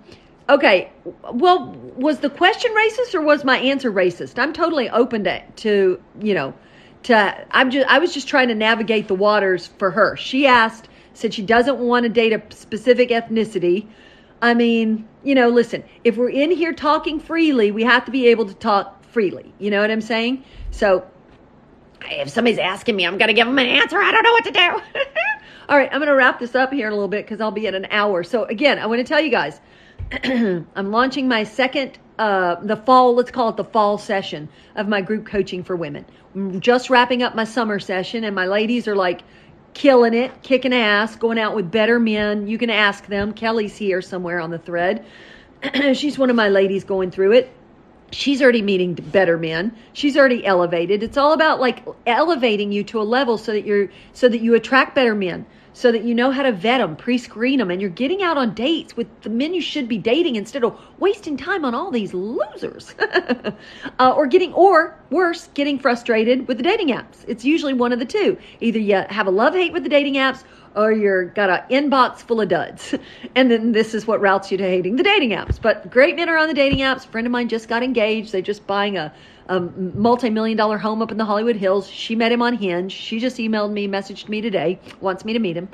okay, 0.49 0.91
well, 1.33 1.75
was 1.97 2.19
the 2.21 2.31
question 2.31 2.73
racist 2.73 3.15
or 3.15 3.21
was 3.21 3.45
my 3.45 3.59
answer 3.59 3.93
racist? 3.93 4.39
I'm 4.39 4.53
totally 4.53 4.89
open 4.91 5.25
to 5.25 5.43
to 5.57 6.03
you 6.21 6.35
know 6.35 6.55
to 7.05 7.47
I'm 7.51 7.71
just 7.71 7.87
I 7.89 7.99
was 7.99 8.15
just 8.15 8.29
trying 8.29 8.49
to 8.49 8.55
navigate 8.55 9.09
the 9.09 9.15
waters 9.15 9.67
for 9.79 9.91
her. 9.91 10.17
She 10.17 10.47
asked, 10.47 10.89
said 11.15 11.35
she 11.35 11.43
doesn't 11.43 11.79
want 11.79 12.05
to 12.05 12.09
date 12.09 12.33
a 12.33 12.43
specific 12.55 13.11
ethnicity. 13.11 13.87
I 14.41 14.55
mean, 14.55 15.09
you 15.25 15.35
know, 15.35 15.49
listen, 15.49 15.83
if 16.05 16.17
we're 16.17 16.31
in 16.31 16.51
here 16.51 16.73
talking 16.73 17.19
freely, 17.19 17.73
we 17.73 17.83
have 17.83 18.05
to 18.05 18.11
be 18.11 18.29
able 18.29 18.47
to 18.47 18.55
talk 18.55 19.03
freely. 19.05 19.53
You 19.59 19.71
know 19.71 19.81
what 19.81 19.91
I'm 19.91 20.01
saying? 20.01 20.45
So 20.71 21.05
if 22.03 22.29
somebody's 22.29 22.59
asking 22.59 22.95
me, 22.95 23.05
I'm 23.05 23.19
going 23.19 23.29
to 23.29 23.35
give 23.35 23.47
them 23.47 23.59
an 23.59 23.67
answer. 23.67 24.01
I 24.01 24.13
don't 24.13 24.23
know 24.23 24.33
what 24.33 24.45
to 24.45 24.51
do. 24.53 25.01
All 25.69 25.77
right, 25.77 25.89
I'm 25.93 25.99
going 25.99 26.09
to 26.09 26.15
wrap 26.15 26.39
this 26.39 26.55
up 26.55 26.73
here 26.73 26.87
in 26.87 26.93
a 26.93 26.97
little 26.97 27.09
bit 27.09 27.27
because 27.27 27.41
I'll 27.41 27.51
be 27.51 27.67
at 27.67 27.75
an 27.75 27.89
hour. 27.91 28.23
So 28.23 28.45
again, 28.45 28.79
I 28.79 28.87
want 28.87 29.01
to 29.01 29.05
tell 29.05 29.21
you 29.21 29.31
guys, 29.31 29.61
I'm 30.25 30.91
launching 30.91 31.29
my 31.29 31.45
second, 31.45 31.99
uh, 32.19 32.57
the 32.63 32.77
fall, 32.77 33.15
let's 33.15 33.31
call 33.31 33.51
it 33.51 33.57
the 33.57 33.65
fall 33.65 33.99
session 33.99 34.49
of 34.75 34.89
my 34.89 35.01
group 35.01 35.27
coaching 35.27 35.63
for 35.63 35.77
women 35.77 36.05
just 36.59 36.91
wrapping 36.91 37.23
up 37.23 37.35
my 37.35 37.45
summer 37.45 37.79
session, 37.79 38.25
and 38.25 38.35
my 38.35 38.47
ladies 38.47 38.87
are 38.87 38.97
like 38.97 39.23
killing 39.75 40.15
it, 40.15 40.43
kicking 40.43 40.73
ass, 40.73 41.17
going 41.17 41.39
out 41.39 41.55
with 41.55 41.71
better 41.71 41.99
men. 41.99 42.47
You 42.47 42.59
can 42.59 42.71
ask 42.71 43.07
them. 43.07 43.33
Kelly's 43.33 43.77
here 43.77 44.03
somewhere 44.03 44.41
on 44.41 44.51
the 44.51 44.59
thread. 44.59 45.05
She's 45.95 46.19
one 46.19 46.31
of 46.31 46.37
my 46.37 46.49
ladies 46.49 46.85
going 46.85 47.11
through 47.11 47.33
it. 47.33 47.53
She's 48.11 48.41
already 48.41 48.63
meeting 48.63 48.95
better 48.95 49.37
men. 49.37 49.77
She's 49.93 50.17
already 50.17 50.45
elevated. 50.45 51.03
It's 51.03 51.19
all 51.19 51.33
about 51.33 51.61
like 51.61 51.87
elevating 52.07 52.73
you 52.73 52.83
to 52.85 53.01
a 53.01 53.05
level 53.05 53.37
so 53.37 53.53
that 53.53 53.67
you're 53.67 53.91
so 54.15 54.29
that 54.29 54.41
you 54.41 54.55
attract 54.55 54.95
better 54.95 55.15
men 55.15 55.45
so 55.79 55.93
that 55.93 56.03
you 56.03 56.13
know 56.13 56.33
how 56.33 56.43
to 56.43 56.51
vet 56.51 56.81
them, 56.81 56.97
pre 56.97 57.17
screen 57.17 57.61
them, 57.61 57.71
and 57.71 57.81
you're 57.81 57.89
getting 57.89 58.21
out 58.21 58.37
on 58.37 58.53
dates 58.53 58.97
with 58.97 59.07
the 59.23 59.31
men 59.31 59.55
you 59.55 59.61
should 59.61 59.87
be 59.87 59.97
dating 59.97 60.35
instead 60.35 60.65
of 60.65 60.77
wasting 60.99 61.37
time 61.37 61.65
on 61.65 61.73
all 61.73 61.93
these 61.93 62.13
losers. 62.13 62.97
uh, 64.01 64.13
or 64.17 64.27
getting, 64.27 64.53
or 64.55 64.99
worse, 65.11 65.49
getting 65.55 65.79
frustrated 65.79 66.49
with 66.49 66.57
the 66.57 66.65
dating 66.65 66.89
apps. 66.89 67.25
It's 67.29 67.45
usually 67.45 67.75
one 67.75 67.93
of 67.93 68.01
the 68.01 68.05
two. 68.05 68.37
Either 68.61 68.81
you 68.81 69.05
have 69.09 69.29
a 69.29 69.31
love 69.31 69.55
hate 69.55 69.73
with 69.73 69.85
the 69.85 69.89
dating 69.89 70.15
apps 70.15 70.43
or 70.75 70.91
you're 70.91 71.27
got 71.27 71.49
an 71.49 71.63
inbox 71.71 72.19
full 72.19 72.41
of 72.41 72.49
duds. 72.49 72.95
And 73.37 73.49
then 73.49 73.71
this 73.71 73.95
is 73.95 74.05
what 74.05 74.21
routes 74.21 74.51
you 74.51 74.59
to 74.59 74.65
hating 74.65 74.97
the 74.97 75.05
dating 75.05 75.31
apps. 75.31 75.63
But 75.63 75.91
great 75.91 76.17
men 76.17 76.29
are 76.29 76.37
on 76.37 76.49
the 76.49 76.55
dating 76.55 76.81
apps. 76.81 77.05
A 77.05 77.09
friend 77.09 77.25
of 77.25 77.31
mine 77.31 77.49
just 77.49 77.69
got 77.69 77.85
engaged. 77.85 78.33
They're 78.33 78.43
just 78.43 78.67
buying 78.67 78.97
a 78.97 79.13
a 79.49 79.61
multi-million 79.61 80.57
dollar 80.57 80.79
home 80.79 81.03
up 81.03 81.11
in 81.11 81.19
the 81.19 81.25
Hollywood 81.25 81.57
Hills. 81.57 81.89
She 81.89 82.15
met 82.15 82.33
him 82.33 82.43
on 82.43 82.55
Hinge. 82.55 82.93
She 82.93 83.19
just 83.19 83.39
emailed 83.39 83.73
me, 83.73 83.89
messaged 83.89 84.29
me 84.29 84.41
today, 84.41 84.79
wants 85.01 85.25
me 85.25 85.33
to 85.33 85.39
meet 85.39 85.57
him. 85.57 85.69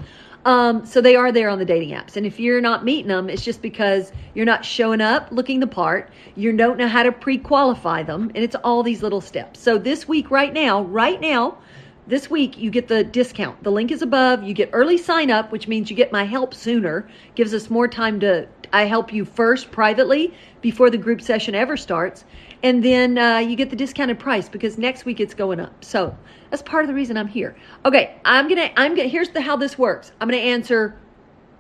Um, 0.45 0.85
so 0.85 1.01
they 1.01 1.17
are 1.17 1.33
there 1.33 1.49
on 1.49 1.59
the 1.59 1.65
dating 1.65 1.91
apps. 1.91 2.17
And 2.17 2.27
if 2.27 2.39
you're 2.39 2.61
not 2.61 2.85
meeting 2.85 3.09
them, 3.09 3.31
it's 3.31 3.43
just 3.43 3.63
because 3.63 4.13
you're 4.35 4.45
not 4.45 4.65
showing 4.65 5.01
up 5.01 5.29
looking 5.31 5.61
the 5.61 5.67
part. 5.67 6.11
You 6.37 6.55
don't 6.55 6.77
know 6.77 6.89
how 6.89 7.03
to 7.03 7.13
pre-qualify 7.13 8.03
them. 8.03 8.31
And 8.35 8.45
it's 8.45 8.55
all 8.57 8.83
these 8.83 9.03
little 9.03 9.23
steps. 9.23 9.61
So 9.61 9.79
this 9.79 10.07
week, 10.07 10.31
right 10.31 10.53
now, 10.53 10.83
right 10.83 11.21
now, 11.21 11.59
this 12.07 12.31
week 12.31 12.59
you 12.59 12.71
get 12.71 12.89
the 12.89 13.03
discount. 13.03 13.63
The 13.65 13.73
link 13.73 13.91
is 13.91 14.03
above. 14.03 14.43
You 14.43 14.53
get 14.53 14.69
early 14.75 14.99
sign 14.99 15.31
up, 15.31 15.51
which 15.51 15.67
means 15.67 15.89
you 15.89 15.97
get 15.97 16.13
my 16.13 16.25
help 16.25 16.53
sooner. 16.53 17.09
Gives 17.35 17.55
us 17.55 17.71
more 17.71 17.89
time 17.89 18.21
to 18.21 18.47
I 18.75 18.87
help 18.87 19.13
you 19.13 19.25
first 19.25 19.71
privately 19.71 20.35
before 20.61 20.91
the 20.91 20.99
group 20.99 21.23
session 21.23 21.55
ever 21.55 21.77
starts 21.77 22.25
and 22.65 22.83
then 22.83 23.19
uh, 23.19 23.39
you 23.39 23.55
get 23.55 23.71
the 23.71 23.77
discounted 23.77 24.19
price 24.19 24.49
because 24.49 24.79
next 24.79 25.05
week 25.05 25.21
it's 25.21 25.35
going 25.35 25.61
up. 25.61 25.85
So 25.85 26.17
that's 26.51 26.63
part 26.63 26.83
of 26.83 26.89
the 26.89 26.95
reason 26.95 27.17
I'm 27.17 27.29
here. 27.29 27.55
Okay, 27.85 28.17
I'm 28.25 28.49
gonna 28.49 28.73
I'm 28.77 28.97
gonna 28.97 29.09
here's 29.09 29.29
the 29.29 29.41
how 29.41 29.57
this 29.57 29.79
works. 29.79 30.11
I'm 30.21 30.29
gonna 30.29 30.43
answer 30.43 30.99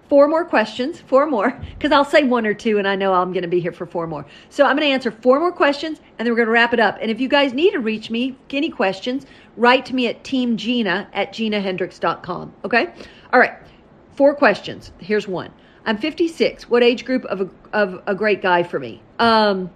four 0.08 0.28
more 0.28 0.44
questions, 0.44 1.00
four 1.00 1.26
more, 1.26 1.50
because 1.74 1.92
I'll 1.92 2.04
say 2.04 2.24
one 2.24 2.46
or 2.46 2.54
two 2.54 2.78
and 2.78 2.88
I 2.88 2.96
know 2.96 3.12
I'm 3.12 3.32
going 3.32 3.42
to 3.42 3.48
be 3.48 3.58
here 3.58 3.72
for 3.72 3.86
four 3.86 4.06
more. 4.06 4.26
So 4.50 4.64
I'm 4.64 4.76
going 4.76 4.86
to 4.86 4.92
answer 4.92 5.10
four 5.10 5.40
more 5.40 5.50
questions 5.50 5.98
and 6.18 6.26
then 6.26 6.32
we're 6.32 6.36
going 6.36 6.46
to 6.46 6.52
wrap 6.52 6.74
it 6.74 6.80
up. 6.80 6.98
And 7.00 7.10
if 7.10 7.20
you 7.20 7.28
guys 7.28 7.54
need 7.54 7.72
to 7.72 7.80
reach 7.80 8.10
me, 8.10 8.36
any 8.50 8.68
questions, 8.68 9.26
write 9.56 9.86
to 9.86 9.94
me 9.94 10.06
at 10.06 10.22
teamgina 10.22 11.08
at 11.12 11.32
ginahendrix.com. 11.32 12.52
Okay? 12.64 12.92
All 13.32 13.40
right. 13.40 13.54
Four 14.14 14.34
questions. 14.34 14.92
Here's 14.98 15.26
one. 15.26 15.50
I'm 15.86 15.98
56. 15.98 16.68
What 16.70 16.82
age 16.82 17.04
group 17.04 17.24
of 17.24 17.40
a, 17.40 17.50
of 17.72 18.02
a 18.06 18.14
great 18.14 18.42
guy 18.42 18.62
for 18.62 18.78
me? 18.78 19.02
Um, 19.18 19.70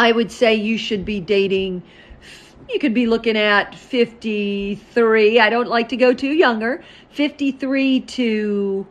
I 0.00 0.12
would 0.12 0.32
say 0.32 0.54
you 0.54 0.78
should 0.78 1.04
be 1.04 1.20
dating 1.20 1.82
you 2.72 2.78
could 2.78 2.94
be 2.94 3.06
looking 3.06 3.36
at 3.36 3.74
53. 3.74 5.40
I 5.40 5.50
don't 5.50 5.68
like 5.68 5.90
to 5.90 5.96
go 5.96 6.14
too 6.14 6.32
younger. 6.32 6.82
53 7.10 8.00
to 8.00 8.86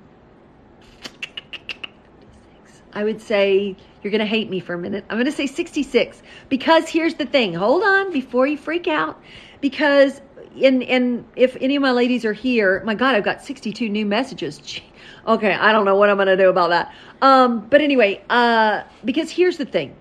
I 2.94 3.04
would 3.04 3.22
say 3.22 3.76
you're 4.04 4.12
going 4.12 4.20
to 4.20 4.28
hate 4.28 4.52
me 4.52 4.60
for 4.60 4.76
a 4.76 4.78
minute. 4.78 5.04
I'm 5.10 5.16
going 5.16 5.26
to 5.26 5.32
say 5.32 5.48
66 5.48 6.22
because 6.48 6.88
here's 6.88 7.16
the 7.16 7.26
thing. 7.26 7.56
Hold 7.56 7.82
on 7.82 8.12
before 8.12 8.46
you 8.46 8.58
freak 8.58 8.88
out 8.88 9.20
because 9.62 10.22
and 10.62 10.84
and 10.84 11.26
if 11.36 11.58
any 11.60 11.76
of 11.76 11.82
my 11.82 11.92
ladies 11.92 12.24
are 12.24 12.34
here, 12.34 12.84
my 12.86 12.94
god, 12.94 13.16
I've 13.16 13.24
got 13.24 13.44
62 13.44 13.90
new 13.90 14.06
messages. 14.06 14.60
Gee, 14.60 14.84
okay, 15.28 15.54
I 15.54 15.72
don't 15.72 15.86
know 15.86 15.96
what 15.96 16.12
I'm 16.12 16.18
going 16.18 16.28
to 16.28 16.38
do 16.38 16.50
about 16.50 16.70
that. 16.70 16.94
Um 17.24 17.68
but 17.68 17.82
anyway, 17.82 18.22
uh 18.30 18.84
because 19.04 19.32
here's 19.32 19.58
the 19.58 19.66
thing 19.66 19.96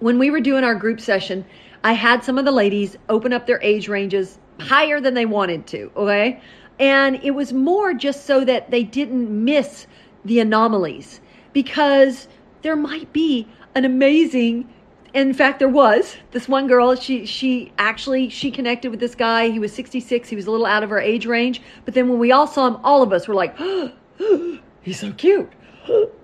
when 0.00 0.18
we 0.18 0.30
were 0.30 0.40
doing 0.40 0.64
our 0.64 0.74
group 0.74 1.00
session, 1.00 1.44
I 1.84 1.92
had 1.92 2.24
some 2.24 2.38
of 2.38 2.44
the 2.44 2.52
ladies 2.52 2.96
open 3.08 3.32
up 3.32 3.46
their 3.46 3.60
age 3.62 3.88
ranges 3.88 4.38
higher 4.60 5.00
than 5.00 5.14
they 5.14 5.26
wanted 5.26 5.66
to, 5.68 5.90
okay? 5.96 6.40
And 6.78 7.20
it 7.22 7.32
was 7.32 7.52
more 7.52 7.94
just 7.94 8.26
so 8.26 8.44
that 8.44 8.70
they 8.70 8.82
didn't 8.82 9.44
miss 9.44 9.86
the 10.24 10.40
anomalies 10.40 11.20
because 11.52 12.28
there 12.62 12.76
might 12.76 13.12
be 13.12 13.48
an 13.74 13.84
amazing 13.84 14.68
in 15.14 15.32
fact 15.32 15.58
there 15.58 15.68
was 15.68 16.16
this 16.32 16.48
one 16.48 16.66
girl 16.66 16.94
she 16.94 17.24
she 17.24 17.72
actually 17.78 18.28
she 18.28 18.50
connected 18.50 18.90
with 18.90 19.00
this 19.00 19.14
guy. 19.14 19.48
He 19.48 19.58
was 19.58 19.72
66 19.72 20.28
he 20.28 20.36
was 20.36 20.46
a 20.46 20.50
little 20.50 20.66
out 20.66 20.82
of 20.82 20.90
her 20.90 21.00
age 21.00 21.26
range. 21.26 21.62
But 21.84 21.94
then 21.94 22.08
when 22.08 22.18
we 22.18 22.30
all 22.30 22.46
saw 22.46 22.66
him 22.66 22.76
all 22.84 23.02
of 23.02 23.12
us 23.12 23.26
were 23.26 23.34
like 23.34 23.56
oh, 23.58 23.92
he's 24.82 25.00
so 25.00 25.12
cute 25.12 25.50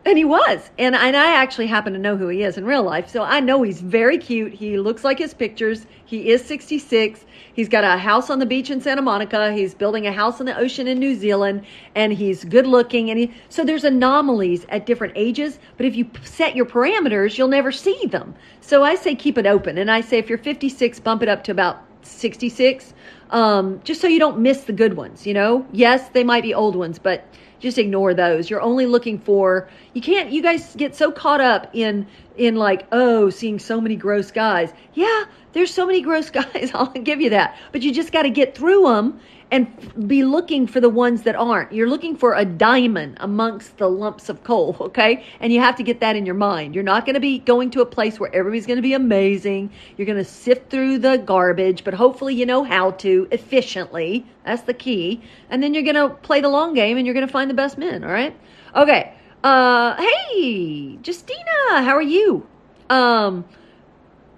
and 0.05 0.19
he 0.19 0.25
was. 0.25 0.71
And, 0.79 0.95
and 0.95 1.17
I 1.17 1.35
actually 1.35 1.67
happen 1.67 1.93
to 1.93 1.99
know 1.99 2.17
who 2.17 2.29
he 2.29 2.43
is 2.43 2.59
in 2.59 2.65
real 2.65 2.83
life. 2.83 3.09
So 3.09 3.23
I 3.23 3.41
know 3.41 3.63
he's 3.63 3.81
very 3.81 4.19
cute. 4.19 4.53
He 4.53 4.79
looks 4.79 5.05
like 5.05 5.19
his 5.19 5.33
pictures. 5.33 5.87
He 6.05 6.29
is 6.29 6.45
66. 6.45 7.25
He's 7.55 7.69
got 7.69 7.85
a 7.85 7.97
house 7.97 8.31
on 8.31 8.39
the 8.39 8.47
beach 8.47 8.71
in 8.71 8.81
Santa 8.81 9.03
Monica. 9.03 9.53
He's 9.53 9.75
building 9.75 10.07
a 10.07 10.13
house 10.13 10.41
in 10.41 10.47
the 10.47 10.57
ocean 10.57 10.87
in 10.87 10.99
New 10.99 11.15
Zealand. 11.15 11.65
And 11.95 12.13
he's 12.13 12.45
good 12.45 12.67
looking. 12.67 13.11
And 13.11 13.19
he, 13.19 13.35
so 13.49 13.65
there's 13.65 13.85
anomalies 13.85 14.67
at 14.69 14.87
different 14.87 15.15
ages. 15.17 15.59
But 15.77 15.87
if 15.87 15.97
you 15.97 16.11
set 16.23 16.55
your 16.55 16.67
parameters, 16.67 17.39
you'll 17.39 17.49
never 17.49 17.73
see 17.73 18.07
them. 18.07 18.35
So 18.61 18.85
I 18.85 18.95
say 18.97 19.15
keep 19.15 19.39
it 19.39 19.47
open. 19.47 19.79
And 19.79 19.91
I 19.91 20.01
say 20.01 20.19
if 20.19 20.29
you're 20.29 20.39
56, 20.39 21.01
bump 21.01 21.23
it 21.23 21.29
up 21.29 21.45
to 21.45 21.53
about 21.53 21.83
66. 22.07 22.95
Um, 23.31 23.81
just 23.85 24.01
so 24.01 24.07
you 24.07 24.19
don't 24.19 24.39
miss 24.39 24.65
the 24.65 24.73
good 24.73 24.95
ones, 24.95 25.27
you 25.27 25.35
know? 25.35 25.67
Yes, 25.73 26.09
they 26.11 26.25
might 26.25 26.43
be 26.43 26.55
old 26.55 26.77
ones, 26.77 26.99
but 26.99 27.27
just 27.65 27.79
ignore 27.79 28.13
those. 28.15 28.51
You're 28.51 28.61
only 28.61 28.87
looking 28.87 29.19
for 29.19 29.69
you 29.95 30.03
can't 30.03 30.31
you 30.31 30.43
guys 30.43 30.77
get 30.77 30.95
so 30.95 31.11
caught 31.11 31.41
up 31.41 31.71
in 31.73 32.07
in 32.37 32.57
like, 32.57 32.87
oh, 32.93 33.31
seeing 33.31 33.59
so 33.59 33.81
many 33.81 33.97
gross 33.97 34.31
guys. 34.31 34.73
Yeah, 34.93 35.25
there's 35.55 35.73
so 35.73 35.87
many 35.87 36.03
gross 36.03 36.31
guys. 36.43 36.71
I'll 36.75 36.93
give 36.93 37.21
you 37.21 37.31
that. 37.31 37.57
But 37.73 37.83
you 37.83 37.93
just 37.93 38.13
got 38.13 38.23
to 38.23 38.31
get 38.31 38.55
through 38.55 38.85
them 38.85 39.21
and 39.55 40.09
be 40.09 40.25
looking 40.25 40.67
for 40.67 40.81
the 40.81 40.91
ones 40.91 41.23
that 41.23 41.37
aren't. 41.37 41.73
You're 41.73 41.89
looking 41.89 42.17
for 42.17 42.35
a 42.35 42.45
diamond 42.45 43.19
amongst 43.21 43.79
the 43.79 43.89
lumps 43.89 44.29
of 44.29 44.43
coal, 44.43 44.77
okay? 44.81 45.25
And 45.39 45.53
you 45.53 45.61
have 45.61 45.77
to 45.77 45.85
get 45.85 46.01
that 46.01 46.17
in 46.17 46.27
your 46.27 46.35
mind. 46.35 46.75
You're 46.75 46.83
not 46.83 47.07
going 47.07 47.15
to 47.15 47.21
be 47.21 47.39
going 47.39 47.71
to 47.71 47.81
a 47.81 47.87
place 47.87 48.19
where 48.19 48.35
everybody's 48.35 48.67
going 48.67 48.79
to 48.79 48.83
be 48.83 48.95
amazing. 48.95 49.71
You're 49.97 50.07
going 50.07 50.19
to 50.19 50.25
sift 50.25 50.71
through 50.71 50.99
the 50.99 51.19
garbage, 51.19 51.85
but 51.85 51.95
hopefully 51.95 52.35
you 52.35 52.45
know 52.47 52.65
how 52.65 52.91
to 52.93 53.29
efficiently. 53.31 54.27
That's 54.45 54.63
the 54.63 54.75
key. 54.75 55.23
And 55.51 55.63
then 55.63 55.73
you're 55.73 55.85
going 55.85 55.95
to 55.95 56.17
play 56.17 56.41
the 56.41 56.49
long 56.49 56.75
game 56.75 56.97
and 56.97 57.07
you're 57.07 57.15
going 57.15 57.27
to 57.27 57.33
find 57.33 57.49
the 57.49 57.55
best 57.55 57.79
men, 57.79 58.03
all 58.03 58.11
right? 58.11 58.37
Okay. 58.75 59.15
Uh 59.45 59.95
hey, 59.97 60.99
Justina, 61.05 61.83
how 61.83 61.95
are 61.95 62.03
you? 62.03 62.47
Um 62.89 63.45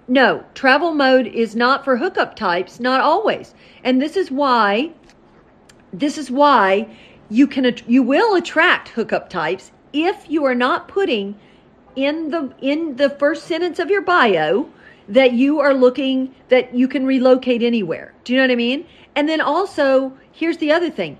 no, 0.09 0.43
travel 0.53 0.93
mode 0.93 1.27
is 1.27 1.55
not 1.55 1.83
for 1.83 1.97
hookup 1.97 2.35
types, 2.35 2.79
not 2.79 3.01
always. 3.01 3.53
And 3.83 4.01
this 4.01 4.15
is 4.15 4.29
why 4.29 4.91
this 5.99 6.17
is 6.17 6.29
why 6.31 6.87
you 7.29 7.47
can 7.47 7.75
you 7.87 8.03
will 8.03 8.35
attract 8.35 8.89
hookup 8.89 9.29
types 9.29 9.71
if 9.93 10.29
you 10.29 10.45
are 10.45 10.55
not 10.55 10.87
putting 10.87 11.35
in 11.95 12.29
the 12.29 12.53
in 12.61 12.95
the 12.97 13.09
first 13.09 13.45
sentence 13.45 13.79
of 13.79 13.89
your 13.89 14.01
bio 14.01 14.69
that 15.09 15.33
you 15.33 15.59
are 15.59 15.73
looking 15.73 16.33
that 16.49 16.73
you 16.73 16.87
can 16.87 17.05
relocate 17.05 17.63
anywhere. 17.63 18.13
Do 18.23 18.33
you 18.33 18.37
know 18.37 18.43
what 18.43 18.51
I 18.51 18.55
mean? 18.55 18.85
And 19.15 19.27
then 19.27 19.41
also, 19.41 20.13
here's 20.31 20.57
the 20.57 20.71
other 20.71 20.89
thing. 20.89 21.17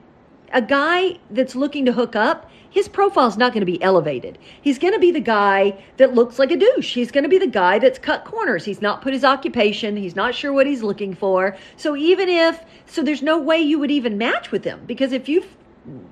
A 0.53 0.61
guy 0.61 1.17
that's 1.31 1.55
looking 1.55 1.85
to 1.85 1.93
hook 1.93 2.15
up, 2.15 2.49
his 2.77 2.87
profile's 2.87 3.37
not 3.37 3.53
going 3.53 3.61
to 3.61 3.65
be 3.65 3.81
elevated. 3.81 4.37
He's 4.61 4.77
going 4.77 4.93
to 4.93 4.99
be 4.99 5.09
the 5.09 5.19
guy 5.19 5.83
that 5.97 6.13
looks 6.13 6.37
like 6.37 6.51
a 6.51 6.57
douche. 6.57 6.93
He's 6.93 7.09
going 7.09 7.23
to 7.23 7.27
be 7.27 7.39
the 7.39 7.47
guy 7.47 7.79
that's 7.79 7.97
cut 7.97 8.23
corners. 8.23 8.63
He's 8.63 8.83
not 8.83 9.01
put 9.01 9.13
his 9.13 9.25
occupation. 9.25 9.97
He's 9.97 10.15
not 10.15 10.35
sure 10.35 10.53
what 10.53 10.67
he's 10.67 10.83
looking 10.83 11.15
for. 11.15 11.57
So 11.75 11.95
even 11.95 12.29
if, 12.29 12.63
so 12.85 13.01
there's 13.01 13.23
no 13.23 13.39
way 13.39 13.57
you 13.57 13.79
would 13.79 13.89
even 13.89 14.19
match 14.19 14.51
with 14.51 14.63
him 14.63 14.83
because 14.85 15.11
if 15.11 15.27
you 15.27 15.43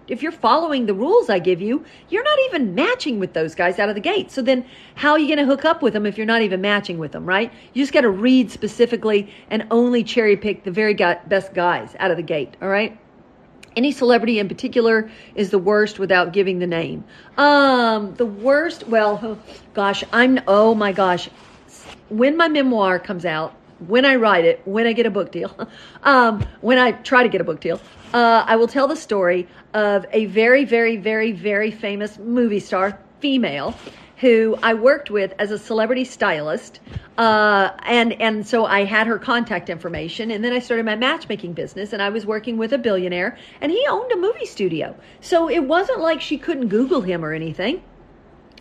if 0.07 0.24
you're 0.24 0.32
following 0.32 0.88
the 0.88 0.93
rules 0.95 1.30
I 1.30 1.38
give 1.38 1.61
you, 1.61 1.86
you're 2.09 2.24
not 2.24 2.39
even 2.45 2.74
matching 2.74 3.20
with 3.20 3.34
those 3.34 3.53
guys 3.53 3.78
out 3.78 3.89
of 3.89 3.95
the 3.95 4.01
gate. 4.01 4.32
So 4.32 4.41
then 4.41 4.66
how 4.95 5.11
are 5.11 5.20
you 5.20 5.28
going 5.28 5.38
to 5.38 5.45
hook 5.45 5.66
up 5.66 5.84
with 5.84 5.93
them 5.93 6.07
if 6.07 6.18
you're 6.18 6.26
not 6.26 6.41
even 6.41 6.61
matching 6.61 6.97
with 6.97 7.11
them, 7.11 7.26
right? 7.28 7.53
You 7.74 7.84
just 7.84 7.93
got 7.93 8.01
to 8.01 8.09
read 8.09 8.49
specifically 8.49 9.32
and 9.51 9.68
only 9.70 10.03
cherry 10.03 10.38
pick 10.38 10.63
the 10.63 10.72
very 10.72 10.95
best 10.95 11.53
guys 11.53 11.95
out 11.99 12.09
of 12.09 12.18
the 12.18 12.24
gate, 12.24 12.55
all 12.61 12.70
right? 12.70 12.97
Any 13.76 13.92
celebrity 13.92 14.40
in 14.40 14.48
particular 14.48 15.10
is 15.36 15.50
the 15.50 15.60
worst 15.60 16.00
without 16.00 16.34
giving 16.34 16.60
the 16.60 16.68
name. 16.68 17.04
Um, 17.38 18.14
the 18.16 18.26
worst, 18.26 18.88
well, 18.88 19.40
gosh, 19.74 20.04
I'm, 20.14 20.40
oh 20.48 20.76
my 20.76 20.92
gosh. 20.92 21.30
When 22.10 22.38
my 22.38 22.48
memoir 22.48 23.00
comes 23.00 23.26
out, 23.26 23.54
when 23.88 24.06
I 24.06 24.16
write 24.16 24.46
it, 24.46 24.62
when 24.66 24.88
I 24.88 24.94
get 24.94 25.06
a 25.06 25.10
book 25.10 25.32
deal, 25.32 25.54
um, 26.04 26.46
when 26.62 26.78
I 26.78 26.94
try 26.94 27.24
to 27.24 27.30
get 27.30 27.42
a 27.42 27.44
book 27.44 27.60
deal, 27.60 27.82
uh, 28.14 28.46
I 28.48 28.56
will 28.56 28.68
tell 28.68 28.88
the 28.88 28.96
story 28.96 29.48
of 29.74 30.06
a 30.12 30.26
very, 30.26 30.64
very, 30.64 30.96
very, 30.96 31.32
very 31.32 31.72
famous 31.72 32.18
movie 32.18 32.60
star, 32.60 32.98
female, 33.20 33.76
who 34.18 34.57
I 34.63 34.74
worked 34.74 35.11
with 35.11 35.34
as 35.39 35.51
a 35.51 35.59
celebrity 35.59 36.05
stylist. 36.05 36.80
Uh, 37.18 37.72
and, 37.84 38.13
and 38.22 38.47
so 38.47 38.66
I 38.66 38.86
had 38.86 39.07
her 39.07 39.20
contact 39.20 39.70
information. 39.70 40.32
And 40.32 40.43
then 40.43 40.53
I 40.53 40.59
started 40.59 40.86
my 40.86 40.95
matchmaking 40.95 41.53
business 41.53 41.93
and 41.93 42.01
I 42.01 42.09
was 42.09 42.26
working 42.26 42.57
with 42.57 42.74
a 42.74 42.78
billionaire 42.78 43.38
and 43.61 43.72
he 43.72 43.86
owned 43.89 44.11
a 44.11 44.18
movie 44.18 44.45
studio. 44.45 44.95
So 45.22 45.49
it 45.49 45.63
wasn't 45.63 45.99
like 45.99 46.22
she 46.22 46.38
couldn't 46.38 46.70
Google 46.70 47.01
him 47.01 47.26
or 47.26 47.34
anything. 47.34 47.84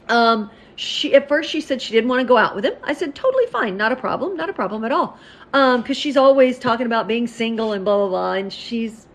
Um, 0.08 0.50
she 0.76 1.14
at 1.14 1.28
first 1.28 1.50
she 1.50 1.60
said 1.60 1.80
she 1.80 1.92
didn't 1.92 2.08
want 2.08 2.20
to 2.20 2.26
go 2.26 2.36
out 2.36 2.54
with 2.54 2.64
him. 2.64 2.74
I 2.82 2.94
said 2.94 3.14
totally 3.14 3.46
fine, 3.46 3.76
not 3.76 3.92
a 3.92 3.96
problem, 3.96 4.36
not 4.36 4.48
a 4.48 4.52
problem 4.52 4.84
at 4.84 4.92
all. 4.92 5.18
Um, 5.52 5.82
because 5.82 5.96
she's 5.96 6.16
always 6.16 6.58
talking 6.58 6.86
about 6.86 7.06
being 7.06 7.26
single 7.26 7.72
and 7.72 7.84
blah 7.84 7.96
blah 7.98 8.08
blah, 8.08 8.32
and 8.32 8.52
she's 8.52 9.06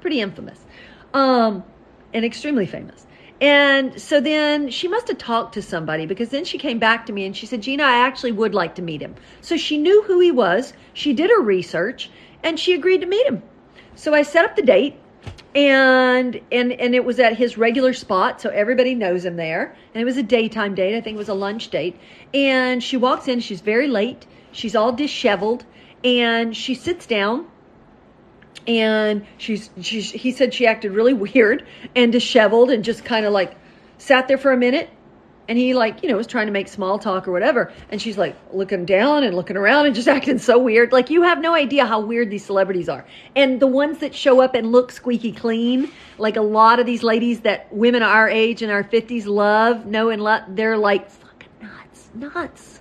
pretty 0.00 0.20
infamous, 0.20 0.58
um, 1.12 1.64
and 2.12 2.24
extremely 2.24 2.66
famous. 2.66 3.03
And 3.40 4.00
so 4.00 4.20
then 4.20 4.70
she 4.70 4.88
must 4.88 5.08
have 5.08 5.18
talked 5.18 5.54
to 5.54 5.62
somebody 5.62 6.06
because 6.06 6.30
then 6.30 6.44
she 6.44 6.58
came 6.58 6.78
back 6.78 7.06
to 7.06 7.12
me 7.12 7.26
and 7.26 7.36
she 7.36 7.46
said, 7.46 7.62
Gina, 7.62 7.82
I 7.82 8.06
actually 8.06 8.32
would 8.32 8.54
like 8.54 8.76
to 8.76 8.82
meet 8.82 9.02
him. 9.02 9.14
So 9.40 9.56
she 9.56 9.76
knew 9.76 10.02
who 10.04 10.20
he 10.20 10.30
was. 10.30 10.72
She 10.92 11.12
did 11.12 11.30
her 11.30 11.40
research 11.40 12.10
and 12.42 12.58
she 12.58 12.74
agreed 12.74 13.00
to 13.00 13.06
meet 13.06 13.26
him. 13.26 13.42
So 13.96 14.14
I 14.14 14.22
set 14.22 14.44
up 14.44 14.56
the 14.56 14.62
date 14.62 14.96
and 15.54 16.40
and 16.50 16.72
and 16.72 16.94
it 16.94 17.04
was 17.04 17.20
at 17.20 17.36
his 17.36 17.56
regular 17.56 17.92
spot 17.92 18.40
so 18.40 18.50
everybody 18.50 18.94
knows 18.94 19.24
him 19.24 19.36
there 19.36 19.74
and 19.94 20.02
it 20.02 20.04
was 20.04 20.16
a 20.16 20.22
daytime 20.22 20.74
date 20.74 20.96
i 20.96 21.00
think 21.00 21.14
it 21.14 21.18
was 21.18 21.28
a 21.28 21.34
lunch 21.34 21.70
date 21.70 21.96
and 22.34 22.82
she 22.82 22.96
walks 22.96 23.28
in 23.28 23.38
she's 23.38 23.60
very 23.60 23.86
late 23.86 24.26
she's 24.50 24.74
all 24.74 24.92
disheveled 24.92 25.64
and 26.02 26.56
she 26.56 26.74
sits 26.74 27.06
down 27.06 27.46
and 28.66 29.26
she's 29.38 29.70
she's 29.80 30.10
he 30.10 30.32
said 30.32 30.54
she 30.54 30.66
acted 30.66 30.92
really 30.92 31.12
weird 31.12 31.66
and 31.94 32.12
disheveled 32.12 32.70
and 32.70 32.84
just 32.84 33.04
kind 33.04 33.26
of 33.26 33.32
like 33.32 33.54
sat 33.98 34.28
there 34.28 34.38
for 34.38 34.52
a 34.52 34.56
minute. 34.56 34.90
And 35.46 35.58
he 35.58 35.74
like 35.74 36.02
you 36.02 36.08
know 36.08 36.16
was 36.16 36.26
trying 36.26 36.46
to 36.46 36.52
make 36.52 36.68
small 36.68 36.98
talk 36.98 37.28
or 37.28 37.32
whatever. 37.32 37.70
And 37.90 38.00
she's 38.00 38.16
like 38.16 38.34
looking 38.52 38.86
down 38.86 39.24
and 39.24 39.36
looking 39.36 39.58
around 39.58 39.86
and 39.86 39.94
just 39.94 40.08
acting 40.16 40.38
so 40.38 40.58
weird. 40.58 40.92
Like 40.92 41.10
you 41.10 41.22
have 41.22 41.38
no 41.38 41.54
idea 41.54 41.84
how 41.84 42.00
weird 42.00 42.30
these 42.30 42.44
celebrities 42.44 42.88
are. 42.88 43.04
And 43.36 43.60
the 43.60 43.66
ones 43.66 43.98
that 43.98 44.14
show 44.14 44.40
up 44.40 44.54
and 44.54 44.72
look 44.72 44.90
squeaky 44.90 45.32
clean 45.32 45.90
like 46.16 46.36
a 46.36 46.42
lot 46.42 46.80
of 46.80 46.86
these 46.86 47.02
ladies 47.02 47.40
that 47.40 47.70
women 47.72 48.02
our 48.02 48.28
age 48.28 48.62
in 48.62 48.70
our 48.70 48.84
50s 48.84 49.26
love 49.26 49.84
know 49.84 50.08
and 50.08 50.22
love 50.22 50.42
they're 50.48 50.78
like 50.78 51.10
fucking 51.10 51.48
nuts 51.60 52.08
nuts 52.14 52.80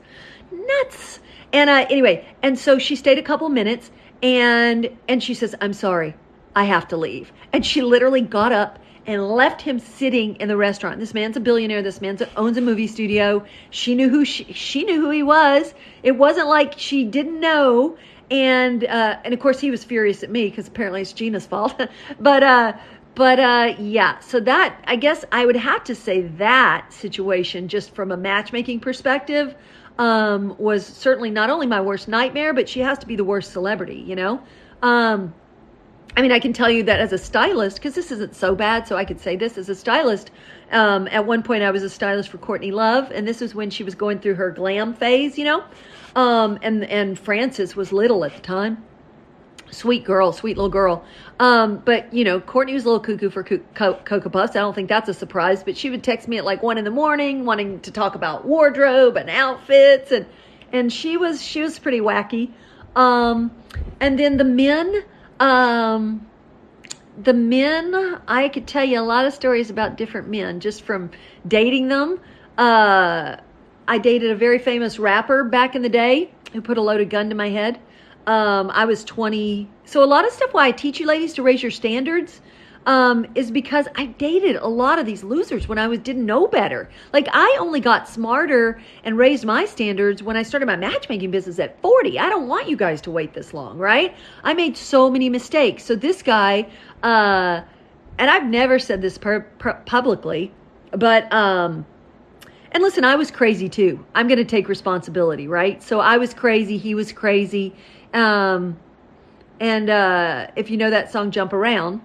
nuts. 0.51 1.19
And 1.51 1.69
uh, 1.69 1.86
anyway 1.89 2.25
and 2.41 2.57
so 2.57 2.79
she 2.79 2.95
stayed 2.95 3.17
a 3.17 3.23
couple 3.23 3.49
minutes 3.49 3.91
and 4.24 4.89
and 5.07 5.21
she 5.21 5.36
says 5.36 5.53
i'm 5.61 5.74
sorry. 5.74 6.15
I 6.55 6.65
have 6.65 6.88
to 6.89 6.97
leave. 6.97 7.32
And 7.51 7.65
she 7.65 7.82
literally 7.82 8.21
got 8.21 8.51
up 8.51 8.80
and 9.05 9.28
left 9.28 9.61
him 9.61 9.80
sitting 9.80 10.36
in 10.38 10.47
the 10.47 10.55
restaurant. 10.55 10.99
This 10.99 11.13
man's 11.13 11.36
a 11.36 11.39
billionaire. 11.39 11.82
This 11.82 11.99
man 11.99 12.17
owns 12.38 12.57
a 12.57 12.61
movie 12.61 12.88
studio. 12.88 13.43
She 13.69 13.95
knew 13.95 14.09
who 14.09 14.24
she, 14.24 14.45
she 14.53 14.84
knew 14.84 15.01
who 15.01 15.09
he 15.09 15.24
was. 15.24 15.74
It 16.03 16.13
wasn't 16.13 16.47
like 16.47 16.76
she 16.78 17.03
didn't 17.03 17.39
know. 17.39 17.97
And 18.32 18.84
uh, 18.86 19.17
and 19.24 19.34
of 19.34 19.39
course 19.39 19.59
he 19.59 19.69
was 19.71 19.84
furious 19.84 20.24
at 20.24 20.30
me 20.30 20.49
because 20.49 20.67
apparently 20.67 21.01
it's 21.01 21.13
gina's 21.13 21.45
fault. 21.45 21.80
But 22.19 22.43
uh 22.43 22.74
but 23.15 23.39
uh 23.39 23.76
yeah. 23.78 24.19
So 24.19 24.39
that 24.39 24.80
i 24.86 24.95
guess 24.95 25.26
i 25.32 25.45
would 25.45 25.57
have 25.57 25.84
to 25.86 25.95
say 25.95 26.21
that 26.21 26.91
situation 26.93 27.67
just 27.67 27.93
from 27.93 28.11
a 28.11 28.17
matchmaking 28.17 28.80
perspective 28.80 29.55
um, 29.97 30.55
was 30.57 30.85
certainly 30.85 31.29
not 31.29 31.49
only 31.49 31.67
my 31.67 31.81
worst 31.81 32.07
nightmare, 32.07 32.53
but 32.53 32.67
she 32.67 32.79
has 32.79 32.97
to 32.99 33.07
be 33.07 33.15
the 33.15 33.23
worst 33.23 33.51
celebrity, 33.51 34.03
you 34.05 34.15
know? 34.15 34.41
Um, 34.81 35.33
I 36.15 36.21
mean, 36.21 36.31
I 36.31 36.39
can 36.39 36.53
tell 36.53 36.69
you 36.69 36.83
that 36.83 36.99
as 36.99 37.11
a 37.11 37.17
stylist, 37.17 37.77
because 37.77 37.95
this 37.95 38.11
isn't 38.11 38.35
so 38.35 38.53
bad, 38.55 38.87
so 38.87 38.95
I 38.95 39.05
could 39.05 39.19
say 39.19 39.35
this 39.35 39.57
as 39.57 39.67
a 39.69 39.75
stylist. 39.75 40.29
Um, 40.71 41.07
at 41.07 41.25
one 41.25 41.41
point, 41.41 41.63
I 41.63 41.71
was 41.71 41.81
a 41.81 41.89
stylist 41.89 42.29
for 42.29 42.37
Courtney 42.37 42.71
Love, 42.71 43.09
and 43.11 43.27
this 43.27 43.41
was 43.41 43.55
when 43.55 43.69
she 43.71 43.83
was 43.83 43.95
going 43.95 44.19
through 44.19 44.35
her 44.35 44.51
glam 44.51 44.93
phase, 44.93 45.37
you 45.37 45.45
know. 45.45 45.63
Um, 46.15 46.59
and 46.61 46.83
and 46.85 47.17
Frances 47.17 47.75
was 47.75 47.91
little 47.91 48.23
at 48.23 48.35
the 48.35 48.41
time, 48.41 48.83
sweet 49.74 50.03
girl, 50.03 50.32
sweet 50.32 50.57
little 50.57 50.69
girl. 50.69 51.03
Um, 51.39 51.82
but 51.84 52.13
you 52.13 52.24
know, 52.24 52.39
Courtney 52.39 52.74
was 52.74 52.84
a 52.84 52.88
little 52.88 52.99
cuckoo 52.99 53.30
for 53.30 53.43
co- 53.43 53.95
Cocoa 54.05 54.30
Puffs. 54.30 54.55
I 54.55 54.59
don't 54.59 54.74
think 54.74 54.89
that's 54.89 55.09
a 55.09 55.13
surprise. 55.13 55.63
But 55.63 55.78
she 55.78 55.89
would 55.89 56.03
text 56.03 56.28
me 56.28 56.38
at 56.38 56.45
like 56.45 56.63
one 56.63 56.78
in 56.78 56.86
the 56.86 56.91
morning, 56.91 57.45
wanting 57.45 57.80
to 57.82 57.91
talk 57.91 58.15
about 58.15 58.45
wardrobe 58.45 59.17
and 59.17 59.30
outfits, 59.30 60.11
and 60.11 60.26
and 60.71 60.91
she 60.91 61.17
was 61.17 61.41
she 61.41 61.61
was 61.61 61.80
pretty 61.80 61.99
wacky. 61.99 62.51
Um, 62.95 63.51
and 63.99 64.19
then 64.19 64.38
the 64.38 64.43
men, 64.43 65.03
um, 65.39 66.28
the 67.21 67.34
men, 67.34 68.19
I 68.28 68.49
could 68.49 68.67
tell 68.67 68.84
you 68.84 68.99
a 68.99 69.01
lot 69.01 69.26
of 69.26 69.34
stories 69.34 69.69
about 69.69 69.97
different 69.97 70.30
men 70.30 70.59
just 70.59 70.84
from 70.84 71.11
dating 71.47 71.88
them. 71.88 72.19
Uh, 72.57 73.38
I 73.88 73.97
dated 73.97 74.32
a 74.32 74.36
very 74.36 74.59
famous 74.59 74.99
rapper 74.99 75.43
back 75.43 75.76
in 75.76 75.82
the 75.82 75.89
day 75.89 76.32
who 76.53 76.61
put 76.61 76.78
a 76.78 76.82
loaded 76.82 77.09
gun 77.09 77.30
to 77.30 77.36
my 77.36 77.49
head. 77.49 77.80
Um, 78.28 78.71
I 78.71 78.86
was 78.86 79.03
20. 79.03 79.67
So 79.86 80.03
a 80.03 80.05
lot 80.05 80.26
of 80.26 80.32
stuff 80.32 80.53
why 80.53 80.67
I 80.67 80.71
teach 80.71 80.99
you 80.99 81.05
ladies 81.05 81.34
to 81.34 81.43
raise 81.43 81.61
your 81.61 81.71
standards 81.71 82.41
um, 82.86 83.26
is 83.36 83.51
because 83.51 83.88
I 83.95 84.07
dated 84.07 84.55
a 84.57 84.67
lot 84.67 84.99
of 84.99 85.05
these 85.05 85.24
losers 85.24 85.67
when 85.67 85.78
I 85.78 85.88
was 85.88 85.99
didn't 85.99 86.26
know 86.26 86.47
better. 86.47 86.89
Like 87.11 87.28
I 87.32 87.57
only 87.59 87.80
got 87.80 88.07
smarter 88.07 88.82
and 89.03 89.17
raised 89.17 89.45
my 89.45 89.65
standards 89.65 90.21
when 90.21 90.36
I 90.36 90.43
started 90.43 90.65
my 90.65 90.76
matchmaking 90.76 91.32
business 91.32 91.59
at 91.59 91.80
40. 91.82 92.19
I 92.19 92.30
don't 92.30 92.47
want 92.47 92.67
you 92.67 92.78
guys 92.78 93.01
to 93.01 93.11
wait 93.11 93.34
this 93.34 93.53
long, 93.53 93.78
right? 93.78 94.15
I 94.43 94.53
made 94.53 94.76
so 94.78 95.09
many 95.09 95.30
mistakes. 95.30 95.84
So 95.84 95.95
this 95.95 96.21
guy, 96.21 96.67
uh, 97.03 97.61
and 98.17 98.30
I've 98.30 98.45
never 98.45 98.80
said 98.80 99.01
this 99.01 99.17
per, 99.17 99.41
per, 99.59 99.74
publicly, 99.86 100.51
but 100.91 101.32
um, 101.34 101.86
and 102.71 102.84
listen, 102.84 103.03
I 103.03 103.15
was 103.15 103.30
crazy 103.32 103.69
too. 103.69 104.03
I'm 104.15 104.28
going 104.28 104.39
to 104.39 104.45
take 104.45 104.67
responsibility, 104.67 105.47
right? 105.47 105.82
So 105.82 105.99
I 105.99 106.17
was 106.17 106.34
crazy. 106.34 106.78
He 106.78 106.95
was 106.95 107.11
crazy. 107.11 107.74
Um, 108.14 108.78
and 109.59 109.89
uh, 109.89 110.47
if 110.55 110.70
you 110.70 110.78
know 110.78 110.89
that 110.89 111.11
song, 111.11 111.32
Jump 111.32 111.53
Around, 111.53 112.01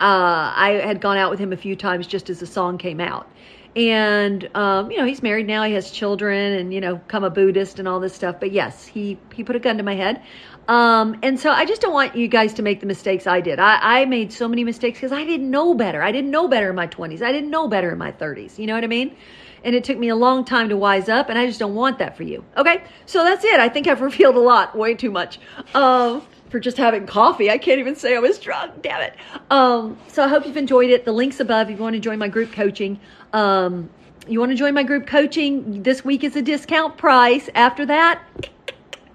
uh, 0.00 0.52
I 0.54 0.80
had 0.84 1.00
gone 1.00 1.16
out 1.16 1.30
with 1.30 1.38
him 1.38 1.52
a 1.52 1.56
few 1.56 1.76
times 1.76 2.06
just 2.06 2.30
as 2.30 2.40
the 2.40 2.46
song 2.46 2.78
came 2.78 3.00
out. 3.00 3.28
And 3.76 4.48
um, 4.56 4.90
you 4.90 4.96
know, 4.98 5.04
he's 5.04 5.22
married 5.22 5.46
now. 5.46 5.62
He 5.64 5.74
has 5.74 5.90
children, 5.90 6.54
and 6.54 6.72
you 6.72 6.80
know, 6.80 7.00
come 7.08 7.22
a 7.22 7.30
Buddhist 7.30 7.78
and 7.78 7.86
all 7.86 8.00
this 8.00 8.14
stuff. 8.14 8.36
But 8.40 8.50
yes, 8.50 8.86
he 8.86 9.18
he 9.34 9.44
put 9.44 9.54
a 9.56 9.60
gun 9.60 9.76
to 9.76 9.82
my 9.82 9.94
head. 9.94 10.22
Um, 10.68 11.16
and 11.22 11.40
so 11.40 11.50
I 11.50 11.64
just 11.64 11.80
don't 11.80 11.94
want 11.94 12.14
you 12.14 12.28
guys 12.28 12.52
to 12.54 12.62
make 12.62 12.80
the 12.80 12.86
mistakes 12.86 13.26
I 13.26 13.40
did. 13.40 13.58
I, 13.58 14.00
I 14.00 14.04
made 14.04 14.32
so 14.32 14.48
many 14.48 14.64
mistakes 14.64 14.98
because 14.98 15.12
I 15.12 15.24
didn't 15.24 15.50
know 15.50 15.74
better. 15.74 16.02
I 16.02 16.12
didn't 16.12 16.30
know 16.30 16.46
better 16.46 16.68
in 16.68 16.76
my 16.76 16.86
20s. 16.86 17.22
I 17.22 17.32
didn't 17.32 17.50
know 17.50 17.68
better 17.68 17.90
in 17.90 17.98
my 17.98 18.12
30s. 18.12 18.58
You 18.58 18.66
know 18.66 18.74
what 18.74 18.84
I 18.84 18.88
mean? 18.88 19.16
And 19.64 19.74
it 19.74 19.84
took 19.84 19.98
me 19.98 20.08
a 20.08 20.16
long 20.16 20.44
time 20.44 20.68
to 20.68 20.76
wise 20.76 21.08
up, 21.08 21.28
and 21.28 21.38
I 21.38 21.46
just 21.46 21.58
don't 21.58 21.74
want 21.74 21.98
that 21.98 22.16
for 22.16 22.22
you. 22.22 22.44
Okay? 22.56 22.82
So 23.06 23.24
that's 23.24 23.44
it. 23.44 23.60
I 23.60 23.68
think 23.68 23.86
I've 23.86 24.00
revealed 24.10 24.36
a 24.36 24.40
lot, 24.40 24.76
way 24.76 24.94
too 24.94 25.10
much. 25.10 25.38
Um, 25.74 26.22
for 26.50 26.58
just 26.58 26.76
having 26.76 27.06
coffee. 27.06 27.50
I 27.50 27.58
can't 27.58 27.78
even 27.78 27.94
say 27.94 28.16
I 28.16 28.20
was 28.20 28.38
drunk. 28.38 28.82
Damn 28.82 29.02
it. 29.02 29.14
Um, 29.50 29.98
so 30.08 30.24
I 30.24 30.28
hope 30.28 30.46
you've 30.46 30.56
enjoyed 30.56 30.90
it. 30.90 31.04
The 31.04 31.12
link's 31.12 31.40
above 31.40 31.68
if 31.68 31.76
you 31.76 31.82
want 31.82 31.94
to 31.94 32.00
join 32.00 32.18
my 32.18 32.28
group 32.28 32.52
coaching. 32.52 32.98
Um, 33.32 33.90
you 34.26 34.40
want 34.40 34.52
to 34.52 34.56
join 34.56 34.74
my 34.74 34.82
group 34.82 35.06
coaching? 35.06 35.82
This 35.82 36.04
week 36.04 36.24
is 36.24 36.36
a 36.36 36.42
discount 36.42 36.96
price. 36.96 37.48
After 37.54 37.86
that, 37.86 38.22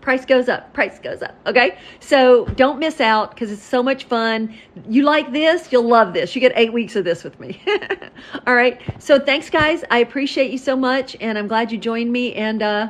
price 0.03 0.25
goes 0.25 0.49
up. 0.49 0.73
Price 0.73 0.99
goes 0.99 1.21
up. 1.21 1.33
Okay. 1.47 1.77
So 2.01 2.45
don't 2.45 2.77
miss 2.77 2.99
out 2.99 3.31
because 3.31 3.51
it's 3.51 3.63
so 3.63 3.81
much 3.81 4.03
fun. 4.03 4.53
You 4.87 5.03
like 5.03 5.31
this, 5.31 5.71
you'll 5.71 5.87
love 5.87 6.13
this. 6.13 6.35
You 6.35 6.41
get 6.41 6.51
eight 6.55 6.73
weeks 6.73 6.95
of 6.95 7.05
this 7.05 7.23
with 7.23 7.39
me. 7.39 7.63
All 8.45 8.53
right. 8.53 8.79
So 9.01 9.17
thanks, 9.17 9.49
guys. 9.49 9.83
I 9.89 9.99
appreciate 9.99 10.51
you 10.51 10.57
so 10.57 10.75
much, 10.75 11.15
and 11.21 11.37
I'm 11.37 11.47
glad 11.47 11.71
you 11.71 11.77
joined 11.77 12.11
me. 12.11 12.33
And 12.33 12.61
uh, 12.61 12.89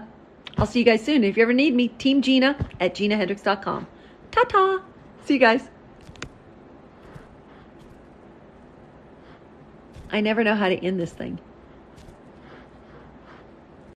I'll 0.57 0.65
see 0.65 0.79
you 0.79 0.85
guys 0.85 1.03
soon. 1.03 1.23
If 1.23 1.37
you 1.37 1.43
ever 1.43 1.53
need 1.53 1.75
me, 1.75 1.87
Team 1.87 2.21
Gina 2.21 2.57
at 2.79 2.95
ginahendrix.com. 2.95 3.87
Ta 4.31 4.43
ta. 4.43 4.81
See 5.25 5.35
you 5.35 5.39
guys. 5.39 5.69
I 10.11 10.21
never 10.21 10.43
know 10.43 10.55
how 10.55 10.67
to 10.67 10.75
end 10.75 10.99
this 10.99 11.11
thing. 11.11 11.39